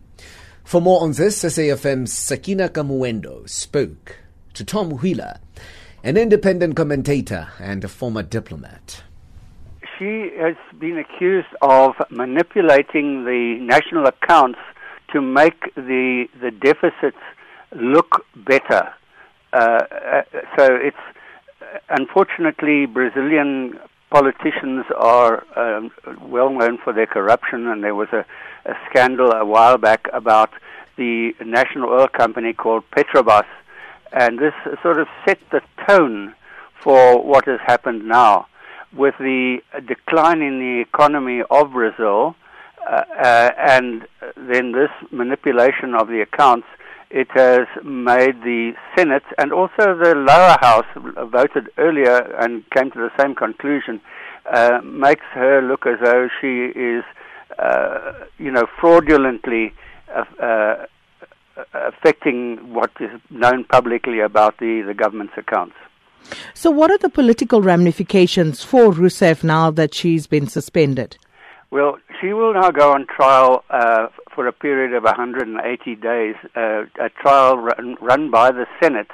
For 0.63 0.79
more 0.79 1.01
on 1.01 1.13
this, 1.13 1.43
SAFM's 1.43 2.13
Sakina 2.13 2.69
Kamwendo 2.69 3.49
spoke 3.49 4.17
to 4.53 4.63
Tom 4.63 4.91
Wheeler, 4.91 5.39
an 6.03 6.15
independent 6.15 6.75
commentator 6.75 7.47
and 7.59 7.83
a 7.83 7.87
former 7.87 8.21
diplomat. 8.21 9.01
She 9.97 10.29
has 10.37 10.55
been 10.79 10.99
accused 10.99 11.47
of 11.63 11.95
manipulating 12.11 13.25
the 13.25 13.57
national 13.61 14.05
accounts 14.05 14.59
to 15.15 15.21
make 15.21 15.73
the 15.75 16.27
the 16.41 16.51
deficits 16.51 17.23
look 17.73 18.25
better. 18.35 18.83
Uh, 19.53 19.57
uh, 19.57 20.21
so 20.57 20.65
it's 20.87 21.05
unfortunately 21.89 22.85
Brazilian 22.85 23.79
politicians 24.09 24.83
are 24.97 25.33
um, 25.55 25.89
well 26.21 26.49
known 26.49 26.77
for 26.83 26.91
their 26.91 27.07
corruption, 27.07 27.67
and 27.67 27.81
there 27.81 27.95
was 27.95 28.09
a, 28.11 28.25
a 28.65 28.73
scandal 28.89 29.31
a 29.31 29.45
while 29.45 29.77
back 29.77 30.01
about 30.11 30.51
the 30.97 31.33
national 31.45 31.89
oil 31.89 32.09
company 32.09 32.51
called 32.51 32.83
Petrobras, 32.91 33.47
and 34.11 34.37
this 34.37 34.53
sort 34.83 34.99
of 34.99 35.07
set 35.25 35.39
the 35.51 35.61
tone 35.87 36.35
for 36.83 37.23
what 37.23 37.45
has 37.45 37.61
happened 37.65 38.05
now. 38.05 38.47
With 38.93 39.15
the 39.17 39.59
decline 39.87 40.41
in 40.41 40.59
the 40.59 40.81
economy 40.81 41.41
of 41.49 41.71
Brazil, 41.71 42.35
uh, 42.85 43.03
uh, 43.19 43.51
and 43.57 44.07
then 44.35 44.71
this 44.71 44.91
manipulation 45.11 45.95
of 45.95 46.07
the 46.07 46.21
accounts, 46.21 46.67
it 47.09 47.27
has 47.31 47.67
made 47.83 48.41
the 48.43 48.73
Senate 48.95 49.23
and 49.37 49.53
also 49.53 49.97
the 49.97 50.13
lower 50.15 50.57
house 50.61 50.85
voted 51.31 51.69
earlier 51.77 52.17
and 52.39 52.63
came 52.71 52.91
to 52.91 52.99
the 52.99 53.11
same 53.19 53.35
conclusion, 53.35 54.01
uh, 54.51 54.81
makes 54.83 55.25
her 55.33 55.61
look 55.61 55.85
as 55.85 55.99
though 56.03 56.27
she 56.41 56.65
is, 56.77 57.03
uh, 57.57 58.25
you 58.37 58.51
know, 58.51 58.65
fraudulently 58.79 59.73
uh, 60.13 60.85
affecting 61.73 62.73
what 62.73 62.91
is 62.99 63.09
known 63.29 63.63
publicly 63.63 64.19
about 64.19 64.57
the, 64.57 64.83
the 64.85 64.93
government's 64.93 65.33
accounts. 65.37 65.75
So, 66.53 66.71
what 66.71 66.89
are 66.91 66.97
the 66.97 67.09
political 67.09 67.61
ramifications 67.61 68.63
for 68.63 68.91
Rousseff 68.91 69.43
now 69.43 69.69
that 69.71 69.93
she's 69.93 70.27
been 70.27 70.47
suspended? 70.47 71.17
Well, 71.75 71.97
she 72.21 72.31
will 72.31 72.53
now 72.53 72.71
go 72.71 72.93
on 72.93 73.05
trial 73.05 73.65
uh, 73.69 74.07
for 74.33 74.47
a 74.47 74.53
period 74.53 74.93
of 74.93 75.03
180 75.03 75.95
days, 75.95 76.35
uh, 76.55 76.85
a 76.97 77.09
trial 77.09 77.57
run, 77.57 77.97
run, 77.99 78.31
by 78.31 78.51
the 78.53 78.65
Senate. 78.81 79.11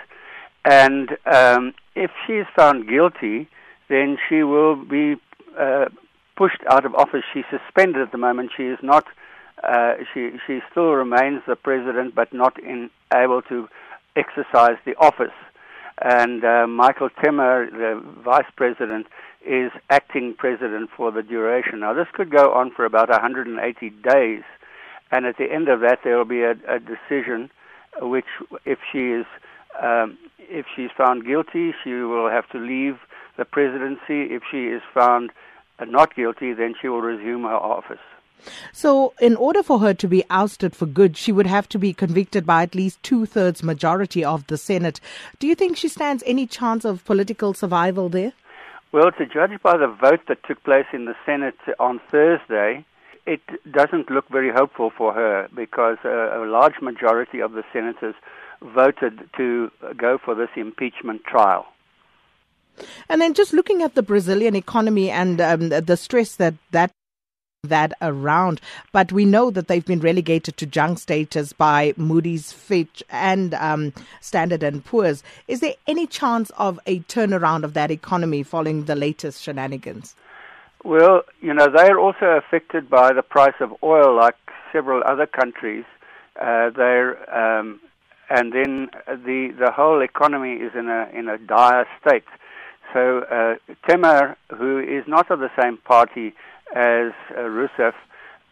And 0.63 1.09
um, 1.25 1.73
if 1.95 2.11
she 2.27 2.33
is 2.33 2.45
found 2.55 2.87
guilty, 2.87 3.49
then 3.89 4.19
she 4.29 4.43
will 4.43 4.75
be 4.75 5.15
uh, 5.59 5.85
pushed 6.35 6.61
out 6.69 6.85
of 6.85 6.93
office. 6.93 7.23
She's 7.33 7.45
suspended 7.49 7.99
at 7.99 8.11
the 8.11 8.19
moment. 8.19 8.51
She 8.55 8.65
is 8.65 8.77
not. 8.83 9.07
Uh, 9.63 9.93
she 10.13 10.33
she 10.45 10.59
still 10.69 10.91
remains 10.91 11.41
the 11.47 11.55
president, 11.55 12.13
but 12.13 12.31
not 12.31 12.61
in, 12.61 12.91
able 13.11 13.41
to 13.49 13.69
exercise 14.15 14.77
the 14.85 14.95
office. 14.99 15.33
And 15.99 16.45
uh, 16.45 16.67
Michael 16.67 17.09
Temer, 17.09 17.71
the 17.71 18.03
vice 18.23 18.51
president, 18.55 19.07
is 19.45 19.71
acting 19.89 20.35
president 20.37 20.89
for 20.95 21.11
the 21.11 21.23
duration. 21.23 21.79
Now, 21.79 21.93
this 21.93 22.07
could 22.13 22.29
go 22.29 22.53
on 22.53 22.71
for 22.71 22.85
about 22.85 23.09
180 23.09 23.89
days, 23.89 24.43
and 25.11 25.25
at 25.25 25.37
the 25.37 25.51
end 25.51 25.67
of 25.67 25.81
that, 25.81 25.99
there 26.03 26.17
will 26.17 26.25
be 26.25 26.41
a, 26.41 26.55
a 26.67 26.79
decision, 26.79 27.49
which, 28.01 28.25
if 28.65 28.79
she 28.91 29.11
is 29.11 29.25
um, 29.81 30.17
if 30.51 30.65
she's 30.75 30.89
found 30.97 31.25
guilty, 31.25 31.73
she 31.83 31.91
will 31.93 32.29
have 32.29 32.47
to 32.49 32.57
leave 32.57 32.99
the 33.37 33.45
presidency. 33.45 34.33
If 34.33 34.43
she 34.51 34.67
is 34.67 34.81
found 34.93 35.31
not 35.79 36.15
guilty, 36.15 36.53
then 36.53 36.75
she 36.79 36.89
will 36.89 37.01
resume 37.01 37.43
her 37.43 37.55
office. 37.55 37.99
So, 38.73 39.13
in 39.21 39.35
order 39.35 39.61
for 39.61 39.79
her 39.79 39.93
to 39.93 40.07
be 40.07 40.23
ousted 40.29 40.75
for 40.75 40.87
good, 40.87 41.15
she 41.15 41.31
would 41.31 41.45
have 41.45 41.69
to 41.69 41.79
be 41.79 41.93
convicted 41.93 42.45
by 42.45 42.63
at 42.63 42.75
least 42.75 43.01
two 43.03 43.25
thirds 43.25 43.61
majority 43.61 44.25
of 44.25 44.47
the 44.47 44.57
Senate. 44.57 44.99
Do 45.39 45.47
you 45.47 45.53
think 45.53 45.77
she 45.77 45.87
stands 45.87 46.23
any 46.25 46.47
chance 46.47 46.83
of 46.83 47.05
political 47.05 47.53
survival 47.53 48.09
there? 48.09 48.33
Well, 48.91 49.11
to 49.11 49.25
judge 49.25 49.61
by 49.63 49.77
the 49.77 49.87
vote 49.87 50.21
that 50.27 50.43
took 50.43 50.63
place 50.63 50.85
in 50.91 51.05
the 51.05 51.15
Senate 51.25 51.55
on 51.79 52.01
Thursday, 52.11 52.85
it 53.25 53.41
doesn't 53.71 54.11
look 54.11 54.27
very 54.29 54.51
hopeful 54.51 54.91
for 54.97 55.13
her 55.13 55.47
because 55.55 55.97
a, 56.03 56.43
a 56.43 56.45
large 56.45 56.81
majority 56.81 57.39
of 57.39 57.53
the 57.53 57.63
senators 57.71 58.15
voted 58.61 59.29
to 59.37 59.71
go 59.95 60.17
for 60.17 60.35
this 60.35 60.49
impeachment 60.55 61.23
trial. 61.23 61.67
And 63.07 63.21
then 63.21 63.33
just 63.33 63.53
looking 63.53 63.81
at 63.81 63.95
the 63.95 64.03
Brazilian 64.03 64.55
economy 64.55 65.09
and 65.09 65.39
um, 65.39 65.69
the 65.69 65.97
stress 65.97 66.35
that 66.35 66.55
that 66.71 66.91
that 67.63 67.93
around. 68.01 68.59
But 68.91 69.11
we 69.11 69.23
know 69.23 69.51
that 69.51 69.67
they've 69.67 69.85
been 69.85 69.99
relegated 69.99 70.57
to 70.57 70.65
junk 70.65 70.97
status 70.97 71.53
by 71.53 71.93
Moody's, 71.95 72.51
Fitch, 72.51 73.03
and 73.07 73.53
um, 73.53 73.93
Standard 74.19 74.63
and 74.63 74.83
Poor's. 74.83 75.21
Is 75.47 75.59
there 75.59 75.75
any 75.85 76.07
chance 76.07 76.49
of 76.57 76.79
a 76.87 77.01
turnaround 77.01 77.63
of 77.63 77.75
that 77.75 77.91
economy 77.91 78.41
following 78.41 78.85
the 78.85 78.95
latest 78.95 79.43
shenanigans? 79.43 80.15
Well, 80.83 81.21
you 81.39 81.53
know 81.53 81.67
they're 81.67 81.99
also 81.99 82.25
affected 82.43 82.89
by 82.89 83.13
the 83.13 83.21
price 83.21 83.53
of 83.59 83.71
oil, 83.83 84.15
like 84.15 84.35
several 84.73 85.03
other 85.05 85.27
countries. 85.27 85.85
Uh, 86.41 86.71
they're 86.71 87.13
um, 87.31 87.79
and 88.31 88.51
then 88.53 88.89
the 89.07 89.53
the 89.59 89.71
whole 89.71 90.01
economy 90.01 90.53
is 90.53 90.71
in 90.73 90.89
a 90.89 91.07
in 91.13 91.29
a 91.29 91.37
dire 91.37 91.85
state. 92.03 92.23
So 92.91 93.19
uh, 93.19 93.55
Temer, 93.87 94.35
who 94.57 94.79
is 94.79 95.03
not 95.07 95.29
of 95.29 95.39
the 95.39 95.51
same 95.61 95.77
party 95.77 96.33
as 96.75 97.11
uh, 97.31 97.41
Rousseff, 97.41 97.93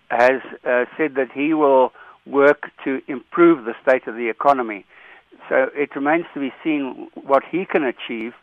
has 0.09 0.41
uh, 0.65 0.85
said 0.97 1.15
that 1.15 1.31
he 1.33 1.53
will 1.53 1.91
work 2.25 2.71
to 2.83 3.01
improve 3.07 3.65
the 3.65 3.73
state 3.81 4.07
of 4.07 4.15
the 4.15 4.29
economy. 4.29 4.85
So 5.47 5.69
it 5.73 5.95
remains 5.95 6.25
to 6.33 6.39
be 6.39 6.51
seen 6.63 7.09
what 7.15 7.43
he 7.49 7.65
can 7.65 7.83
achieve, 7.83 8.33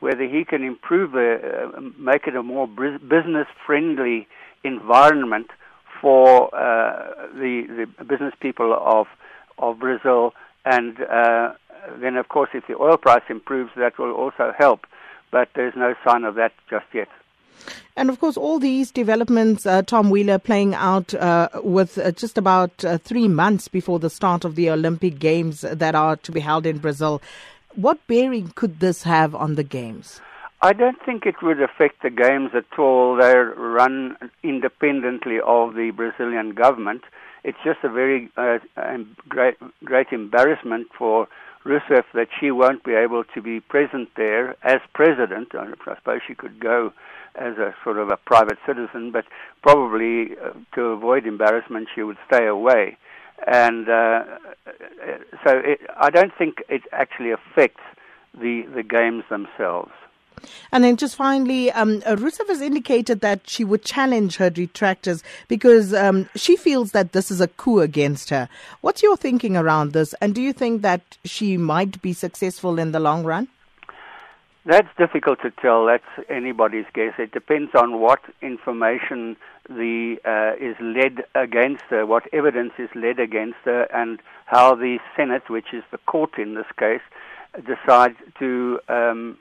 whether 0.00 0.26
he 0.26 0.44
can 0.44 0.62
improve 0.64 1.12
the, 1.12 1.72
uh, 1.76 1.80
make 1.98 2.26
it 2.26 2.34
a 2.34 2.42
more 2.42 2.66
business 2.66 3.46
friendly 3.66 4.26
environment 4.64 5.48
for 6.00 6.54
uh, 6.54 7.28
the, 7.34 7.86
the 7.98 8.04
business 8.04 8.34
people 8.40 8.76
of, 8.78 9.06
of 9.58 9.78
Brazil. 9.78 10.32
And 10.64 11.00
uh, 11.02 11.52
then, 12.00 12.16
of 12.16 12.28
course, 12.28 12.50
if 12.54 12.66
the 12.66 12.76
oil 12.76 12.96
price 12.96 13.22
improves, 13.28 13.70
that 13.76 13.98
will 13.98 14.12
also 14.12 14.52
help. 14.58 14.86
But 15.30 15.50
there's 15.54 15.74
no 15.76 15.94
sign 16.06 16.24
of 16.24 16.34
that 16.36 16.52
just 16.68 16.86
yet. 16.92 17.08
And 17.96 18.08
of 18.08 18.20
course, 18.20 18.36
all 18.36 18.58
these 18.58 18.90
developments, 18.90 19.66
uh, 19.66 19.82
Tom 19.82 20.10
Wheeler, 20.10 20.38
playing 20.38 20.74
out 20.74 21.12
uh, 21.14 21.48
with 21.56 21.98
uh, 21.98 22.12
just 22.12 22.38
about 22.38 22.84
uh, 22.84 22.98
three 22.98 23.28
months 23.28 23.68
before 23.68 23.98
the 23.98 24.10
start 24.10 24.44
of 24.44 24.54
the 24.54 24.70
Olympic 24.70 25.18
Games 25.18 25.60
that 25.62 25.94
are 25.94 26.16
to 26.16 26.32
be 26.32 26.40
held 26.40 26.66
in 26.66 26.78
Brazil. 26.78 27.20
What 27.74 28.04
bearing 28.06 28.52
could 28.54 28.80
this 28.80 29.02
have 29.02 29.34
on 29.34 29.54
the 29.54 29.64
Games? 29.64 30.20
I 30.62 30.72
don't 30.74 31.02
think 31.04 31.24
it 31.24 31.36
would 31.42 31.62
affect 31.62 32.02
the 32.02 32.10
games 32.10 32.50
at 32.54 32.78
all. 32.78 33.16
They're 33.16 33.54
run 33.54 34.16
independently 34.42 35.38
of 35.40 35.74
the 35.74 35.90
Brazilian 35.90 36.50
government. 36.50 37.02
It's 37.44 37.56
just 37.64 37.78
a 37.82 37.88
very 37.88 38.30
uh, 38.36 38.58
great, 39.26 39.56
great 39.84 40.08
embarrassment 40.12 40.88
for 40.98 41.28
Rousseff 41.64 42.04
that 42.14 42.28
she 42.38 42.50
won't 42.50 42.82
be 42.84 42.94
able 42.94 43.24
to 43.34 43.42
be 43.42 43.60
present 43.60 44.08
there 44.16 44.56
as 44.62 44.80
president. 44.94 45.54
I 45.54 45.72
suppose 45.96 46.20
she 46.26 46.34
could 46.34 46.58
go 46.58 46.92
as 47.34 47.58
a 47.58 47.74
sort 47.84 47.98
of 47.98 48.08
a 48.08 48.16
private 48.16 48.58
citizen, 48.66 49.12
but 49.12 49.24
probably 49.62 50.36
uh, 50.36 50.52
to 50.74 50.82
avoid 50.86 51.26
embarrassment, 51.26 51.88
she 51.94 52.02
would 52.02 52.18
stay 52.26 52.46
away. 52.46 52.96
And 53.46 53.88
uh, 53.88 54.24
so 55.46 55.58
it, 55.58 55.80
I 55.96 56.10
don't 56.10 56.32
think 56.36 56.62
it 56.68 56.82
actually 56.92 57.30
affects 57.30 57.82
the, 58.34 58.62
the 58.74 58.82
games 58.82 59.24
themselves. 59.30 59.92
And 60.72 60.84
then 60.84 60.96
just 60.96 61.16
finally, 61.16 61.70
um, 61.72 62.00
Rousseff 62.02 62.48
has 62.48 62.60
indicated 62.60 63.20
that 63.20 63.48
she 63.48 63.64
would 63.64 63.84
challenge 63.84 64.36
her 64.36 64.50
detractors 64.50 65.22
because 65.48 65.94
um, 65.94 66.28
she 66.34 66.56
feels 66.56 66.92
that 66.92 67.12
this 67.12 67.30
is 67.30 67.40
a 67.40 67.48
coup 67.48 67.80
against 67.80 68.30
her. 68.30 68.48
What's 68.80 69.02
your 69.02 69.16
thinking 69.16 69.56
around 69.56 69.92
this? 69.92 70.14
And 70.20 70.34
do 70.34 70.42
you 70.42 70.52
think 70.52 70.82
that 70.82 71.18
she 71.24 71.56
might 71.56 72.00
be 72.02 72.12
successful 72.12 72.78
in 72.78 72.92
the 72.92 73.00
long 73.00 73.24
run? 73.24 73.48
That's 74.66 74.88
difficult 74.98 75.40
to 75.42 75.50
tell. 75.50 75.86
That's 75.86 76.04
anybody's 76.28 76.84
guess. 76.92 77.14
It 77.18 77.32
depends 77.32 77.74
on 77.74 77.98
what 77.98 78.20
information 78.42 79.36
the 79.68 80.18
uh, 80.24 80.62
is 80.62 80.76
led 80.80 81.24
against 81.34 81.84
her, 81.88 82.04
what 82.04 82.24
evidence 82.32 82.72
is 82.78 82.90
led 82.94 83.18
against 83.18 83.58
her, 83.64 83.84
and 83.94 84.20
how 84.46 84.74
the 84.74 84.98
Senate, 85.16 85.48
which 85.48 85.72
is 85.72 85.82
the 85.90 85.98
court 85.98 86.38
in 86.38 86.54
this 86.54 86.66
case, 86.78 87.00
decides 87.66 88.16
to 88.38 88.80
um, 88.88 89.38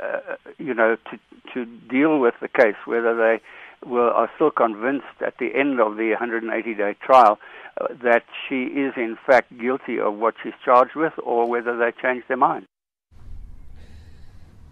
uh, 0.00 0.36
you 0.58 0.74
know, 0.74 0.96
to 1.10 1.18
to 1.54 1.64
deal 1.88 2.18
with 2.18 2.34
the 2.40 2.48
case, 2.48 2.76
whether 2.84 3.16
they 3.16 3.40
will, 3.88 4.10
are 4.10 4.30
still 4.34 4.50
convinced 4.50 5.06
at 5.24 5.38
the 5.38 5.54
end 5.54 5.80
of 5.80 5.96
the 5.96 6.14
180-day 6.20 6.96
trial 7.00 7.38
uh, 7.80 7.86
that 8.02 8.24
she 8.48 8.64
is 8.64 8.92
in 8.96 9.16
fact 9.26 9.56
guilty 9.58 9.98
of 9.98 10.14
what 10.14 10.34
she's 10.42 10.52
charged 10.64 10.96
with, 10.96 11.12
or 11.22 11.48
whether 11.48 11.76
they 11.76 11.92
change 12.02 12.24
their 12.28 12.36
mind. 12.36 12.66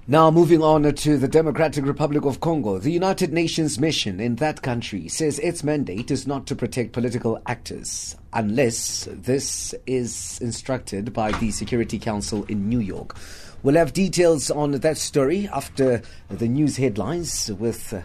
Now, 0.06 0.30
moving 0.30 0.62
on 0.62 0.82
to 0.82 1.16
the 1.16 1.28
Democratic 1.28 1.86
Republic 1.86 2.26
of 2.26 2.38
Congo, 2.38 2.76
the 2.78 2.92
United 2.92 3.32
Nations 3.32 3.78
mission 3.78 4.20
in 4.20 4.36
that 4.36 4.60
country 4.60 5.08
says 5.08 5.38
its 5.38 5.64
mandate 5.64 6.10
is 6.10 6.26
not 6.26 6.46
to 6.48 6.54
protect 6.54 6.92
political 6.92 7.40
actors 7.46 8.14
unless 8.34 9.08
this 9.10 9.74
is 9.86 10.38
instructed 10.42 11.14
by 11.14 11.32
the 11.32 11.50
Security 11.50 11.98
Council 11.98 12.44
in 12.50 12.68
New 12.68 12.80
York. 12.80 13.16
We'll 13.64 13.76
have 13.76 13.94
details 13.94 14.50
on 14.50 14.72
that 14.72 14.98
story 14.98 15.48
after 15.50 16.02
the 16.28 16.46
news 16.46 16.76
headlines 16.76 17.50
with 17.50 17.94
uh, 17.94 18.02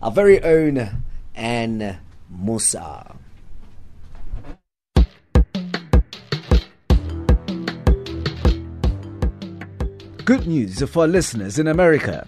our 0.00 0.10
very 0.10 0.42
own 0.42 1.02
Anne 1.34 1.98
Musa. 2.30 3.14
Good 10.24 10.46
news 10.46 10.82
for 10.88 11.00
our 11.02 11.06
listeners 11.06 11.58
in 11.58 11.66
America. 11.66 12.26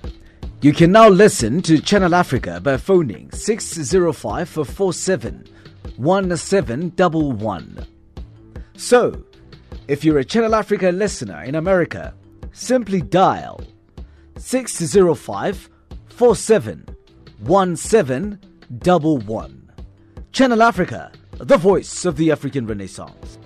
You 0.60 0.74
can 0.74 0.92
now 0.92 1.08
listen 1.08 1.62
to 1.62 1.80
Channel 1.80 2.14
Africa 2.14 2.60
by 2.62 2.76
phoning 2.76 3.30
605 3.32 4.48
47 4.50 5.48
1711. 5.96 7.86
So, 8.76 9.24
if 9.88 10.04
you're 10.04 10.18
a 10.18 10.24
Channel 10.26 10.54
Africa 10.54 10.90
listener 10.90 11.42
in 11.42 11.54
America, 11.54 12.12
simply 12.56 13.02
dial 13.02 13.60
605 14.38 15.68
47 16.08 16.86
1711. 17.40 19.72
Channel 20.32 20.62
Africa, 20.62 21.12
the 21.32 21.58
voice 21.58 22.04
of 22.04 22.16
the 22.16 22.32
African 22.32 22.66
Renaissance. 22.66 23.38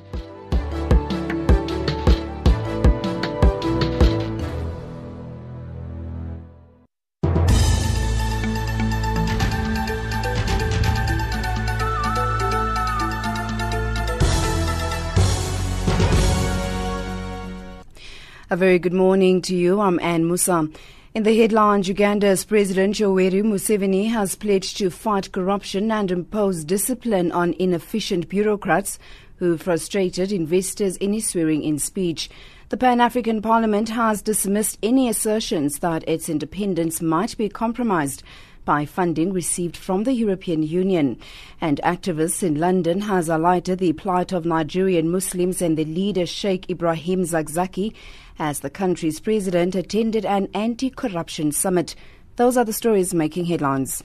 A 18.53 18.57
very 18.57 18.81
good 18.81 18.93
morning 18.93 19.43
to 19.43 19.55
you. 19.55 19.81
I'm 19.81 20.01
Anne 20.01 20.27
Musa. 20.27 20.69
In 21.15 21.23
the 21.23 21.39
headlines, 21.39 21.87
Uganda's 21.87 22.45
President 22.45 22.97
Yoweri 22.97 23.45
Museveni 23.45 24.11
has 24.11 24.35
pledged 24.35 24.77
to 24.79 24.91
fight 24.91 25.31
corruption 25.31 25.93
and 25.93 26.11
impose 26.11 26.65
discipline 26.65 27.31
on 27.31 27.55
inefficient 27.61 28.29
bureaucrats 28.29 28.99
who 29.37 29.57
frustrated 29.57 30.33
investors 30.33 30.97
in 30.97 31.13
his 31.13 31.29
swearing-in 31.29 31.79
speech. 31.79 32.29
The 32.71 32.77
Pan-African 32.77 33.41
Parliament 33.41 33.91
has 33.91 34.21
dismissed 34.21 34.79
any 34.83 35.09
assertions 35.09 35.79
that 35.79 36.03
its 36.09 36.29
independence 36.29 37.01
might 37.01 37.37
be 37.39 37.49
compromised 37.49 38.25
by 38.65 38.85
funding 38.85 39.33
received 39.33 39.77
from 39.77 40.05
the 40.05 40.13
European 40.13 40.65
Union. 40.65 41.19
And 41.61 41.81
activists 41.85 42.43
in 42.43 42.57
London 42.57 43.03
has 43.03 43.29
highlighted 43.29 43.79
the 43.79 43.93
plight 43.93 44.33
of 44.33 44.45
Nigerian 44.45 45.09
Muslims 45.09 45.63
and 45.63 45.79
the 45.79 45.85
leader 45.85 46.27
Sheikh 46.27 46.69
Ibrahim 46.69 47.23
Zakzaki 47.23 47.95
as 48.40 48.61
the 48.61 48.70
country's 48.70 49.20
president 49.20 49.74
attended 49.74 50.24
an 50.24 50.48
anti-corruption 50.55 51.53
summit. 51.53 51.94
Those 52.37 52.57
are 52.57 52.64
the 52.64 52.72
stories 52.72 53.14
making 53.14 53.44
headlines. 53.44 54.03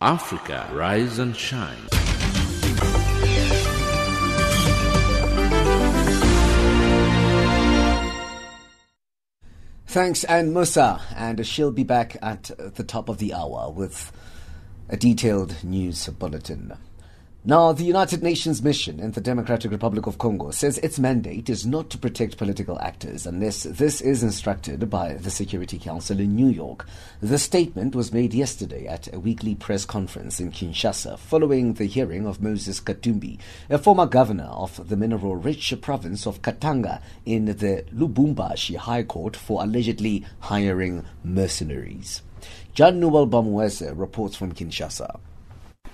Africa, 0.00 0.70
rise 0.72 1.18
and 1.18 1.34
shine. 1.34 2.03
Thanks, 9.94 10.24
Anne 10.24 10.52
Musa. 10.52 11.00
And 11.14 11.46
she'll 11.46 11.70
be 11.70 11.84
back 11.84 12.16
at 12.20 12.50
the 12.58 12.82
top 12.82 13.08
of 13.08 13.18
the 13.18 13.32
hour 13.32 13.70
with 13.70 14.10
a 14.88 14.96
detailed 14.96 15.62
news 15.62 16.08
bulletin. 16.08 16.72
Now, 17.46 17.72
the 17.72 17.84
United 17.84 18.22
Nations 18.22 18.62
mission 18.62 18.98
in 18.98 19.10
the 19.10 19.20
Democratic 19.20 19.70
Republic 19.70 20.06
of 20.06 20.16
Congo 20.16 20.50
says 20.50 20.78
its 20.78 20.98
mandate 20.98 21.50
is 21.50 21.66
not 21.66 21.90
to 21.90 21.98
protect 21.98 22.38
political 22.38 22.80
actors 22.80 23.26
unless 23.26 23.64
this 23.64 24.00
is 24.00 24.22
instructed 24.22 24.88
by 24.88 25.12
the 25.12 25.30
Security 25.30 25.78
Council 25.78 26.20
in 26.20 26.34
New 26.34 26.48
York. 26.48 26.86
The 27.20 27.36
statement 27.36 27.94
was 27.94 28.14
made 28.14 28.32
yesterday 28.32 28.86
at 28.86 29.12
a 29.12 29.20
weekly 29.20 29.54
press 29.54 29.84
conference 29.84 30.40
in 30.40 30.52
Kinshasa 30.52 31.18
following 31.18 31.74
the 31.74 31.84
hearing 31.84 32.26
of 32.26 32.40
Moses 32.40 32.80
Katumbi, 32.80 33.38
a 33.68 33.76
former 33.76 34.06
governor 34.06 34.44
of 34.44 34.88
the 34.88 34.96
mineral 34.96 35.36
rich 35.36 35.74
province 35.82 36.26
of 36.26 36.40
Katanga 36.40 37.02
in 37.26 37.44
the 37.44 37.84
Lubumbashi 37.94 38.76
High 38.76 39.02
Court 39.02 39.36
for 39.36 39.62
allegedly 39.62 40.24
hiring 40.40 41.04
mercenaries. 41.22 42.22
John 42.72 43.00
Noel 43.00 43.26
reports 43.26 44.34
from 44.34 44.54
Kinshasa. 44.54 45.20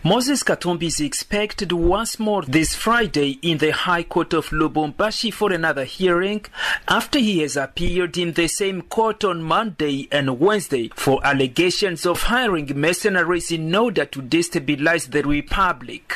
Moses 0.03 0.43
Katumbi 0.43 0.85
is 0.85 0.99
expected 0.99 1.73
once 1.73 2.19
more 2.19 2.41
this 2.41 2.75
Friday 2.75 3.39
in 3.43 3.59
the 3.59 3.71
High 3.71 4.03
Court 4.03 4.33
of 4.33 4.47
Lubumbashi 4.49 5.31
for 5.31 5.53
another 5.53 5.85
hearing 5.85 6.43
after 6.89 7.19
he 7.19 7.41
has 7.41 7.55
appeared 7.55 8.17
in 8.17 8.33
the 8.33 8.49
same 8.49 8.81
court 8.81 9.25
on 9.25 9.43
Monday 9.43 10.09
and 10.11 10.41
Wednesday 10.41 10.91
for 10.95 11.21
allegations 11.23 12.07
of 12.07 12.23
hiring 12.23 12.81
mercenaries 12.81 13.53
in 13.53 13.75
order 13.75 14.07
to 14.07 14.23
destabilize 14.23 15.11
the 15.11 15.23
republic. 15.23 16.15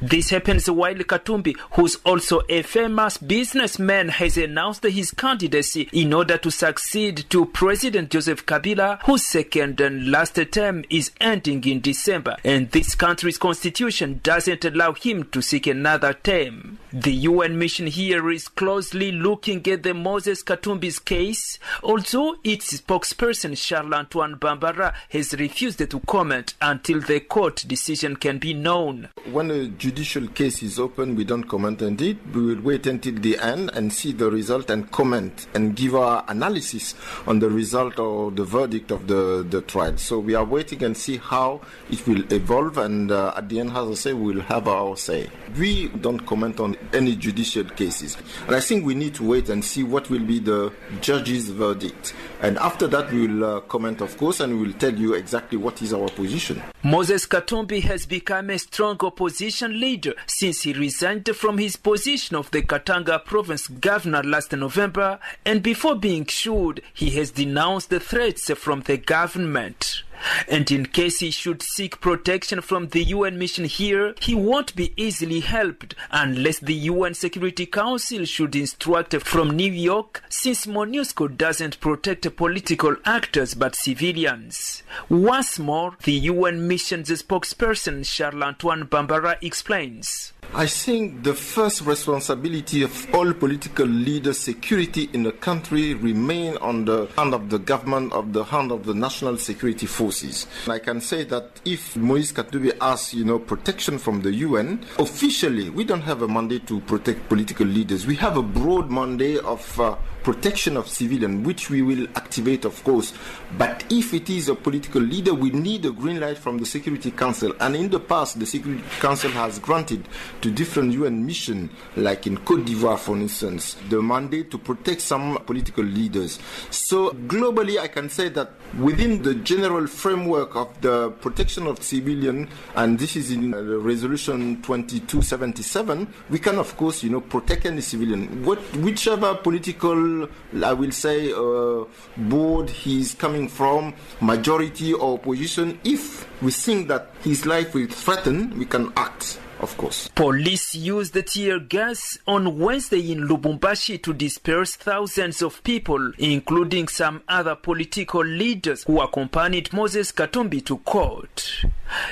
This 0.00 0.30
happens 0.30 0.70
while 0.70 0.94
Katumbi, 0.94 1.56
who's 1.72 1.96
also 2.04 2.42
a 2.48 2.62
famous 2.62 3.18
businessman, 3.18 4.08
has 4.08 4.36
announced 4.36 4.84
his 4.84 5.10
candidacy 5.10 5.88
in 5.92 6.12
order 6.12 6.36
to 6.38 6.50
succeed 6.50 7.24
to 7.30 7.46
President 7.46 8.10
Joseph 8.10 8.46
Kabila, 8.46 9.02
whose 9.02 9.26
second 9.26 9.80
and 9.80 10.10
last 10.10 10.38
term 10.52 10.84
is 10.90 11.10
ending 11.20 11.64
in 11.64 11.80
December, 11.80 12.36
and 12.44 12.70
this 12.70 12.94
country's 12.94 13.38
constitution 13.38 14.20
doesn't 14.22 14.64
allow 14.64 14.92
him 14.92 15.24
to 15.24 15.40
seek 15.42 15.66
another 15.66 16.12
term. 16.12 16.78
The 16.92 17.12
UN 17.12 17.58
mission 17.58 17.86
here 17.86 18.30
is 18.30 18.48
closely 18.48 19.12
looking 19.12 19.66
at 19.68 19.82
the 19.82 19.94
Moses 19.94 20.42
Katumbi's 20.42 20.98
case, 20.98 21.58
although 21.82 22.36
its 22.44 22.80
spokesperson 22.80 23.56
Charles 23.56 23.92
Antoine 23.92 24.36
Bambara 24.36 24.94
has 25.10 25.34
refused 25.34 25.78
to 25.78 26.00
comment 26.00 26.54
until 26.60 27.00
the 27.00 27.20
court 27.20 27.64
decision 27.66 28.16
can 28.16 28.38
be 28.38 28.54
known. 28.54 29.08
When 29.30 29.48
the 29.48 29.63
judicial 29.68 30.28
case 30.28 30.62
is 30.62 30.78
open, 30.78 31.16
we 31.16 31.24
don't 31.24 31.44
comment 31.44 31.82
on 31.82 31.98
it. 32.00 32.18
We 32.32 32.42
will 32.54 32.60
wait 32.62 32.86
until 32.86 33.14
the 33.14 33.38
end 33.38 33.70
and 33.74 33.92
see 33.92 34.12
the 34.12 34.30
result 34.30 34.70
and 34.70 34.90
comment 34.90 35.46
and 35.54 35.74
give 35.76 35.94
our 35.94 36.24
analysis 36.28 36.94
on 37.26 37.38
the 37.38 37.50
result 37.50 37.98
or 37.98 38.30
the 38.30 38.44
verdict 38.44 38.90
of 38.90 39.06
the, 39.06 39.46
the 39.48 39.60
trial. 39.62 39.96
So 39.96 40.18
we 40.18 40.34
are 40.34 40.44
waiting 40.44 40.82
and 40.82 40.96
see 40.96 41.16
how 41.16 41.60
it 41.90 42.06
will 42.06 42.30
evolve, 42.32 42.78
and 42.78 43.10
uh, 43.10 43.34
at 43.36 43.48
the 43.48 43.60
end, 43.60 43.70
as 43.70 43.88
I 43.88 43.94
say, 43.94 44.12
we 44.12 44.34
will 44.34 44.42
have 44.42 44.68
our 44.68 44.96
say. 44.96 45.30
We 45.58 45.88
don't 45.88 46.20
comment 46.26 46.60
on 46.60 46.76
any 46.92 47.16
judicial 47.16 47.64
cases, 47.64 48.16
and 48.46 48.54
I 48.54 48.60
think 48.60 48.84
we 48.84 48.94
need 48.94 49.14
to 49.16 49.24
wait 49.24 49.48
and 49.48 49.64
see 49.64 49.82
what 49.82 50.10
will 50.10 50.24
be 50.24 50.38
the 50.38 50.72
judge's 51.00 51.48
verdict. 51.48 52.14
And 52.42 52.58
after 52.58 52.86
that, 52.88 53.12
we 53.12 53.26
will 53.26 53.44
uh, 53.44 53.60
comment, 53.60 54.00
of 54.00 54.16
course, 54.16 54.40
and 54.40 54.58
we 54.58 54.66
will 54.66 54.74
tell 54.74 54.94
you 54.94 55.14
exactly 55.14 55.56
what 55.56 55.80
is 55.80 55.94
our 55.94 56.08
position. 56.08 56.62
Moses 56.82 57.26
Katumbi 57.26 57.82
has 57.82 58.04
become 58.06 58.50
a 58.50 58.58
strong 58.58 58.96
opposition 59.00 59.53
leader 59.62 60.14
since 60.26 60.62
he 60.62 60.72
resigned 60.72 61.28
from 61.34 61.58
his 61.58 61.76
position 61.76 62.36
of 62.36 62.50
the 62.52 62.62
Katanga 62.62 63.24
province 63.24 63.66
governor 63.66 64.22
last 64.22 64.52
November, 64.52 65.18
and 65.44 65.62
before 65.62 65.96
being 65.96 66.28
sued, 66.28 66.80
he 66.92 67.10
has 67.10 67.32
denounced 67.32 67.90
the 67.90 68.00
threats 68.00 68.50
from 68.52 68.82
the 68.82 68.96
government. 68.96 70.03
And 70.48 70.70
in 70.70 70.86
case 70.86 71.20
he 71.20 71.30
should 71.30 71.62
seek 71.62 72.00
protection 72.00 72.60
from 72.60 72.88
the 72.88 73.02
UN 73.04 73.38
mission 73.38 73.64
here, 73.64 74.14
he 74.20 74.34
won't 74.34 74.76
be 74.76 74.92
easily 74.96 75.40
helped 75.40 75.94
unless 76.10 76.58
the 76.58 76.74
UN 76.74 77.14
Security 77.14 77.66
Council 77.66 78.24
should 78.24 78.54
instruct 78.54 79.14
from 79.22 79.56
New 79.56 79.72
York, 79.72 80.22
since 80.28 80.66
MONUSCO 80.66 81.36
doesn't 81.36 81.80
protect 81.80 82.36
political 82.36 82.96
actors 83.04 83.54
but 83.54 83.74
civilians. 83.74 84.82
Once 85.08 85.58
more, 85.58 85.96
the 86.04 86.12
UN 86.12 86.68
mission's 86.68 87.10
spokesperson 87.10 88.04
Charles 88.04 88.42
Antoine 88.42 88.84
Bambara 88.84 89.36
explains. 89.42 90.33
I 90.56 90.66
think 90.68 91.24
the 91.24 91.34
first 91.34 91.80
responsibility 91.80 92.82
of 92.84 93.12
all 93.12 93.32
political 93.32 93.86
leaders' 93.86 94.38
security 94.38 95.10
in 95.12 95.24
the 95.24 95.32
country 95.32 95.94
remain 95.94 96.56
on 96.58 96.84
the 96.84 97.06
hand 97.16 97.34
of 97.34 97.50
the 97.50 97.58
government, 97.58 98.12
of 98.12 98.32
the 98.32 98.44
hand 98.44 98.70
of 98.70 98.86
the 98.86 98.94
national 98.94 99.36
security 99.38 99.86
forces. 99.86 100.46
I 100.68 100.78
can 100.78 101.00
say 101.00 101.24
that 101.24 101.60
if 101.64 101.96
Moise 101.96 102.32
Katumbi 102.32 102.72
asks, 102.80 103.14
you 103.14 103.24
know, 103.24 103.40
protection 103.40 103.98
from 103.98 104.22
the 104.22 104.32
UN, 104.32 104.84
officially 105.00 105.70
we 105.70 105.82
don't 105.82 106.02
have 106.02 106.22
a 106.22 106.28
mandate 106.28 106.68
to 106.68 106.78
protect 106.82 107.28
political 107.28 107.66
leaders. 107.66 108.06
We 108.06 108.14
have 108.16 108.36
a 108.36 108.42
broad 108.42 108.92
mandate 108.92 109.40
of 109.40 109.80
uh, 109.80 109.96
protection 110.24 110.76
of 110.76 110.88
civilians, 110.88 111.46
which 111.46 111.70
we 111.70 111.82
will 111.82 112.08
activate, 112.16 112.64
of 112.64 112.82
course. 112.82 113.12
But 113.58 113.84
if 113.90 114.14
it 114.14 114.30
is 114.30 114.48
a 114.48 114.54
political 114.54 115.02
leader, 115.02 115.34
we 115.34 115.50
need 115.50 115.84
a 115.84 115.90
green 115.92 116.18
light 116.18 116.38
from 116.38 116.58
the 116.58 116.66
Security 116.66 117.10
Council. 117.10 117.54
And 117.60 117.76
in 117.76 117.90
the 117.90 118.00
past, 118.00 118.40
the 118.40 118.46
Security 118.46 118.82
Council 119.00 119.30
has 119.32 119.58
granted 119.58 120.08
to 120.44 120.50
different 120.50 120.92
UN 120.92 121.24
missions, 121.24 121.70
like 121.96 122.26
in 122.26 122.36
Cote 122.36 122.66
d'Ivoire, 122.66 122.98
for 122.98 123.16
instance, 123.16 123.76
the 123.88 124.02
mandate 124.02 124.50
to 124.50 124.58
protect 124.58 125.00
some 125.00 125.38
political 125.46 125.82
leaders. 125.82 126.38
So 126.68 127.12
globally, 127.12 127.78
I 127.78 127.88
can 127.88 128.10
say 128.10 128.28
that 128.28 128.50
within 128.78 129.22
the 129.22 129.36
general 129.36 129.86
framework 129.86 130.54
of 130.54 130.78
the 130.82 131.12
protection 131.12 131.66
of 131.66 131.82
civilians, 131.82 132.50
and 132.76 132.98
this 132.98 133.16
is 133.16 133.30
in 133.30 133.54
uh, 133.54 133.62
Resolution 133.62 134.60
2277, 134.60 136.12
we 136.28 136.38
can, 136.38 136.58
of 136.58 136.76
course, 136.76 137.02
you 137.02 137.08
know, 137.08 137.22
protect 137.22 137.64
any 137.64 137.80
civilian. 137.80 138.44
What, 138.44 138.58
whichever 138.76 139.34
political, 139.36 140.28
I 140.62 140.74
will 140.74 140.92
say, 140.92 141.32
uh, 141.32 141.84
board 142.18 142.68
he's 142.68 143.14
coming 143.14 143.48
from, 143.48 143.94
majority 144.20 144.92
or 144.92 145.14
opposition, 145.14 145.80
if 145.84 146.28
we 146.42 146.50
think 146.50 146.88
that 146.88 147.12
his 147.22 147.46
life 147.46 147.72
will 147.72 147.86
threaten, 147.86 148.58
we 148.58 148.66
can 148.66 148.92
act 148.94 149.38
of 149.64 149.76
course. 149.76 150.08
Police 150.14 150.74
used 150.74 151.14
the 151.14 151.22
tear 151.22 151.58
gas 151.58 152.18
on 152.26 152.58
Wednesday 152.58 153.10
in 153.10 153.26
Lubumbashi 153.26 154.00
to 154.02 154.12
disperse 154.12 154.76
thousands 154.76 155.42
of 155.42 155.64
people, 155.64 156.12
including 156.18 156.86
some 156.86 157.22
other 157.26 157.54
political 157.56 158.22
leaders 158.24 158.84
who 158.84 159.00
accompanied 159.00 159.72
Moses 159.72 160.12
Katumbi 160.12 160.64
to 160.66 160.78
court. 160.78 161.64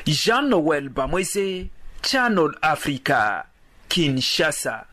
Jean 0.04 0.48
Noel 0.48 0.88
Bamweze, 0.88 1.68
Channel 2.02 2.52
Africa, 2.62 3.46
Kinshasa. 3.88 4.86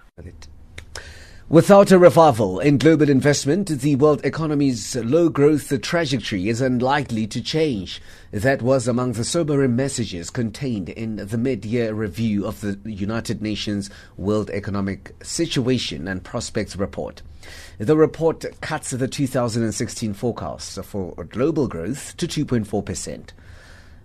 Without 1.49 1.91
a 1.91 1.97
revival 1.97 2.59
in 2.59 2.77
global 2.77 3.09
investment, 3.09 3.69
the 3.69 3.95
world 3.95 4.23
economy's 4.23 4.95
low 4.97 5.29
growth 5.29 5.69
trajectory 5.81 6.47
is 6.47 6.61
unlikely 6.61 7.25
to 7.25 7.41
change. 7.41 7.99
That 8.29 8.61
was 8.61 8.87
among 8.87 9.13
the 9.13 9.23
sobering 9.23 9.75
messages 9.75 10.29
contained 10.29 10.89
in 10.89 11.15
the 11.15 11.39
mid 11.39 11.65
year 11.65 11.91
review 11.95 12.45
of 12.45 12.61
the 12.61 12.77
United 12.85 13.41
Nations 13.41 13.89
World 14.15 14.51
Economic 14.51 15.15
Situation 15.23 16.07
and 16.07 16.23
Prospects 16.23 16.75
Report. 16.75 17.23
The 17.79 17.97
report 17.97 18.45
cuts 18.61 18.91
the 18.91 19.07
2016 19.07 20.13
forecast 20.13 20.85
for 20.85 21.15
global 21.23 21.67
growth 21.67 22.15
to 22.17 22.27
2.4%, 22.27 23.29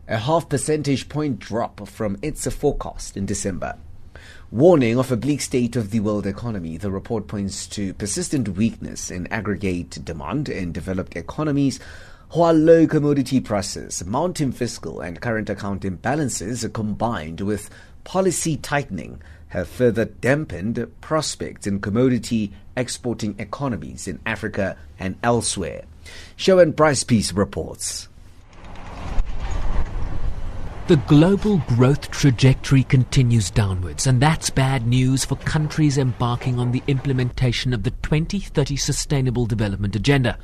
a 0.09 0.17
half 0.17 0.49
percentage 0.49 1.11
point 1.11 1.41
drop 1.41 1.87
from 1.89 2.17
its 2.23 2.51
forecast 2.51 3.19
in 3.19 3.27
December. 3.27 3.77
Warning 4.55 5.01
of 5.01 5.11
a 5.11 5.17
bleak 5.17 5.41
state 5.41 5.75
of 5.75 5.91
the 5.91 5.99
world 5.99 6.29
economy, 6.29 6.77
the 6.77 6.93
report 6.93 7.27
points 7.27 7.67
to 7.71 7.93
persistent 7.95 8.51
weakness 8.51 9.11
in 9.11 9.27
aggregate 9.27 9.99
demand 10.05 10.49
in 10.49 10.71
developed 10.71 11.17
economies, 11.17 11.81
while 12.31 12.55
low 12.55 12.87
commodity 12.87 13.41
prices, 13.41 14.05
mounting 14.07 14.53
fiscal 14.53 15.01
and 15.01 15.21
current 15.21 15.51
account 15.51 15.83
imbalances 15.83 16.73
combined 16.73 17.41
with 17.41 17.69
policy 18.05 18.57
tightening 18.57 19.21
have 19.49 19.67
further 19.67 20.05
dampened 20.05 20.87
prospects 21.01 21.67
in 21.67 21.81
commodity 21.81 22.53
exporting 22.77 23.35
economies 23.41 24.07
in 24.07 24.21
Africa 24.25 24.77
and 25.01 25.17
elsewhere. 25.25 25.83
Sherwin 26.37 26.71
Bryce 26.71 27.03
Pease 27.03 27.33
reports. 27.33 28.07
The 30.87 30.97
global 30.97 31.63
growth 31.67 32.11
trajectory 32.11 32.83
continues 32.83 33.51
downwards, 33.51 34.07
and 34.07 34.21
that's 34.21 34.51
bad 34.51 34.87
news 34.87 35.25
for 35.25 35.37
countries 35.37 35.97
embarking 35.97 36.59
on 36.59 36.73
the 36.73 36.83
implementation 36.89 37.73
of 37.73 37.85
the 37.85 37.91
2030 37.91 38.77
Sustainable 38.77 39.47
Development 39.47 39.97
Agenda. 39.97 40.39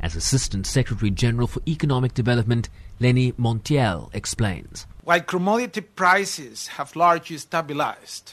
As 0.00 0.16
Assistant 0.16 0.66
Secretary 0.66 1.12
General 1.12 1.46
for 1.46 1.62
Economic 1.68 2.12
Development, 2.12 2.68
Lenni 3.00 3.34
Montiel 3.34 4.12
explains. 4.12 4.84
While 5.04 5.20
commodity 5.20 5.82
prices 5.82 6.66
have 6.66 6.96
largely 6.96 7.38
stabilized, 7.38 8.32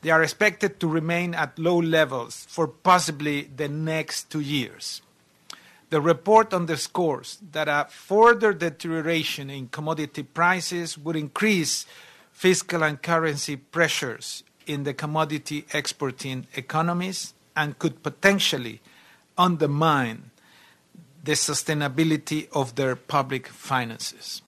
they 0.00 0.08
are 0.08 0.22
expected 0.22 0.80
to 0.80 0.88
remain 0.88 1.34
at 1.34 1.58
low 1.58 1.76
levels 1.76 2.46
for 2.48 2.66
possibly 2.66 3.50
the 3.54 3.68
next 3.68 4.30
two 4.30 4.40
years. 4.40 5.02
The 5.90 6.00
report 6.00 6.54
underscores 6.54 7.38
that 7.50 7.66
a 7.66 7.88
further 7.90 8.52
deterioration 8.52 9.50
in 9.50 9.68
commodity 9.68 10.22
prices 10.22 10.96
would 10.96 11.16
increase 11.16 11.84
fiscal 12.32 12.84
and 12.84 13.02
currency 13.02 13.56
pressures 13.56 14.44
in 14.66 14.84
the 14.84 14.94
commodity 14.94 15.66
exporting 15.74 16.46
economies 16.54 17.34
and 17.56 17.76
could 17.78 18.04
potentially 18.04 18.80
undermine 19.36 20.30
the 21.24 21.32
sustainability 21.32 22.48
of 22.52 22.76
their 22.76 22.94
public 22.94 23.48
finances. 23.48 24.42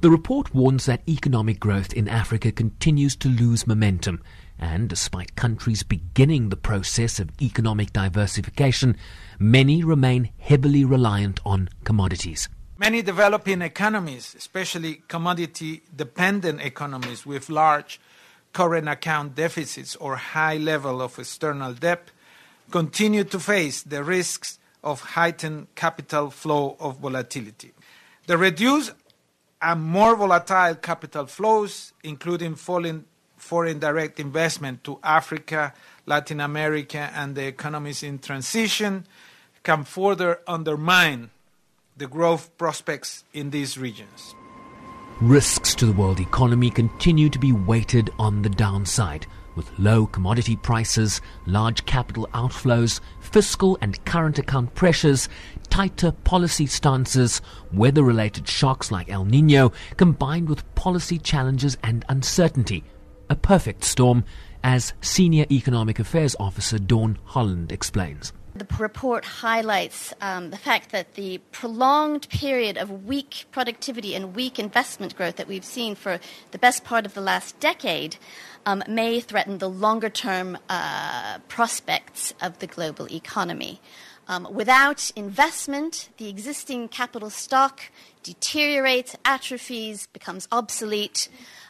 The 0.00 0.10
report 0.10 0.54
warns 0.54 0.86
that 0.86 1.02
economic 1.08 1.58
growth 1.58 1.92
in 1.92 2.06
Africa 2.06 2.52
continues 2.52 3.16
to 3.16 3.28
lose 3.28 3.66
momentum, 3.66 4.22
and 4.58 4.88
despite 4.88 5.36
countries 5.36 5.82
beginning 5.82 6.48
the 6.48 6.56
process 6.56 7.18
of 7.18 7.30
economic 7.40 7.92
diversification, 7.92 8.96
many 9.38 9.84
remain 9.84 10.30
heavily 10.38 10.84
reliant 10.84 11.40
on 11.44 11.68
commodities. 11.84 12.48
Many 12.78 13.02
developing 13.02 13.62
economies, 13.62 14.34
especially 14.36 15.02
commodity 15.08 15.82
dependent 15.94 16.60
economies 16.60 17.26
with 17.26 17.48
large 17.50 18.00
current 18.52 18.88
account 18.88 19.34
deficits 19.34 19.96
or 19.96 20.16
high 20.16 20.56
level 20.56 21.02
of 21.02 21.18
external 21.18 21.72
debt, 21.74 22.10
continue 22.70 23.24
to 23.24 23.38
face 23.38 23.82
the 23.82 24.04
risks 24.04 24.58
of 24.84 25.00
heightened 25.00 25.66
capital 25.74 26.30
flow 26.30 26.76
of 26.78 26.98
volatility. 26.98 27.72
The 28.26 28.38
reduced 28.38 28.92
and 29.60 29.82
more 29.82 30.14
volatile 30.16 30.76
capital 30.76 31.26
flows, 31.26 31.92
including 32.04 32.54
falling 32.54 33.04
foreign 33.48 33.78
direct 33.78 34.20
investment 34.20 34.84
to 34.84 34.98
Africa, 35.02 35.72
Latin 36.04 36.38
America, 36.38 37.10
and 37.14 37.34
the 37.34 37.46
economies 37.46 38.02
in 38.02 38.18
transition, 38.18 39.06
can 39.62 39.84
further 39.84 40.40
undermine 40.46 41.30
the 41.96 42.06
growth 42.06 42.56
prospects 42.58 43.24
in 43.32 43.48
these 43.48 43.78
regions. 43.78 44.34
Risks 45.22 45.74
to 45.76 45.86
the 45.86 45.94
world 45.94 46.20
economy 46.20 46.68
continue 46.68 47.30
to 47.30 47.38
be 47.38 47.52
weighted 47.52 48.10
on 48.18 48.42
the 48.42 48.50
downside, 48.50 49.26
with 49.56 49.66
low 49.78 50.06
commodity 50.06 50.56
prices, 50.56 51.22
large 51.46 51.86
capital 51.86 52.28
outflows, 52.34 53.00
fiscal 53.18 53.78
and 53.80 54.04
current 54.04 54.38
account 54.38 54.74
pressures, 54.74 55.26
tighter 55.70 56.12
policy 56.12 56.66
stances, 56.66 57.40
weather 57.72 58.02
related 58.02 58.46
shocks 58.46 58.92
like 58.92 59.08
El 59.08 59.24
Nino, 59.24 59.72
combined 59.96 60.50
with 60.50 60.74
policy 60.74 61.16
challenges 61.18 61.78
and 61.82 62.04
uncertainty 62.10 62.84
a 63.28 63.36
perfect 63.36 63.84
storm, 63.84 64.24
as 64.62 64.92
Senior 65.00 65.46
Economic 65.50 65.98
Affairs 65.98 66.34
Officer 66.40 66.78
Dawn 66.78 67.18
Holland 67.24 67.72
explains. 67.72 68.32
The 68.54 68.66
report 68.78 69.24
highlights 69.24 70.12
um, 70.20 70.50
the 70.50 70.56
fact 70.56 70.90
that 70.90 71.14
the 71.14 71.38
prolonged 71.52 72.28
period 72.28 72.76
of 72.76 73.04
weak 73.04 73.44
productivity 73.52 74.14
and 74.16 74.34
weak 74.34 74.58
investment 74.58 75.14
growth 75.16 75.36
that 75.36 75.46
we've 75.46 75.64
seen 75.64 75.94
for 75.94 76.18
the 76.50 76.58
best 76.58 76.82
part 76.82 77.06
of 77.06 77.14
the 77.14 77.20
last 77.20 77.60
decade 77.60 78.16
um, 78.66 78.82
may 78.88 79.20
threaten 79.20 79.58
the 79.58 79.68
longer 79.70 80.10
term 80.10 80.58
uh, 80.68 81.38
prospects 81.46 82.34
of 82.42 82.58
the 82.58 82.66
global 82.66 83.06
economy. 83.12 83.80
Um, 84.26 84.46
without 84.52 85.10
investment, 85.16 86.10
the 86.18 86.28
existing 86.28 86.88
capital 86.88 87.30
stock 87.30 87.80
deteriorates, 88.22 89.16
atrophies, 89.24 90.06
becomes 90.08 90.46
obsolete. 90.52 91.28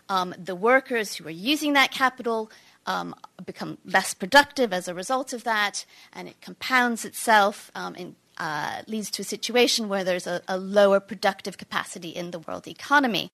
Um, 0.08 0.34
the 0.38 0.54
workers 0.54 1.14
who 1.14 1.26
are 1.26 1.30
using 1.30 1.74
that 1.74 1.90
capital 1.90 2.50
um, 2.86 3.14
become 3.44 3.78
less 3.84 4.14
productive 4.14 4.72
as 4.72 4.88
a 4.88 4.94
result 4.94 5.32
of 5.32 5.44
that, 5.44 5.84
and 6.12 6.28
it 6.28 6.40
compounds 6.40 7.04
itself 7.04 7.70
um, 7.74 7.94
and 7.98 8.14
uh, 8.38 8.82
leads 8.86 9.10
to 9.10 9.22
a 9.22 9.24
situation 9.24 9.88
where 9.88 10.04
there's 10.04 10.26
a, 10.26 10.40
a 10.48 10.56
lower 10.56 11.00
productive 11.00 11.58
capacity 11.58 12.10
in 12.10 12.30
the 12.30 12.38
world 12.38 12.66
economy. 12.66 13.28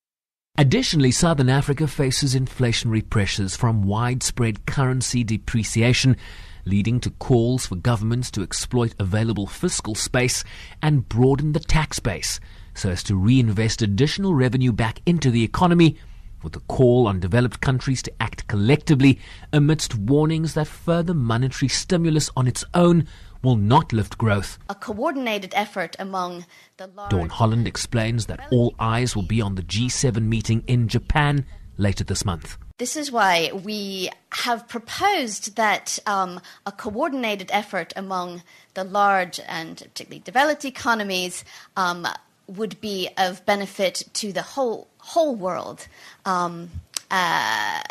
Additionally, 0.57 1.11
Southern 1.11 1.49
Africa 1.49 1.87
faces 1.87 2.35
inflationary 2.35 3.09
pressures 3.09 3.57
from 3.57 3.83
widespread 3.83 4.67
currency 4.67 5.25
depreciation, 5.25 6.17
leading 6.65 7.01
to 7.01 7.11
calls 7.11 7.67
for 7.67 7.75
governments 7.75 8.31
to 8.31 8.43
exploit 8.43 8.95
available 8.99 9.47
fiscal 9.47 9.95
space 9.95 10.45
and 10.81 11.09
broaden 11.09 11.53
the 11.53 11.61
tax 11.61 11.99
base 11.99 12.41
so 12.73 12.89
as 12.89 13.03
to 13.03 13.17
reinvest 13.17 13.83
additional 13.83 14.35
revenue 14.35 14.73
back 14.73 15.01
into 15.07 15.31
the 15.31 15.45
economy 15.45 15.97
with 16.45 16.55
a 16.55 16.61
call 16.61 17.09
on 17.09 17.19
developed 17.19 17.61
countries 17.61 18.03
to 18.03 18.13
act 18.21 18.47
collectively 18.47 19.19
amidst 19.53 19.97
warnings 19.97 20.55
that 20.55 20.69
further 20.69 21.15
monetary 21.15 21.69
stimulus 21.69 22.31
on 22.37 22.47
its 22.47 22.65
own 22.75 23.09
will 23.43 23.57
not 23.57 23.93
lift 23.93 24.17
growth. 24.17 24.59
A 24.69 24.75
coordinated 24.75 25.53
effort 25.55 25.97
among 25.99 26.47
the 26.77 26.87
large 26.87 27.11
Dawn 27.11 27.29
Holland 27.29 27.67
explains 27.67 28.27
that 28.27 28.41
all 28.51 28.75
eyes 28.79 29.17
will 29.17 29.27
be 29.27 29.41
on 29.41 29.55
the 29.55 29.63
G7 29.63 30.23
meeting 30.23 30.63
in 30.67 30.89
Japan 30.89 31.45
later 31.77 32.05
this 32.05 32.25
month. 32.25 32.57
This 32.79 32.97
is 32.97 33.13
why 33.13 33.51
we 33.53 34.11
have 34.31 34.67
proposed 34.67 35.55
that 35.57 35.99
um, 36.07 36.41
a 36.67 36.73
coordinated 36.73 37.51
effort 37.53 37.93
among 37.95 38.43
the 38.75 38.83
large 38.83 39.39
and 39.47 39.79
particularly 39.79 40.21
developed 40.21 40.65
economies 40.65 41.45
um, 41.77 42.07
would 42.49 42.81
be 42.81 43.09
of 43.17 43.45
benefit 43.47 44.03
to 44.15 44.33
the 44.33 44.43
whole 44.43 44.89
whole 45.05 45.35
world, 45.35 45.87
um, 46.25 46.71
uh, 47.11 47.83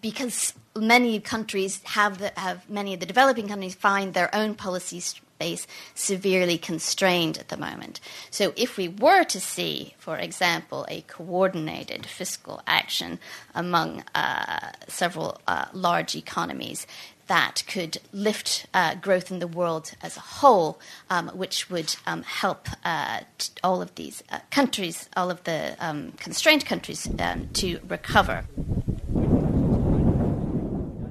because 0.00 0.54
many 0.74 1.20
countries 1.20 1.80
have 1.84 2.18
the, 2.18 2.32
have 2.36 2.68
many 2.70 2.94
of 2.94 3.00
the 3.00 3.06
developing 3.06 3.48
countries 3.48 3.74
find 3.74 4.14
their 4.14 4.34
own 4.34 4.54
policy 4.54 5.00
space 5.00 5.66
severely 5.94 6.58
constrained 6.58 7.38
at 7.38 7.48
the 7.48 7.56
moment. 7.56 8.00
So, 8.30 8.52
if 8.56 8.76
we 8.76 8.88
were 8.88 9.24
to 9.24 9.40
see, 9.40 9.94
for 9.98 10.16
example, 10.16 10.86
a 10.88 11.02
coordinated 11.02 12.06
fiscal 12.06 12.62
action 12.66 13.18
among 13.54 14.04
uh, 14.14 14.70
several 14.88 15.40
uh, 15.46 15.66
large 15.72 16.16
economies, 16.16 16.86
that 17.28 17.62
could 17.66 17.98
lift 18.12 18.66
uh, 18.74 18.96
growth 18.96 19.30
in 19.30 19.38
the 19.38 19.46
world 19.46 19.92
as 20.02 20.16
a 20.16 20.20
whole, 20.20 20.80
um, 21.08 21.28
which 21.28 21.70
would 21.70 21.94
um, 22.06 22.22
help 22.22 22.68
uh, 22.84 23.20
all 23.62 23.80
of 23.80 23.94
these 23.94 24.22
uh, 24.30 24.40
countries, 24.50 25.08
all 25.16 25.30
of 25.30 25.42
the 25.44 25.76
um, 25.78 26.12
constrained 26.12 26.66
countries, 26.66 27.08
um, 27.20 27.48
to 27.52 27.78
recover. 27.88 28.44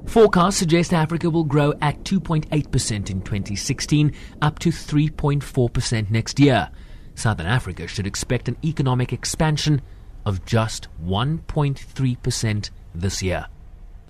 Forecasts 0.07 0.57
suggest 0.57 0.93
Africa 0.93 1.29
will 1.29 1.43
grow 1.43 1.73
at 1.81 2.03
2.8% 2.03 3.09
in 3.09 3.21
2016, 3.21 4.13
up 4.41 4.57
to 4.59 4.69
3.4% 4.69 6.09
next 6.09 6.39
year. 6.39 6.69
Southern 7.13 7.45
Africa 7.45 7.87
should 7.87 8.07
expect 8.07 8.47
an 8.47 8.57
economic 8.63 9.11
expansion 9.11 9.81
of 10.25 10.45
just 10.45 10.87
1.3% 11.05 12.69
this 12.95 13.21
year. 13.21 13.47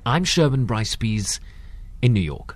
I'm 0.06 0.24
Sherwin 0.24 0.66
Bryce 0.66 0.96
in 2.02 2.14
New 2.14 2.22
York. 2.22 2.56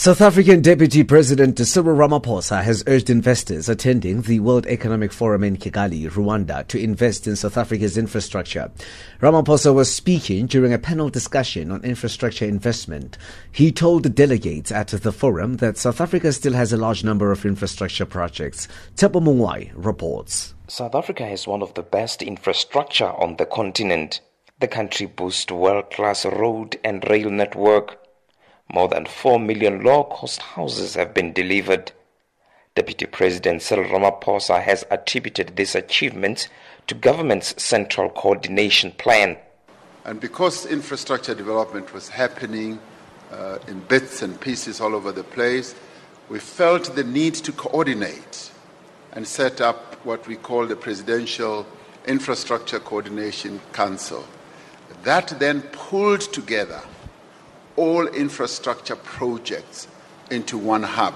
South 0.00 0.22
African 0.22 0.62
Deputy 0.62 1.04
President 1.04 1.58
Cyril 1.58 1.94
Ramaphosa 1.94 2.62
has 2.62 2.82
urged 2.86 3.10
investors 3.10 3.68
attending 3.68 4.22
the 4.22 4.40
World 4.40 4.66
Economic 4.66 5.12
Forum 5.12 5.44
in 5.44 5.58
Kigali, 5.58 6.08
Rwanda, 6.08 6.66
to 6.68 6.82
invest 6.82 7.26
in 7.26 7.36
South 7.36 7.58
Africa's 7.58 7.98
infrastructure. 7.98 8.70
Ramaphosa 9.20 9.74
was 9.74 9.94
speaking 9.94 10.46
during 10.46 10.72
a 10.72 10.78
panel 10.78 11.10
discussion 11.10 11.70
on 11.70 11.84
infrastructure 11.84 12.46
investment. 12.46 13.18
He 13.52 13.70
told 13.70 14.04
the 14.04 14.08
delegates 14.08 14.72
at 14.72 14.88
the 14.88 15.12
forum 15.12 15.58
that 15.58 15.76
South 15.76 16.00
Africa 16.00 16.32
still 16.32 16.54
has 16.54 16.72
a 16.72 16.78
large 16.78 17.04
number 17.04 17.30
of 17.30 17.44
infrastructure 17.44 18.06
projects. 18.06 18.68
Tepo 18.96 19.20
Mungwai 19.20 19.70
reports. 19.74 20.54
South 20.66 20.94
Africa 20.94 21.26
has 21.26 21.46
one 21.46 21.60
of 21.60 21.74
the 21.74 21.82
best 21.82 22.22
infrastructure 22.22 23.12
on 23.12 23.36
the 23.36 23.44
continent. 23.44 24.22
The 24.60 24.68
country 24.68 25.06
boasts 25.06 25.50
world-class 25.50 26.26
road 26.26 26.78
and 26.84 27.02
rail 27.08 27.30
network. 27.30 27.98
More 28.70 28.88
than 28.88 29.06
4 29.06 29.40
million 29.40 29.82
low-cost 29.82 30.42
houses 30.42 30.96
have 30.96 31.14
been 31.14 31.32
delivered. 31.32 31.92
Deputy 32.74 33.06
President 33.06 33.62
Cyril 33.62 33.88
Ramaphosa 33.88 34.60
has 34.62 34.84
attributed 34.90 35.56
this 35.56 35.74
achievement 35.74 36.50
to 36.88 36.94
government's 36.94 37.60
central 37.62 38.10
coordination 38.10 38.92
plan. 38.92 39.38
And 40.04 40.20
because 40.20 40.66
infrastructure 40.66 41.34
development 41.34 41.94
was 41.94 42.10
happening 42.10 42.78
uh, 43.32 43.60
in 43.66 43.80
bits 43.80 44.20
and 44.20 44.38
pieces 44.38 44.78
all 44.78 44.94
over 44.94 45.10
the 45.10 45.24
place, 45.24 45.74
we 46.28 46.38
felt 46.38 46.94
the 46.94 47.04
need 47.04 47.34
to 47.36 47.52
coordinate 47.52 48.50
and 49.12 49.26
set 49.26 49.62
up 49.62 49.94
what 50.04 50.28
we 50.28 50.36
call 50.36 50.66
the 50.66 50.76
Presidential 50.76 51.66
Infrastructure 52.06 52.78
Coordination 52.78 53.58
Council. 53.72 54.22
That 55.04 55.28
then 55.38 55.62
pulled 55.62 56.20
together 56.20 56.82
all 57.76 58.06
infrastructure 58.06 58.96
projects 58.96 59.88
into 60.30 60.58
one 60.58 60.82
hub. 60.82 61.14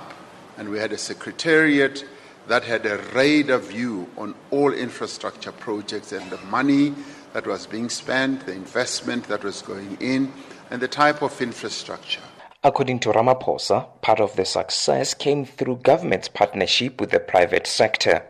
And 0.57 0.70
we 0.70 0.78
had 0.78 0.93
a 0.93 0.99
secretariat 0.99 2.05
that 2.49 2.64
had 2.64 2.87
a 2.87 2.99
radar 3.14 3.59
view 3.59 4.09
on 4.16 4.35
all 4.51 4.72
infrastructure 4.72 5.53
projects 5.53 6.12
and 6.12 6.30
the 6.30 6.39
money 6.47 6.95
that 7.32 7.47
was 7.47 7.66
being 7.66 7.89
spent, 7.89 8.47
the 8.47 8.53
investment 8.53 9.24
that 9.24 9.43
was 9.43 9.61
going 9.62 9.99
in, 10.01 10.32
and 10.70 10.80
the 10.80 10.89
type 10.89 11.22
of 11.22 11.41
infrastructure. 11.43 12.20
According 12.62 13.01
to 13.01 13.11
Ramaphosa, 13.11 13.87
part 14.01 14.20
of 14.20 14.35
the 14.37 14.47
success 14.47 15.12
came 15.12 15.45
through 15.45 15.76
government's 15.82 16.28
partnership 16.28 17.01
with 17.01 17.11
the 17.11 17.20
private 17.20 17.66
sector. 17.66 18.24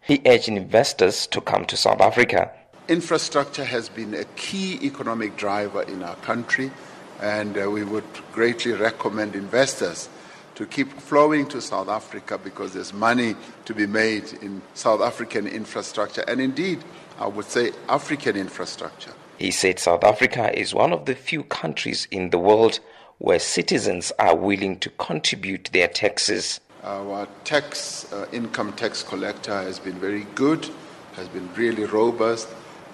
He 0.00 0.22
urged 0.26 0.48
investors 0.48 1.26
to 1.28 1.40
come 1.40 1.64
to 1.66 1.76
South 1.76 2.00
Africa 2.00 2.52
Infrastructure 2.86 3.64
has 3.64 3.88
been 3.88 4.12
a 4.12 4.24
key 4.36 4.78
economic 4.82 5.38
driver 5.38 5.80
in 5.84 6.02
our 6.02 6.16
country, 6.16 6.70
and 7.18 7.56
uh, 7.56 7.70
we 7.70 7.82
would 7.82 8.04
greatly 8.30 8.72
recommend 8.72 9.34
investors 9.34 10.10
to 10.54 10.66
keep 10.66 10.92
flowing 11.00 11.46
to 11.46 11.62
South 11.62 11.88
Africa 11.88 12.36
because 12.36 12.74
there's 12.74 12.92
money 12.92 13.36
to 13.64 13.74
be 13.74 13.86
made 13.86 14.30
in 14.42 14.60
South 14.74 15.00
African 15.00 15.46
infrastructure, 15.46 16.22
and 16.28 16.42
indeed, 16.42 16.84
I 17.18 17.26
would 17.26 17.46
say 17.46 17.72
African 17.88 18.36
infrastructure. 18.36 19.12
He 19.38 19.50
said 19.50 19.78
South 19.78 20.04
Africa 20.04 20.56
is 20.56 20.74
one 20.74 20.92
of 20.92 21.06
the 21.06 21.14
few 21.14 21.44
countries 21.44 22.06
in 22.10 22.28
the 22.28 22.38
world 22.38 22.80
where 23.16 23.38
citizens 23.38 24.12
are 24.18 24.36
willing 24.36 24.78
to 24.80 24.90
contribute 24.90 25.70
their 25.72 25.88
taxes. 25.88 26.60
Our 26.82 27.26
tax, 27.44 28.12
uh, 28.12 28.26
income 28.30 28.74
tax 28.74 29.02
collector 29.02 29.62
has 29.62 29.78
been 29.78 29.94
very 29.94 30.26
good, 30.34 30.68
has 31.14 31.28
been 31.28 31.48
really 31.54 31.86
robust 31.86 32.46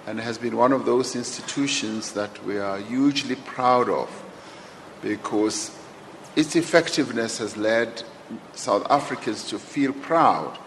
and 0.07 0.19
has 0.19 0.37
been 0.37 0.57
one 0.57 0.71
of 0.71 0.85
those 0.85 1.15
institutions 1.15 2.13
that 2.13 2.43
we 2.45 2.57
are 2.57 2.77
hugely 2.77 3.35
proud 3.35 3.89
of 3.89 4.09
because 5.01 5.71
its 6.35 6.55
effectiveness 6.55 7.37
has 7.37 7.57
led 7.57 8.03
South 8.53 8.85
Africans 8.89 9.47
to 9.49 9.59
feel 9.59 9.93
proud 9.93 10.57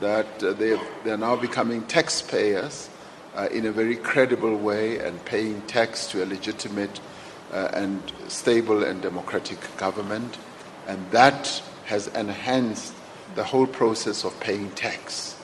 that 0.00 0.42
uh, 0.42 0.52
they, 0.52 0.80
they're 1.04 1.18
now 1.18 1.36
becoming 1.36 1.82
taxpayers 1.82 2.88
uh, 3.34 3.48
in 3.50 3.66
a 3.66 3.72
very 3.72 3.96
credible 3.96 4.56
way 4.56 4.98
and 4.98 5.24
paying 5.24 5.60
tax 5.62 6.06
to 6.08 6.24
a 6.24 6.26
legitimate 6.26 7.00
uh, 7.52 7.68
and 7.72 8.00
stable 8.28 8.84
and 8.84 9.02
democratic 9.02 9.58
government. 9.76 10.38
And 10.86 11.10
that 11.10 11.62
has 11.86 12.08
enhanced 12.08 12.94
the 13.34 13.44
whole 13.44 13.66
process 13.66 14.24
of 14.24 14.38
paying 14.40 14.70
tax. 14.72 15.36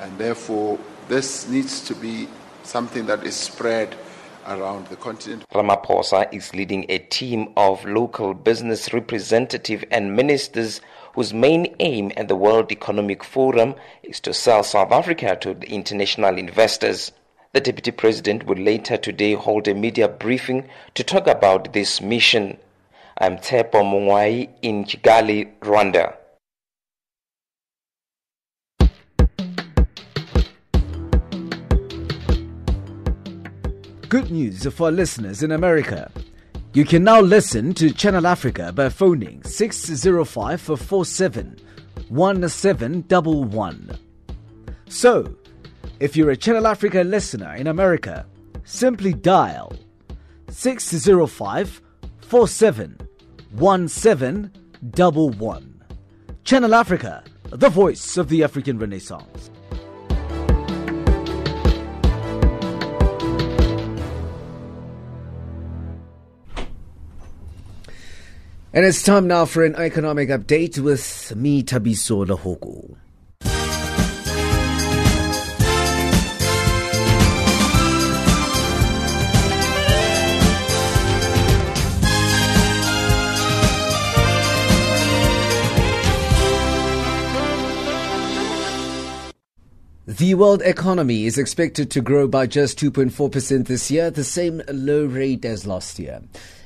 And 0.00 0.16
therefore, 0.18 0.78
this 1.08 1.48
needs 1.48 1.80
to 1.88 1.94
be 1.94 2.28
something 2.68 3.06
that 3.06 3.24
is 3.24 3.34
spread 3.34 3.96
around 4.46 4.86
the 4.88 4.96
continent. 4.96 5.42
Ramaphosa 5.54 6.32
is 6.32 6.54
leading 6.54 6.84
a 6.90 6.98
team 6.98 7.52
of 7.56 7.82
local 7.86 8.34
business 8.34 8.92
representatives 8.92 9.84
and 9.90 10.14
ministers 10.14 10.82
whose 11.14 11.32
main 11.32 11.74
aim 11.80 12.12
at 12.16 12.28
the 12.28 12.36
World 12.36 12.70
Economic 12.70 13.24
Forum 13.24 13.74
is 14.02 14.20
to 14.20 14.34
sell 14.34 14.62
South 14.62 14.92
Africa 14.92 15.36
to 15.40 15.58
international 15.62 16.36
investors. 16.36 17.10
The 17.54 17.60
Deputy 17.60 17.90
President 17.90 18.44
will 18.44 18.58
later 18.58 18.98
today 18.98 19.32
hold 19.32 19.66
a 19.66 19.74
media 19.74 20.06
briefing 20.06 20.68
to 20.94 21.02
talk 21.02 21.26
about 21.26 21.72
this 21.72 22.02
mission. 22.02 22.58
I'm 23.16 23.38
Tepo 23.38 23.82
Mungwai 23.82 24.50
in 24.60 24.84
Kigali, 24.84 25.50
Rwanda. 25.60 26.17
Good 34.08 34.30
news 34.30 34.66
for 34.72 34.90
listeners 34.90 35.42
in 35.42 35.52
America. 35.52 36.10
You 36.72 36.86
can 36.86 37.04
now 37.04 37.20
listen 37.20 37.74
to 37.74 37.92
Channel 37.92 38.26
Africa 38.26 38.72
by 38.72 38.88
phoning 38.88 39.42
605 39.42 40.62
47 40.62 41.60
1711. 42.08 43.98
So, 44.88 45.36
if 46.00 46.16
you're 46.16 46.30
a 46.30 46.36
Channel 46.38 46.66
Africa 46.66 47.02
listener 47.02 47.54
in 47.56 47.66
America, 47.66 48.24
simply 48.64 49.12
dial 49.12 49.74
605 50.48 51.82
47 52.22 52.96
1711. 53.50 55.84
Channel 56.44 56.74
Africa, 56.74 57.22
the 57.50 57.68
voice 57.68 58.16
of 58.16 58.30
the 58.30 58.42
African 58.42 58.78
Renaissance. 58.78 59.50
And 68.70 68.84
it's 68.84 69.02
time 69.02 69.26
now 69.26 69.46
for 69.46 69.64
an 69.64 69.74
economic 69.76 70.28
update 70.28 70.78
with 70.78 71.34
me, 71.34 71.62
Tabiso 71.62 72.26
Lahoko. 72.26 72.96
The 90.06 90.34
world 90.34 90.60
economy 90.62 91.24
is 91.24 91.38
expected 91.38 91.90
to 91.92 92.02
grow 92.02 92.28
by 92.28 92.46
just 92.46 92.78
2.4% 92.78 93.66
this 93.66 93.90
year, 93.90 94.10
the 94.10 94.24
same 94.24 94.60
low 94.68 95.06
rate 95.06 95.46
as 95.46 95.66
last 95.66 95.98
year. 95.98 96.20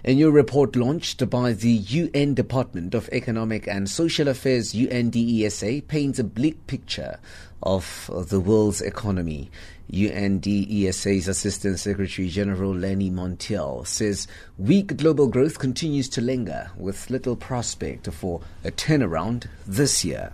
A 0.05 0.14
new 0.14 0.32
report 0.32 0.74
launched 0.74 1.30
by 1.30 1.53
the 1.53 1.70
UN 1.70 2.34
Department 2.34 2.92
of 2.92 3.09
Economic 3.12 3.68
and 3.68 3.88
Social 3.88 4.26
Affairs 4.26 4.72
UNDESA 4.74 5.86
paints 5.86 6.18
a 6.18 6.24
bleak 6.24 6.66
picture 6.66 7.20
of 7.62 8.11
the 8.28 8.40
world's 8.40 8.80
economy. 8.80 9.48
UNDESA's 9.92 11.28
Assistant 11.28 11.78
Secretary 11.78 12.28
General 12.28 12.74
Lenni 12.74 13.12
Montiel 13.12 13.86
says 13.86 14.26
weak 14.59 14.96
global 14.96 15.28
growth 15.28 15.61
continues 15.61 16.09
to 16.09 16.20
linger 16.20 16.72
with 16.76 17.09
little 17.09 17.36
prospect 17.36 18.09
for 18.09 18.40
a 18.64 18.72
turnaround 18.72 19.46
this 19.68 20.05
year. 20.05 20.32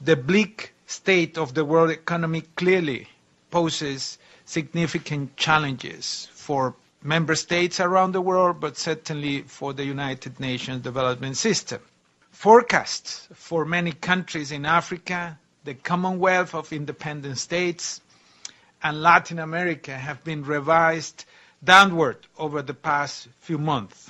The 0.00 0.16
bleak 0.16 0.74
state 0.86 1.38
of 1.38 1.54
the 1.54 1.64
world 1.64 1.90
economy 1.90 2.40
clearly 2.56 3.06
poses 3.52 4.18
significant 4.44 5.36
challenges 5.36 6.26
for 6.32 6.74
member 7.02 7.34
states 7.34 7.80
around 7.80 8.12
the 8.12 8.20
world, 8.20 8.60
but 8.60 8.76
certainly 8.76 9.42
for 9.42 9.72
the 9.72 9.84
United 9.84 10.38
Nations 10.40 10.82
development 10.82 11.36
system. 11.36 11.80
Forecasts 12.30 13.28
for 13.34 13.64
many 13.64 13.92
countries 13.92 14.52
in 14.52 14.64
Africa, 14.64 15.38
the 15.64 15.74
Commonwealth 15.74 16.54
of 16.54 16.72
Independent 16.72 17.38
States, 17.38 18.00
and 18.82 19.02
Latin 19.02 19.38
America 19.38 19.96
have 19.96 20.24
been 20.24 20.44
revised 20.44 21.24
downward 21.62 22.16
over 22.36 22.62
the 22.62 22.74
past 22.74 23.28
few 23.40 23.58
months. 23.58 24.01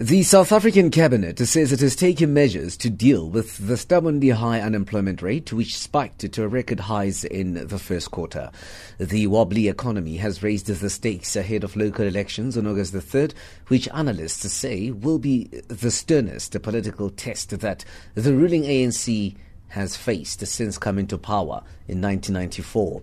The 0.00 0.22
South 0.22 0.52
African 0.52 0.92
cabinet 0.92 1.40
says 1.40 1.72
it 1.72 1.80
has 1.80 1.96
taken 1.96 2.32
measures 2.32 2.76
to 2.76 2.88
deal 2.88 3.28
with 3.28 3.66
the 3.66 3.76
stubbornly 3.76 4.28
high 4.28 4.60
unemployment 4.60 5.22
rate, 5.22 5.52
which 5.52 5.76
spiked 5.76 6.30
to 6.30 6.48
record 6.48 6.78
highs 6.78 7.24
in 7.24 7.66
the 7.66 7.80
first 7.80 8.12
quarter. 8.12 8.52
The 9.00 9.26
wobbly 9.26 9.66
economy 9.66 10.18
has 10.18 10.40
raised 10.40 10.68
the 10.68 10.88
stakes 10.88 11.34
ahead 11.34 11.64
of 11.64 11.74
local 11.74 12.06
elections 12.06 12.56
on 12.56 12.68
August 12.68 12.92
the 12.92 13.00
3rd, 13.00 13.32
which 13.66 13.88
analysts 13.88 14.48
say 14.52 14.92
will 14.92 15.18
be 15.18 15.46
the 15.66 15.90
sternest 15.90 16.62
political 16.62 17.10
test 17.10 17.58
that 17.58 17.84
the 18.14 18.34
ruling 18.34 18.62
ANC 18.62 19.34
has 19.70 19.96
faced 19.96 20.46
since 20.46 20.78
coming 20.78 21.08
to 21.08 21.18
power 21.18 21.64
in 21.88 22.00
1994. 22.00 23.02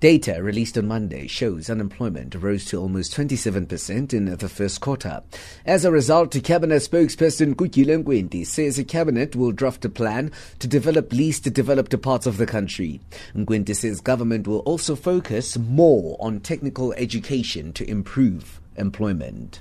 Data 0.00 0.42
released 0.42 0.78
on 0.78 0.88
Monday 0.88 1.26
shows 1.26 1.68
unemployment 1.68 2.34
rose 2.34 2.64
to 2.66 2.78
almost 2.78 3.14
27% 3.14 4.12
in 4.12 4.24
the 4.24 4.48
first 4.48 4.80
quarter. 4.80 5.22
As 5.66 5.84
a 5.84 5.90
result, 5.90 6.32
Cabinet 6.42 6.82
spokesperson 6.82 7.54
Kukile 7.54 8.02
Ngwenti 8.02 8.46
says 8.46 8.76
the 8.76 8.84
Cabinet 8.84 9.36
will 9.36 9.52
draft 9.52 9.84
a 9.84 9.88
plan 9.88 10.32
to 10.58 10.66
develop 10.66 11.12
least 11.12 11.44
developed 11.52 12.00
parts 12.02 12.26
of 12.26 12.36
the 12.36 12.46
country. 12.46 13.00
Ngwenti 13.34 13.76
says 13.76 14.00
government 14.00 14.48
will 14.48 14.60
also 14.60 14.96
focus 14.96 15.58
more 15.58 16.16
on 16.20 16.40
technical 16.40 16.92
education 16.94 17.72
to 17.74 17.88
improve 17.88 18.60
employment. 18.76 19.60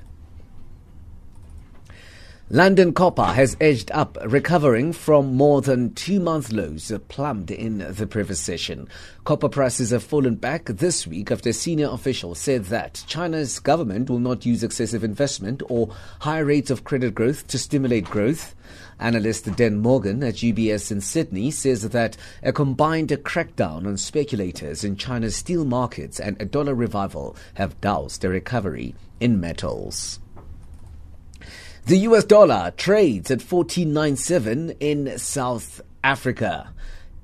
London 2.51 2.93
copper 2.93 3.25
has 3.25 3.55
edged 3.61 3.91
up, 3.91 4.17
recovering 4.25 4.91
from 4.91 5.35
more 5.35 5.61
than 5.61 5.93
two 5.93 6.19
month 6.19 6.51
lows 6.51 6.91
uh, 6.91 6.97
plumbed 7.07 7.51
in 7.51 7.77
the 7.77 8.07
previous 8.07 8.39
session. 8.39 8.87
Copper 9.23 9.49
prices 9.49 9.91
have 9.91 10.03
fallen 10.03 10.33
back 10.33 10.65
this 10.65 11.05
week 11.05 11.29
after 11.29 11.53
senior 11.53 11.89
officials 11.91 12.39
said 12.39 12.65
that 12.65 13.03
China's 13.05 13.59
government 13.59 14.09
will 14.09 14.17
not 14.17 14.47
use 14.47 14.63
excessive 14.63 15.03
investment 15.03 15.61
or 15.69 15.93
high 16.21 16.39
rates 16.39 16.71
of 16.71 16.83
credit 16.83 17.13
growth 17.13 17.45
to 17.45 17.59
stimulate 17.59 18.05
growth. 18.05 18.55
Analyst 18.99 19.55
Dan 19.55 19.77
Morgan 19.77 20.23
at 20.23 20.37
UBS 20.37 20.91
in 20.91 21.01
Sydney 21.01 21.51
says 21.51 21.87
that 21.87 22.17
a 22.41 22.51
combined 22.51 23.09
crackdown 23.09 23.85
on 23.85 23.95
speculators 23.95 24.83
in 24.83 24.95
China's 24.95 25.35
steel 25.35 25.65
markets 25.65 26.19
and 26.19 26.41
a 26.41 26.45
dollar 26.45 26.73
revival 26.73 27.35
have 27.53 27.79
doused 27.79 28.25
a 28.25 28.29
recovery 28.29 28.95
in 29.19 29.39
metals. 29.39 30.19
The 31.89 31.97
US 32.09 32.23
dollar 32.23 32.71
trades 32.77 33.31
at 33.31 33.39
14.97 33.39 34.77
in 34.79 35.17
South 35.17 35.81
Africa, 36.03 36.71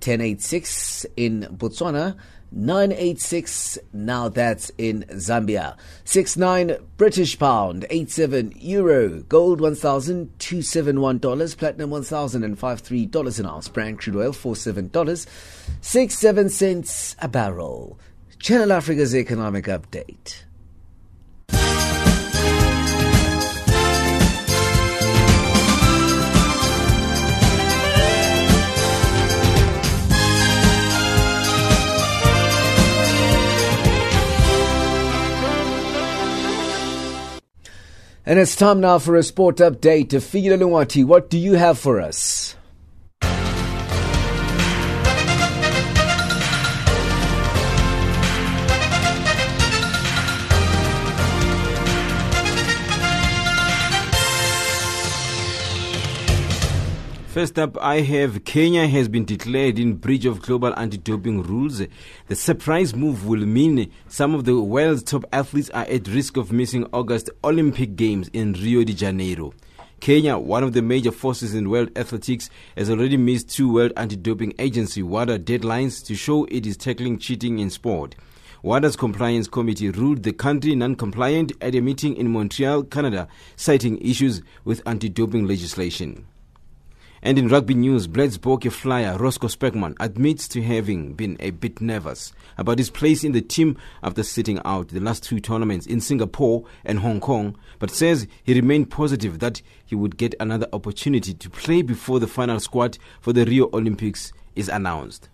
10.86 0.01 1.05
in 1.15 1.41
Botswana, 1.55 2.17
986 2.51 3.77
now 3.93 4.27
that's 4.27 4.71
in 4.79 5.03
Zambia. 5.11 5.77
69 6.05 6.77
British 6.97 7.37
pound 7.37 7.85
87 7.91 8.53
euro. 8.55 9.19
Gold 9.29 9.59
$1071 9.59 11.57
platinum 11.59 11.91
$1053 11.91 13.39
an 13.39 13.45
ounce 13.45 13.67
Brent 13.67 13.99
crude 13.99 14.15
oil 14.15 14.33
47 14.33 14.87
dollars 14.87 15.27
67 15.81 16.49
cents 16.49 17.15
a 17.19 17.27
barrel. 17.27 17.99
Channel 18.39 18.73
Africa's 18.73 19.15
economic 19.15 19.65
update 19.65 20.44
And 38.27 38.39
it's 38.39 38.55
time 38.55 38.79
now 38.79 38.97
for 38.97 39.15
a 39.15 39.21
sport 39.21 39.57
update. 39.57 40.07
Figile 40.07 40.57
Lungwati, 40.57 41.05
what 41.05 41.29
do 41.29 41.37
you 41.37 41.53
have 41.53 41.77
for 41.77 42.01
us? 42.01 42.54
First 57.35 57.59
up, 57.59 57.77
I 57.81 57.99
have 57.99 58.45
Kenya 58.45 58.87
has 58.87 59.09
been 59.09 59.25
declared 59.25 59.77
in 59.77 59.95
breach 59.95 60.23
of 60.23 60.41
global 60.41 60.73
anti-doping 60.79 61.43
rules. 61.43 61.81
The 62.29 62.35
surprise 62.37 62.95
move 62.95 63.27
will 63.27 63.45
mean 63.45 63.91
some 64.07 64.33
of 64.33 64.45
the 64.45 64.57
world's 64.61 65.03
top 65.03 65.25
athletes 65.33 65.69
are 65.71 65.83
at 65.83 66.07
risk 66.07 66.37
of 66.37 66.53
missing 66.53 66.87
August 66.93 67.29
Olympic 67.43 67.97
Games 67.97 68.29
in 68.31 68.53
Rio 68.53 68.85
de 68.85 68.93
Janeiro. 68.93 69.53
Kenya, 69.99 70.37
one 70.37 70.63
of 70.63 70.71
the 70.71 70.81
major 70.81 71.11
forces 71.11 71.53
in 71.53 71.69
world 71.69 71.89
athletics, 71.97 72.49
has 72.77 72.89
already 72.89 73.17
missed 73.17 73.49
two 73.49 73.69
World 73.69 73.91
Anti-Doping 73.97 74.53
Agency 74.57 75.03
WADA 75.03 75.39
deadlines 75.39 76.05
to 76.05 76.15
show 76.15 76.45
it 76.45 76.65
is 76.65 76.77
tackling 76.77 77.19
cheating 77.19 77.59
in 77.59 77.69
sport. 77.69 78.15
WADA's 78.63 78.95
compliance 78.95 79.49
committee 79.49 79.89
ruled 79.89 80.23
the 80.23 80.31
country 80.31 80.73
non-compliant 80.73 81.51
at 81.59 81.75
a 81.75 81.81
meeting 81.81 82.15
in 82.15 82.31
Montreal, 82.31 82.83
Canada, 82.83 83.27
citing 83.57 83.97
issues 83.97 84.41
with 84.63 84.81
anti-doping 84.85 85.45
legislation. 85.45 86.25
And 87.25 87.39
in 87.39 87.47
rugby 87.47 87.73
news, 87.73 88.07
Blitzbokke 88.07 88.71
flyer 88.71 89.17
Roscoe 89.17 89.47
Speckman 89.47 89.95
admits 89.99 90.47
to 90.49 90.61
having 90.61 91.15
been 91.15 91.37
a 91.39 91.49
bit 91.49 91.81
nervous 91.81 92.31
about 92.55 92.77
his 92.77 92.91
place 92.91 93.23
in 93.23 93.31
the 93.31 93.41
team 93.41 93.77
after 94.03 94.21
sitting 94.21 94.59
out 94.63 94.89
the 94.89 94.99
last 94.99 95.23
two 95.23 95.39
tournaments 95.39 95.87
in 95.87 96.01
Singapore 96.01 96.65
and 96.83 96.99
Hong 96.99 97.19
Kong, 97.19 97.57
but 97.79 97.89
says 97.89 98.27
he 98.43 98.53
remained 98.53 98.91
positive 98.91 99.39
that 99.39 99.63
he 99.83 99.95
would 99.95 100.17
get 100.17 100.35
another 100.39 100.67
opportunity 100.71 101.33
to 101.33 101.49
play 101.49 101.81
before 101.81 102.19
the 102.19 102.27
final 102.27 102.59
squad 102.59 102.99
for 103.21 103.33
the 103.33 103.43
Rio 103.43 103.71
Olympics 103.73 104.31
is 104.55 104.69
announced. 104.69 105.27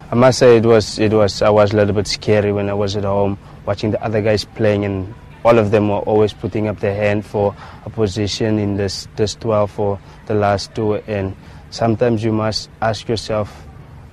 I 0.00 0.14
must 0.14 0.38
say 0.38 0.56
it 0.56 0.64
was 0.64 0.98
it 0.98 1.12
was 1.12 1.42
I 1.42 1.50
was 1.50 1.74
a 1.74 1.76
little 1.76 1.94
bit 1.94 2.06
scary 2.06 2.54
when 2.54 2.70
I 2.70 2.74
was 2.74 2.96
at 2.96 3.04
home 3.04 3.38
watching 3.66 3.90
the 3.90 4.02
other 4.02 4.22
guys 4.22 4.46
playing 4.46 4.86
and 4.86 5.14
all 5.44 5.58
of 5.58 5.70
them 5.70 5.88
were 5.88 5.98
always 5.98 6.32
putting 6.32 6.68
up 6.68 6.80
their 6.80 6.94
hand 6.94 7.24
for 7.24 7.54
a 7.84 7.90
position 7.90 8.58
in 8.58 8.76
this 8.76 9.06
this 9.16 9.34
12 9.34 9.70
for 9.70 9.98
the 10.26 10.34
last 10.34 10.74
two. 10.74 10.94
And 10.94 11.36
sometimes 11.70 12.24
you 12.24 12.32
must 12.32 12.70
ask 12.80 13.08
yourself 13.08 13.64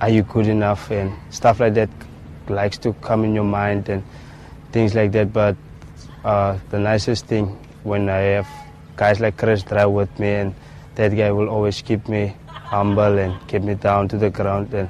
are 0.02 0.10
you 0.10 0.22
good 0.22 0.48
enough? 0.48 0.90
And 0.90 1.14
stuff 1.30 1.60
like 1.60 1.74
that 1.74 1.88
likes 2.48 2.76
to 2.78 2.92
come 2.94 3.24
in 3.24 3.34
your 3.34 3.44
mind 3.44 3.88
and 3.88 4.02
things 4.72 4.94
like 4.94 5.12
that. 5.12 5.32
But 5.32 5.56
uh, 6.24 6.58
the 6.70 6.78
nicest 6.78 7.26
thing 7.26 7.56
when 7.84 8.08
I 8.08 8.18
have 8.36 8.48
guys 8.96 9.20
like 9.20 9.36
Chris 9.36 9.62
Dry 9.62 9.86
with 9.86 10.10
me 10.18 10.28
and 10.28 10.54
that 10.96 11.16
guy 11.16 11.30
will 11.30 11.48
always 11.48 11.80
keep 11.80 12.08
me 12.08 12.36
humble 12.46 13.18
and 13.18 13.34
keep 13.48 13.62
me 13.62 13.74
down 13.74 14.08
to 14.08 14.18
the 14.18 14.28
ground. 14.28 14.74
And 14.74 14.88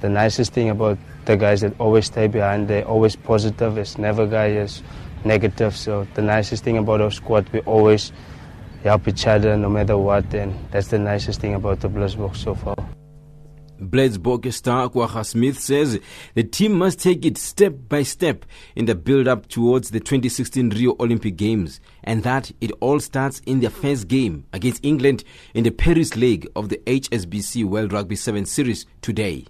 the 0.00 0.08
nicest 0.08 0.52
thing 0.52 0.70
about 0.70 0.98
the 1.24 1.36
guys 1.36 1.60
that 1.60 1.78
always 1.78 2.06
stay 2.06 2.26
behind, 2.26 2.68
they're 2.68 2.86
always 2.86 3.14
positive. 3.14 3.78
It's 3.78 3.96
never 3.96 4.26
guys 4.26 4.82
negative. 5.24 5.76
So 5.76 6.06
the 6.14 6.22
nicest 6.22 6.64
thing 6.64 6.78
about 6.78 7.00
our 7.00 7.10
squad, 7.10 7.48
we 7.50 7.60
always 7.60 8.12
help 8.82 9.08
each 9.08 9.26
other 9.26 9.56
no 9.56 9.68
matter 9.68 9.96
what, 9.98 10.32
and 10.34 10.54
that's 10.70 10.88
the 10.88 10.98
nicest 10.98 11.40
thing 11.40 11.54
about 11.54 11.80
the 11.80 11.88
Blitzbokke 11.88 12.36
so 12.36 12.54
far. 12.54 12.76
Blitzbokke 13.80 14.52
star 14.52 14.88
Kwagga 14.88 15.24
Smith 15.24 15.58
says 15.58 16.00
the 16.34 16.42
team 16.42 16.72
must 16.72 16.98
take 16.98 17.24
it 17.24 17.38
step 17.38 17.74
by 17.88 18.02
step 18.02 18.44
in 18.74 18.86
the 18.86 18.94
build 18.96 19.28
up 19.28 19.46
towards 19.46 19.90
the 19.90 20.00
2016 20.00 20.70
Rio 20.70 20.96
Olympic 20.98 21.36
Games 21.36 21.80
and 22.02 22.24
that 22.24 22.50
it 22.60 22.72
all 22.80 22.98
starts 22.98 23.40
in 23.46 23.60
their 23.60 23.70
first 23.70 24.08
game 24.08 24.44
against 24.52 24.84
England 24.84 25.22
in 25.54 25.62
the 25.62 25.70
Paris 25.70 26.16
leg 26.16 26.48
of 26.56 26.70
the 26.70 26.78
HSBC 26.86 27.64
World 27.64 27.92
Rugby 27.92 28.16
7 28.16 28.46
Series 28.46 28.84
today 29.00 29.46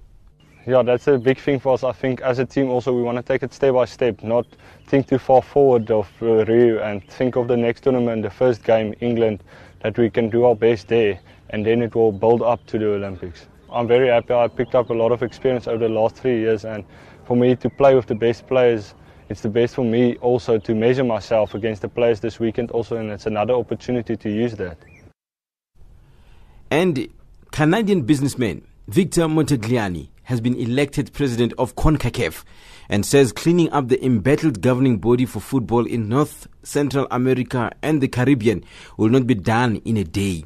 yeah, 0.68 0.82
that's 0.82 1.06
a 1.06 1.16
big 1.16 1.38
thing 1.38 1.58
for 1.58 1.72
us. 1.72 1.82
I 1.82 1.92
think 1.92 2.20
as 2.20 2.38
a 2.38 2.44
team 2.44 2.68
also 2.68 2.92
we 2.92 3.00
want 3.00 3.16
to 3.16 3.22
take 3.22 3.42
it 3.42 3.54
step 3.54 3.72
by 3.72 3.86
step, 3.86 4.22
not 4.22 4.46
think 4.86 5.08
too 5.08 5.18
far 5.18 5.40
forward 5.40 5.90
of 5.90 6.10
uh, 6.20 6.44
Rio 6.44 6.82
and 6.82 7.02
think 7.08 7.36
of 7.36 7.48
the 7.48 7.56
next 7.56 7.84
tournament, 7.84 8.22
the 8.22 8.28
first 8.28 8.64
game, 8.64 8.94
England, 9.00 9.42
that 9.80 9.96
we 9.96 10.10
can 10.10 10.28
do 10.28 10.44
our 10.44 10.54
best 10.54 10.88
there 10.88 11.18
and 11.50 11.64
then 11.64 11.80
it 11.80 11.94
will 11.94 12.12
build 12.12 12.42
up 12.42 12.64
to 12.66 12.78
the 12.78 12.86
Olympics. 12.86 13.46
I'm 13.72 13.88
very 13.88 14.08
happy. 14.08 14.34
I 14.34 14.46
picked 14.46 14.74
up 14.74 14.90
a 14.90 14.92
lot 14.92 15.10
of 15.10 15.22
experience 15.22 15.66
over 15.66 15.78
the 15.78 15.88
last 15.88 16.16
three 16.16 16.38
years 16.38 16.66
and 16.66 16.84
for 17.24 17.34
me 17.34 17.56
to 17.56 17.70
play 17.70 17.94
with 17.94 18.06
the 18.06 18.14
best 18.14 18.46
players, 18.46 18.94
it's 19.30 19.40
the 19.40 19.48
best 19.48 19.74
for 19.74 19.86
me 19.86 20.16
also 20.16 20.58
to 20.58 20.74
measure 20.74 21.04
myself 21.04 21.54
against 21.54 21.80
the 21.80 21.88
players 21.88 22.20
this 22.20 22.38
weekend 22.38 22.70
also 22.72 22.96
and 22.96 23.10
it's 23.10 23.24
another 23.24 23.54
opportunity 23.54 24.18
to 24.18 24.28
use 24.30 24.54
that. 24.56 24.76
And 26.70 27.08
Canadian 27.52 28.02
businessman 28.02 28.66
Victor 28.86 29.22
Montagliani 29.28 30.08
has 30.28 30.42
been 30.42 30.54
elected 30.56 31.10
president 31.14 31.54
of 31.56 31.74
CONCACAF 31.74 32.44
and 32.90 33.06
says 33.06 33.32
cleaning 33.32 33.72
up 33.72 33.88
the 33.88 34.04
embattled 34.04 34.60
governing 34.60 34.98
body 34.98 35.24
for 35.24 35.40
football 35.40 35.86
in 35.86 36.06
North 36.06 36.46
Central 36.62 37.08
America 37.10 37.70
and 37.82 38.02
the 38.02 38.08
Caribbean 38.08 38.62
will 38.98 39.08
not 39.08 39.26
be 39.26 39.34
done 39.34 39.76
in 39.86 39.96
a 39.96 40.04
day. 40.04 40.44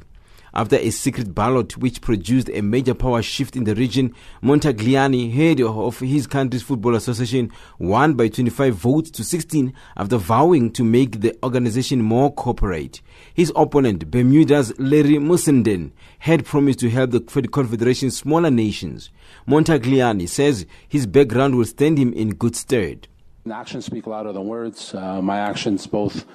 After 0.53 0.77
a 0.77 0.89
secret 0.91 1.35
ballot 1.35 1.77
which 1.77 1.99
produced 1.99 2.49
a 2.53 2.61
major 2.61 2.93
power 2.93 3.21
shift 3.21 3.57
in 3.57 3.65
the 3.65 3.75
region, 3.75 4.15
Montagliani, 4.41 5.33
head 5.33 5.59
of 5.59 5.99
his 5.99 6.27
country's 6.27 6.61
football 6.61 6.95
association, 6.95 7.51
won 7.77 8.13
by 8.13 8.29
25 8.29 8.75
votes 8.75 9.11
to 9.11 9.23
16 9.23 9.73
after 9.97 10.17
vowing 10.17 10.71
to 10.71 10.83
make 10.85 11.19
the 11.19 11.35
organization 11.43 12.01
more 12.03 12.31
corporate. 12.31 13.01
His 13.33 13.51
opponent, 13.55 14.11
Bermuda's 14.11 14.77
Larry 14.79 15.17
Mussenden, 15.17 15.91
had 16.19 16.45
promised 16.45 16.79
to 16.79 16.89
help 16.89 17.11
the 17.11 17.19
Confederation's 17.19 18.15
smaller 18.15 18.51
nations. 18.51 19.09
Montagliani 19.47 20.27
says 20.27 20.65
his 20.87 21.05
background 21.05 21.55
will 21.55 21.65
stand 21.65 21.97
him 21.97 22.13
in 22.13 22.29
good 22.29 22.55
stead. 22.55 23.07
Actions 23.51 23.85
speak 23.85 24.07
louder 24.07 24.31
than 24.31 24.47
words. 24.47 24.93
Uh, 24.93 25.21
my 25.21 25.39
actions, 25.39 25.85
both 25.85 26.25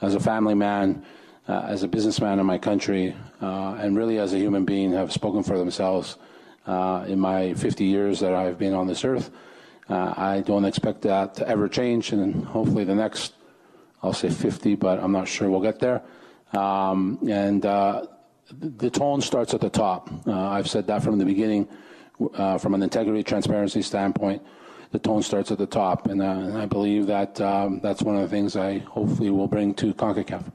as 0.00 0.14
a 0.14 0.20
family 0.20 0.54
man, 0.54 1.04
uh, 1.48 1.64
as 1.68 1.84
a 1.84 1.88
businessman 1.88 2.40
in 2.40 2.46
my 2.46 2.58
country, 2.58 3.14
uh, 3.40 3.76
and 3.78 3.96
really 3.96 4.18
as 4.18 4.32
a 4.32 4.38
human 4.38 4.64
being, 4.64 4.92
have 4.92 5.12
spoken 5.12 5.44
for 5.44 5.58
themselves 5.58 6.16
uh, 6.66 7.04
in 7.06 7.20
my 7.20 7.54
50 7.54 7.84
years 7.84 8.18
that 8.18 8.34
I've 8.34 8.58
been 8.58 8.74
on 8.74 8.88
this 8.88 9.04
earth. 9.04 9.30
Uh, 9.88 10.12
I 10.16 10.40
don't 10.40 10.64
expect 10.64 11.02
that 11.02 11.34
to 11.34 11.48
ever 11.48 11.68
change, 11.68 12.10
and 12.10 12.44
hopefully 12.44 12.82
the 12.82 12.96
next, 12.96 13.34
I'll 14.02 14.12
say 14.12 14.28
50, 14.28 14.74
but 14.74 14.98
I'm 14.98 15.12
not 15.12 15.28
sure 15.28 15.48
we'll 15.48 15.60
get 15.60 15.78
there. 15.78 16.02
Um, 16.52 17.20
and 17.30 17.64
uh, 17.64 18.06
the 18.50 18.90
tone 18.90 19.20
starts 19.20 19.54
at 19.54 19.60
the 19.60 19.70
top. 19.70 20.10
I've 20.26 20.68
said 20.68 20.88
that 20.88 21.04
from 21.04 21.18
the 21.18 21.24
beginning, 21.24 21.68
from 22.58 22.74
an 22.74 22.82
integrity, 22.82 23.22
transparency 23.22 23.82
standpoint 23.82 24.42
the 24.92 24.98
tone 24.98 25.22
starts 25.22 25.50
at 25.50 25.58
the 25.58 25.66
top, 25.66 26.06
and, 26.06 26.22
uh, 26.22 26.24
and 26.24 26.58
I 26.58 26.66
believe 26.66 27.06
that 27.06 27.40
um, 27.40 27.80
that's 27.82 28.02
one 28.02 28.16
of 28.16 28.22
the 28.22 28.28
things 28.28 28.56
I 28.56 28.78
hopefully 28.78 29.30
will 29.30 29.48
bring 29.48 29.74
to 29.74 29.92
CONCACAF. 29.94 30.52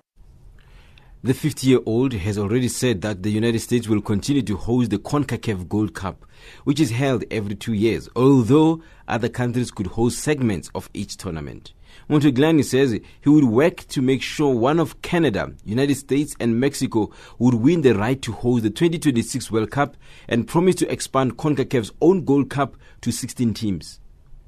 The 1.23 1.35
50 1.35 1.67
year 1.67 1.79
old 1.85 2.13
has 2.13 2.39
already 2.39 2.67
said 2.67 3.01
that 3.01 3.21
the 3.21 3.29
United 3.29 3.59
States 3.59 3.87
will 3.87 4.01
continue 4.01 4.41
to 4.41 4.57
host 4.57 4.89
the 4.89 4.97
CONCACAF 4.97 5.69
Gold 5.69 5.93
Cup, 5.93 6.25
which 6.63 6.79
is 6.79 6.89
held 6.89 7.23
every 7.29 7.53
two 7.53 7.73
years, 7.73 8.09
although 8.15 8.81
other 9.07 9.29
countries 9.29 9.69
could 9.69 9.87
host 9.87 10.17
segments 10.19 10.71
of 10.73 10.89
each 10.95 11.17
tournament. 11.17 11.73
Montagliani 12.11 12.65
says 12.65 12.91
he 13.21 13.29
would 13.29 13.45
work 13.45 13.87
to 13.87 14.01
make 14.01 14.21
sure 14.21 14.53
one 14.53 14.81
of 14.81 15.01
Canada, 15.01 15.49
United 15.63 15.95
States, 15.95 16.35
and 16.41 16.59
Mexico 16.59 17.09
would 17.39 17.53
win 17.53 17.83
the 17.83 17.93
right 17.95 18.21
to 18.21 18.33
host 18.33 18.63
the 18.63 18.69
2026 18.69 19.49
World 19.49 19.71
Cup 19.71 19.95
and 20.27 20.45
promise 20.45 20.75
to 20.75 20.91
expand 20.91 21.37
CONCACAF's 21.37 21.93
own 22.01 22.25
Gold 22.25 22.49
Cup 22.49 22.75
to 22.99 23.13
16 23.13 23.53
teams. 23.53 24.01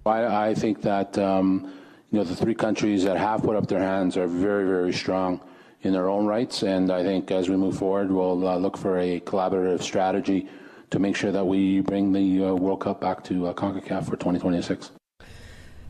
I, 0.05 0.49
I 0.49 0.53
think 0.55 0.81
that 0.81 1.17
um, 1.17 1.73
you 2.11 2.17
know 2.19 2.25
the 2.25 2.35
three 2.35 2.53
countries 2.53 3.05
that 3.05 3.15
have 3.15 3.43
put 3.43 3.55
up 3.55 3.67
their 3.67 3.79
hands 3.79 4.17
are 4.17 4.27
very, 4.27 4.65
very 4.65 4.91
strong 4.91 5.39
in 5.83 5.93
their 5.93 6.09
own 6.09 6.25
rights. 6.25 6.63
And 6.63 6.91
I 6.91 7.01
think 7.01 7.31
as 7.31 7.47
we 7.47 7.55
move 7.55 7.77
forward, 7.77 8.11
we'll 8.11 8.45
uh, 8.45 8.57
look 8.57 8.75
for 8.75 8.99
a 8.99 9.21
collaborative 9.21 9.81
strategy 9.81 10.49
to 10.89 10.99
make 10.99 11.15
sure 11.15 11.31
that 11.31 11.47
we 11.47 11.79
bring 11.79 12.11
the 12.11 12.43
uh, 12.43 12.53
World 12.55 12.81
Cup 12.81 12.99
back 12.99 13.23
to 13.23 13.47
uh, 13.47 13.53
CONCACAF 13.53 14.03
for 14.03 14.17
2026. 14.17 14.91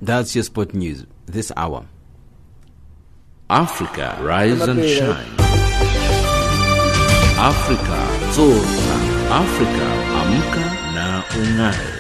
That's 0.04 0.36
your 0.36 0.44
sport 0.44 0.74
news 0.74 1.06
this 1.28 1.50
hour. 1.56 1.86
Africa, 3.50 4.20
rise 4.22 4.60
and 4.60 4.84
shine. 4.84 5.34
Africa, 7.40 8.00
zorka. 8.36 8.96
Africa, 9.32 9.88
amka 10.20 10.66
na 10.94 11.24
ungae. 11.40 12.00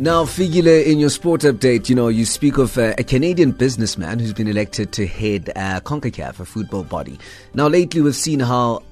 Now, 0.00 0.24
Figile, 0.24 0.84
in 0.84 0.98
your 0.98 1.10
sport 1.10 1.42
update, 1.42 1.88
you 1.88 1.94
know, 1.94 2.08
you 2.08 2.24
speak 2.24 2.58
of 2.58 2.76
uh, 2.76 2.94
a 2.98 3.04
Canadian 3.04 3.52
businessman 3.52 4.18
who's 4.18 4.32
been 4.32 4.48
elected 4.48 4.90
to 4.94 5.06
head 5.06 5.52
uh, 5.54 5.78
CONCACAF, 5.78 6.40
a 6.40 6.44
football 6.44 6.82
body. 6.82 7.16
Now, 7.54 7.68
lately 7.68 8.00
we've 8.00 8.16
seen 8.16 8.40
how 8.40 8.82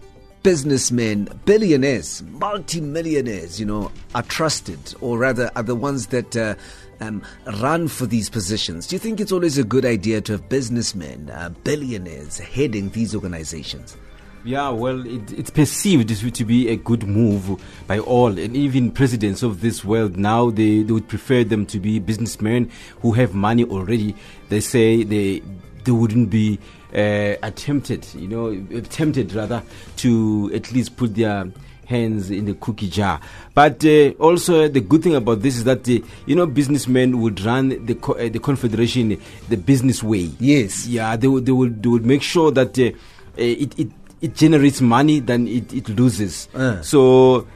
businessmen, 0.43 1.29
billionaires, 1.45 2.23
multimillionaires, 2.33 3.61
you 3.61 3.67
know, 3.67 3.91
are 4.15 4.23
trusted, 4.23 4.95
or 5.01 5.19
rather 5.19 5.51
are 5.57 5.63
the 5.63 5.75
ones 5.75 6.09
that 6.09 6.37
uh, 6.37 6.55
um, 7.01 7.23
run 7.61 7.89
for 7.89 8.07
these 8.07 8.31
positions. 8.31 8.87
Do 8.87 8.97
you 8.97 9.01
think 9.01 9.21
it's 9.21 9.33
always 9.33 9.59
a 9.59 9.65
good 9.65 9.85
idea 9.85 10.21
to 10.23 10.33
have 10.33 10.49
businessmen, 10.49 11.31
uh, 11.31 11.51
billionaires 11.65 12.39
heading 12.39 12.91
these 12.91 13.15
organizations? 13.15 13.97
Yeah, 14.43 14.71
well, 14.71 15.07
it, 15.07 15.33
it's 15.33 15.51
perceived 15.51 16.09
to 16.09 16.45
be 16.47 16.69
a 16.71 16.77
good 16.77 17.07
move 17.07 17.63
by 17.87 17.99
all, 17.99 18.39
and 18.39 18.57
even 18.57 18.91
presidents 18.91 19.43
of 19.43 19.61
this 19.61 19.85
world 19.85 20.17
now 20.17 20.49
they, 20.49 20.83
they 20.83 20.93
would 20.93 21.09
prefer 21.09 21.45
them 21.45 21.67
to 21.67 21.79
be 21.79 21.99
businessmen 21.99 22.71
who 23.01 23.13
have 23.13 23.35
money 23.35 23.65
already. 23.65 24.15
They 24.49 24.61
say 24.61 25.03
they 25.03 25.43
they 25.85 25.93
wouldn't 25.93 26.31
be 26.31 26.59
uh, 26.95 27.37
attempted, 27.43 28.07
you 28.15 28.29
know, 28.29 28.83
tempted 28.91 29.33
rather 29.33 29.63
to 29.97 30.51
at 30.55 30.73
least 30.73 30.97
put 30.97 31.15
their 31.15 31.47
hands 31.87 32.31
in 32.31 32.45
the 32.45 32.55
cookie 32.55 32.89
jar. 32.89 33.21
But 33.53 33.85
uh, 33.85 34.11
also 34.21 34.69
the 34.69 34.81
good 34.81 35.03
thing 35.03 35.17
about 35.17 35.43
this 35.43 35.57
is 35.57 35.65
that 35.65 35.89
uh, 35.89 35.99
you 36.25 36.37
know 36.37 36.47
businessmen 36.47 37.21
would 37.21 37.41
run 37.41 37.85
the 37.85 37.97
co- 37.97 38.15
uh, 38.15 38.29
the 38.29 38.39
confederation 38.39 39.21
the 39.49 39.57
business 39.57 40.03
way. 40.03 40.31
Yes. 40.39 40.87
Yeah, 40.87 41.17
they 41.17 41.27
would 41.27 41.47
they 41.47 41.53
would 41.53 41.83
they 41.83 41.89
would 41.89 42.07
make 42.07 42.23
sure 42.23 42.53
that 42.53 42.79
uh, 42.79 42.93
it, 43.37 43.79
it 43.79 43.89
it 44.21 44.35
generates 44.35 44.81
money, 44.81 45.21
than 45.21 45.49
it, 45.49 45.73
it 45.73 45.89
loses. 45.89 46.49
Uh. 46.55 46.81
So 46.83 47.47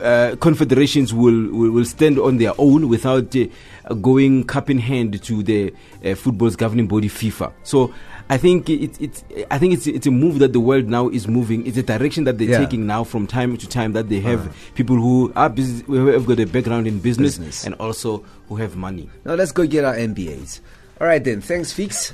uh, 0.00 0.36
confederations 0.40 1.14
will, 1.14 1.48
will, 1.50 1.70
will 1.70 1.84
stand 1.84 2.18
on 2.18 2.36
their 2.36 2.52
own 2.58 2.88
without 2.88 3.34
uh, 3.34 3.94
going 3.94 4.44
cup 4.44 4.68
in 4.68 4.78
hand 4.78 5.22
to 5.22 5.42
the 5.42 5.72
uh, 6.04 6.14
football's 6.14 6.56
governing 6.56 6.86
body 6.86 7.08
FIFA. 7.08 7.52
So 7.62 7.92
I 8.32 8.38
think 8.38 8.70
it, 8.70 8.98
it, 8.98 9.46
I 9.50 9.58
think 9.58 9.74
it's 9.74 9.86
it's 9.86 10.06
a 10.06 10.10
move 10.10 10.38
that 10.38 10.52
the 10.54 10.60
world 10.60 10.86
now 10.88 11.08
is 11.10 11.28
moving. 11.28 11.66
It's 11.66 11.76
a 11.76 11.82
direction 11.82 12.24
that 12.24 12.38
they're 12.38 12.48
Yeah. 12.48 12.58
taking 12.64 12.86
now 12.86 13.04
from 13.04 13.26
time 13.26 13.56
to 13.58 13.68
time. 13.68 13.92
That 13.92 14.08
they 14.08 14.20
have 14.20 14.40
Alright. 14.40 14.74
people 14.74 14.96
who 14.96 15.32
are 15.36 15.50
business, 15.50 15.82
who 15.86 16.06
have 16.06 16.24
got 16.24 16.40
a 16.40 16.46
background 16.46 16.86
in 16.86 16.98
business, 16.98 17.36
Business. 17.36 17.64
and 17.66 17.74
also 17.74 18.24
who 18.48 18.56
have 18.56 18.74
money. 18.74 19.10
Now 19.26 19.34
let's 19.34 19.52
go 19.52 19.66
get 19.66 19.84
our 19.84 19.94
MBAs. 19.94 20.60
All 21.00 21.06
right 21.06 21.22
then. 21.22 21.42
Thanks, 21.42 21.72
Feeks. 21.74 22.12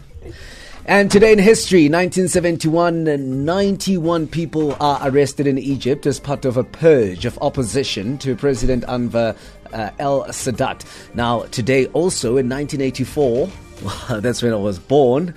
And 0.87 1.11
today 1.11 1.33
in 1.33 1.39
history, 1.39 1.89
1971, 1.89 3.45
91 3.45 4.27
people 4.27 4.75
are 4.81 4.99
arrested 5.09 5.47
in 5.47 5.59
Egypt 5.59 6.07
as 6.07 6.19
part 6.19 6.45
of 6.47 6.57
a 6.57 6.65
purge 6.65 7.27
of 7.27 7.39
opposition 7.43 8.17
to 8.19 8.35
President 8.35 8.85
Anwar 8.87 9.37
uh, 9.73 9.91
El 9.99 10.25
Sadat. 10.33 10.85
Now, 11.15 11.43
today 11.51 11.87
also 11.93 12.39
in 12.39 12.49
1984, 12.49 13.51
that's 14.21 14.43
when 14.43 14.53
I 14.53 14.57
was 14.57 14.79
born. 14.79 15.35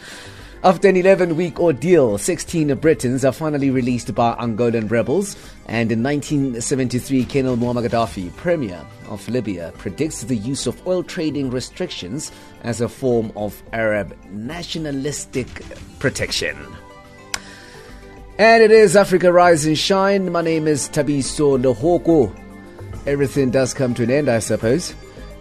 After 0.64 0.88
an 0.90 0.96
11 0.96 1.38
week 1.38 1.60
ordeal, 1.60 2.20
16 2.20 2.76
Britons 2.76 3.26
are 3.26 3.32
finally 3.32 3.72
released 3.72 4.14
by 4.14 4.36
Angolan 4.36 4.92
rebels. 4.92 5.36
And 5.66 5.92
in 5.92 6.04
1973, 6.04 7.26
Colonel 7.26 7.58
Muammar 7.58 7.88
Gaddafi, 7.88 8.36
Premier 8.36 8.86
of 9.10 9.28
Libya, 9.28 9.74
predicts 9.80 10.22
the 10.22 10.36
use 10.36 10.68
of 10.68 10.86
oil 10.86 11.02
trading 11.02 11.50
restrictions 11.50 12.32
as 12.62 12.80
a 12.80 12.88
form 12.88 13.32
of 13.36 13.64
Arab 13.74 14.16
nationalistic 14.30 15.48
protection. 15.98 16.56
And 18.38 18.62
it 18.62 18.70
is 18.70 18.96
Africa 18.96 19.34
Rise 19.34 19.66
and 19.66 19.76
Shine. 19.76 20.32
My 20.32 20.44
name 20.44 20.68
is 20.68 20.90
Tabiso 20.90 21.60
Lohoko. 21.60 22.32
Everything 23.08 23.50
does 23.50 23.74
come 23.74 23.96
to 23.96 24.04
an 24.04 24.12
end, 24.12 24.30
I 24.30 24.38
suppose. 24.38 24.94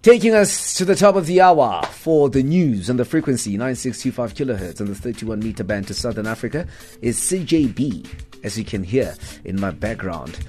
Taking 0.01 0.33
us 0.33 0.73
to 0.75 0.85
the 0.85 0.95
top 0.95 1.15
of 1.15 1.25
the 1.25 1.41
hour 1.41 1.83
for 1.91 2.29
the 2.29 2.43
news 2.43 2.89
on 2.89 2.97
the 2.97 3.05
frequency 3.05 3.57
9625 3.57 4.33
kilohertz 4.33 4.79
on 4.79 4.87
the 4.87 4.95
31 4.95 5.39
meter 5.39 5.63
band 5.63 5.87
to 5.87 5.93
Southern 5.93 6.27
Africa 6.27 6.65
is 7.01 7.19
CJB, 7.19 8.07
as 8.43 8.57
you 8.57 8.63
can 8.63 8.83
hear 8.83 9.15
in 9.43 9.59
my 9.59 9.71
background, 9.71 10.39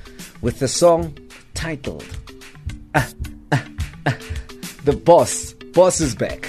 with 0.42 0.60
the 0.60 0.68
song 0.68 1.16
titled 1.54 2.06
Ah, 2.94 3.08
ah, 3.52 3.64
ah. 4.06 4.16
The 4.84 4.92
Boss. 4.92 5.52
Boss 5.74 6.00
is 6.00 6.14
back. 6.14 6.48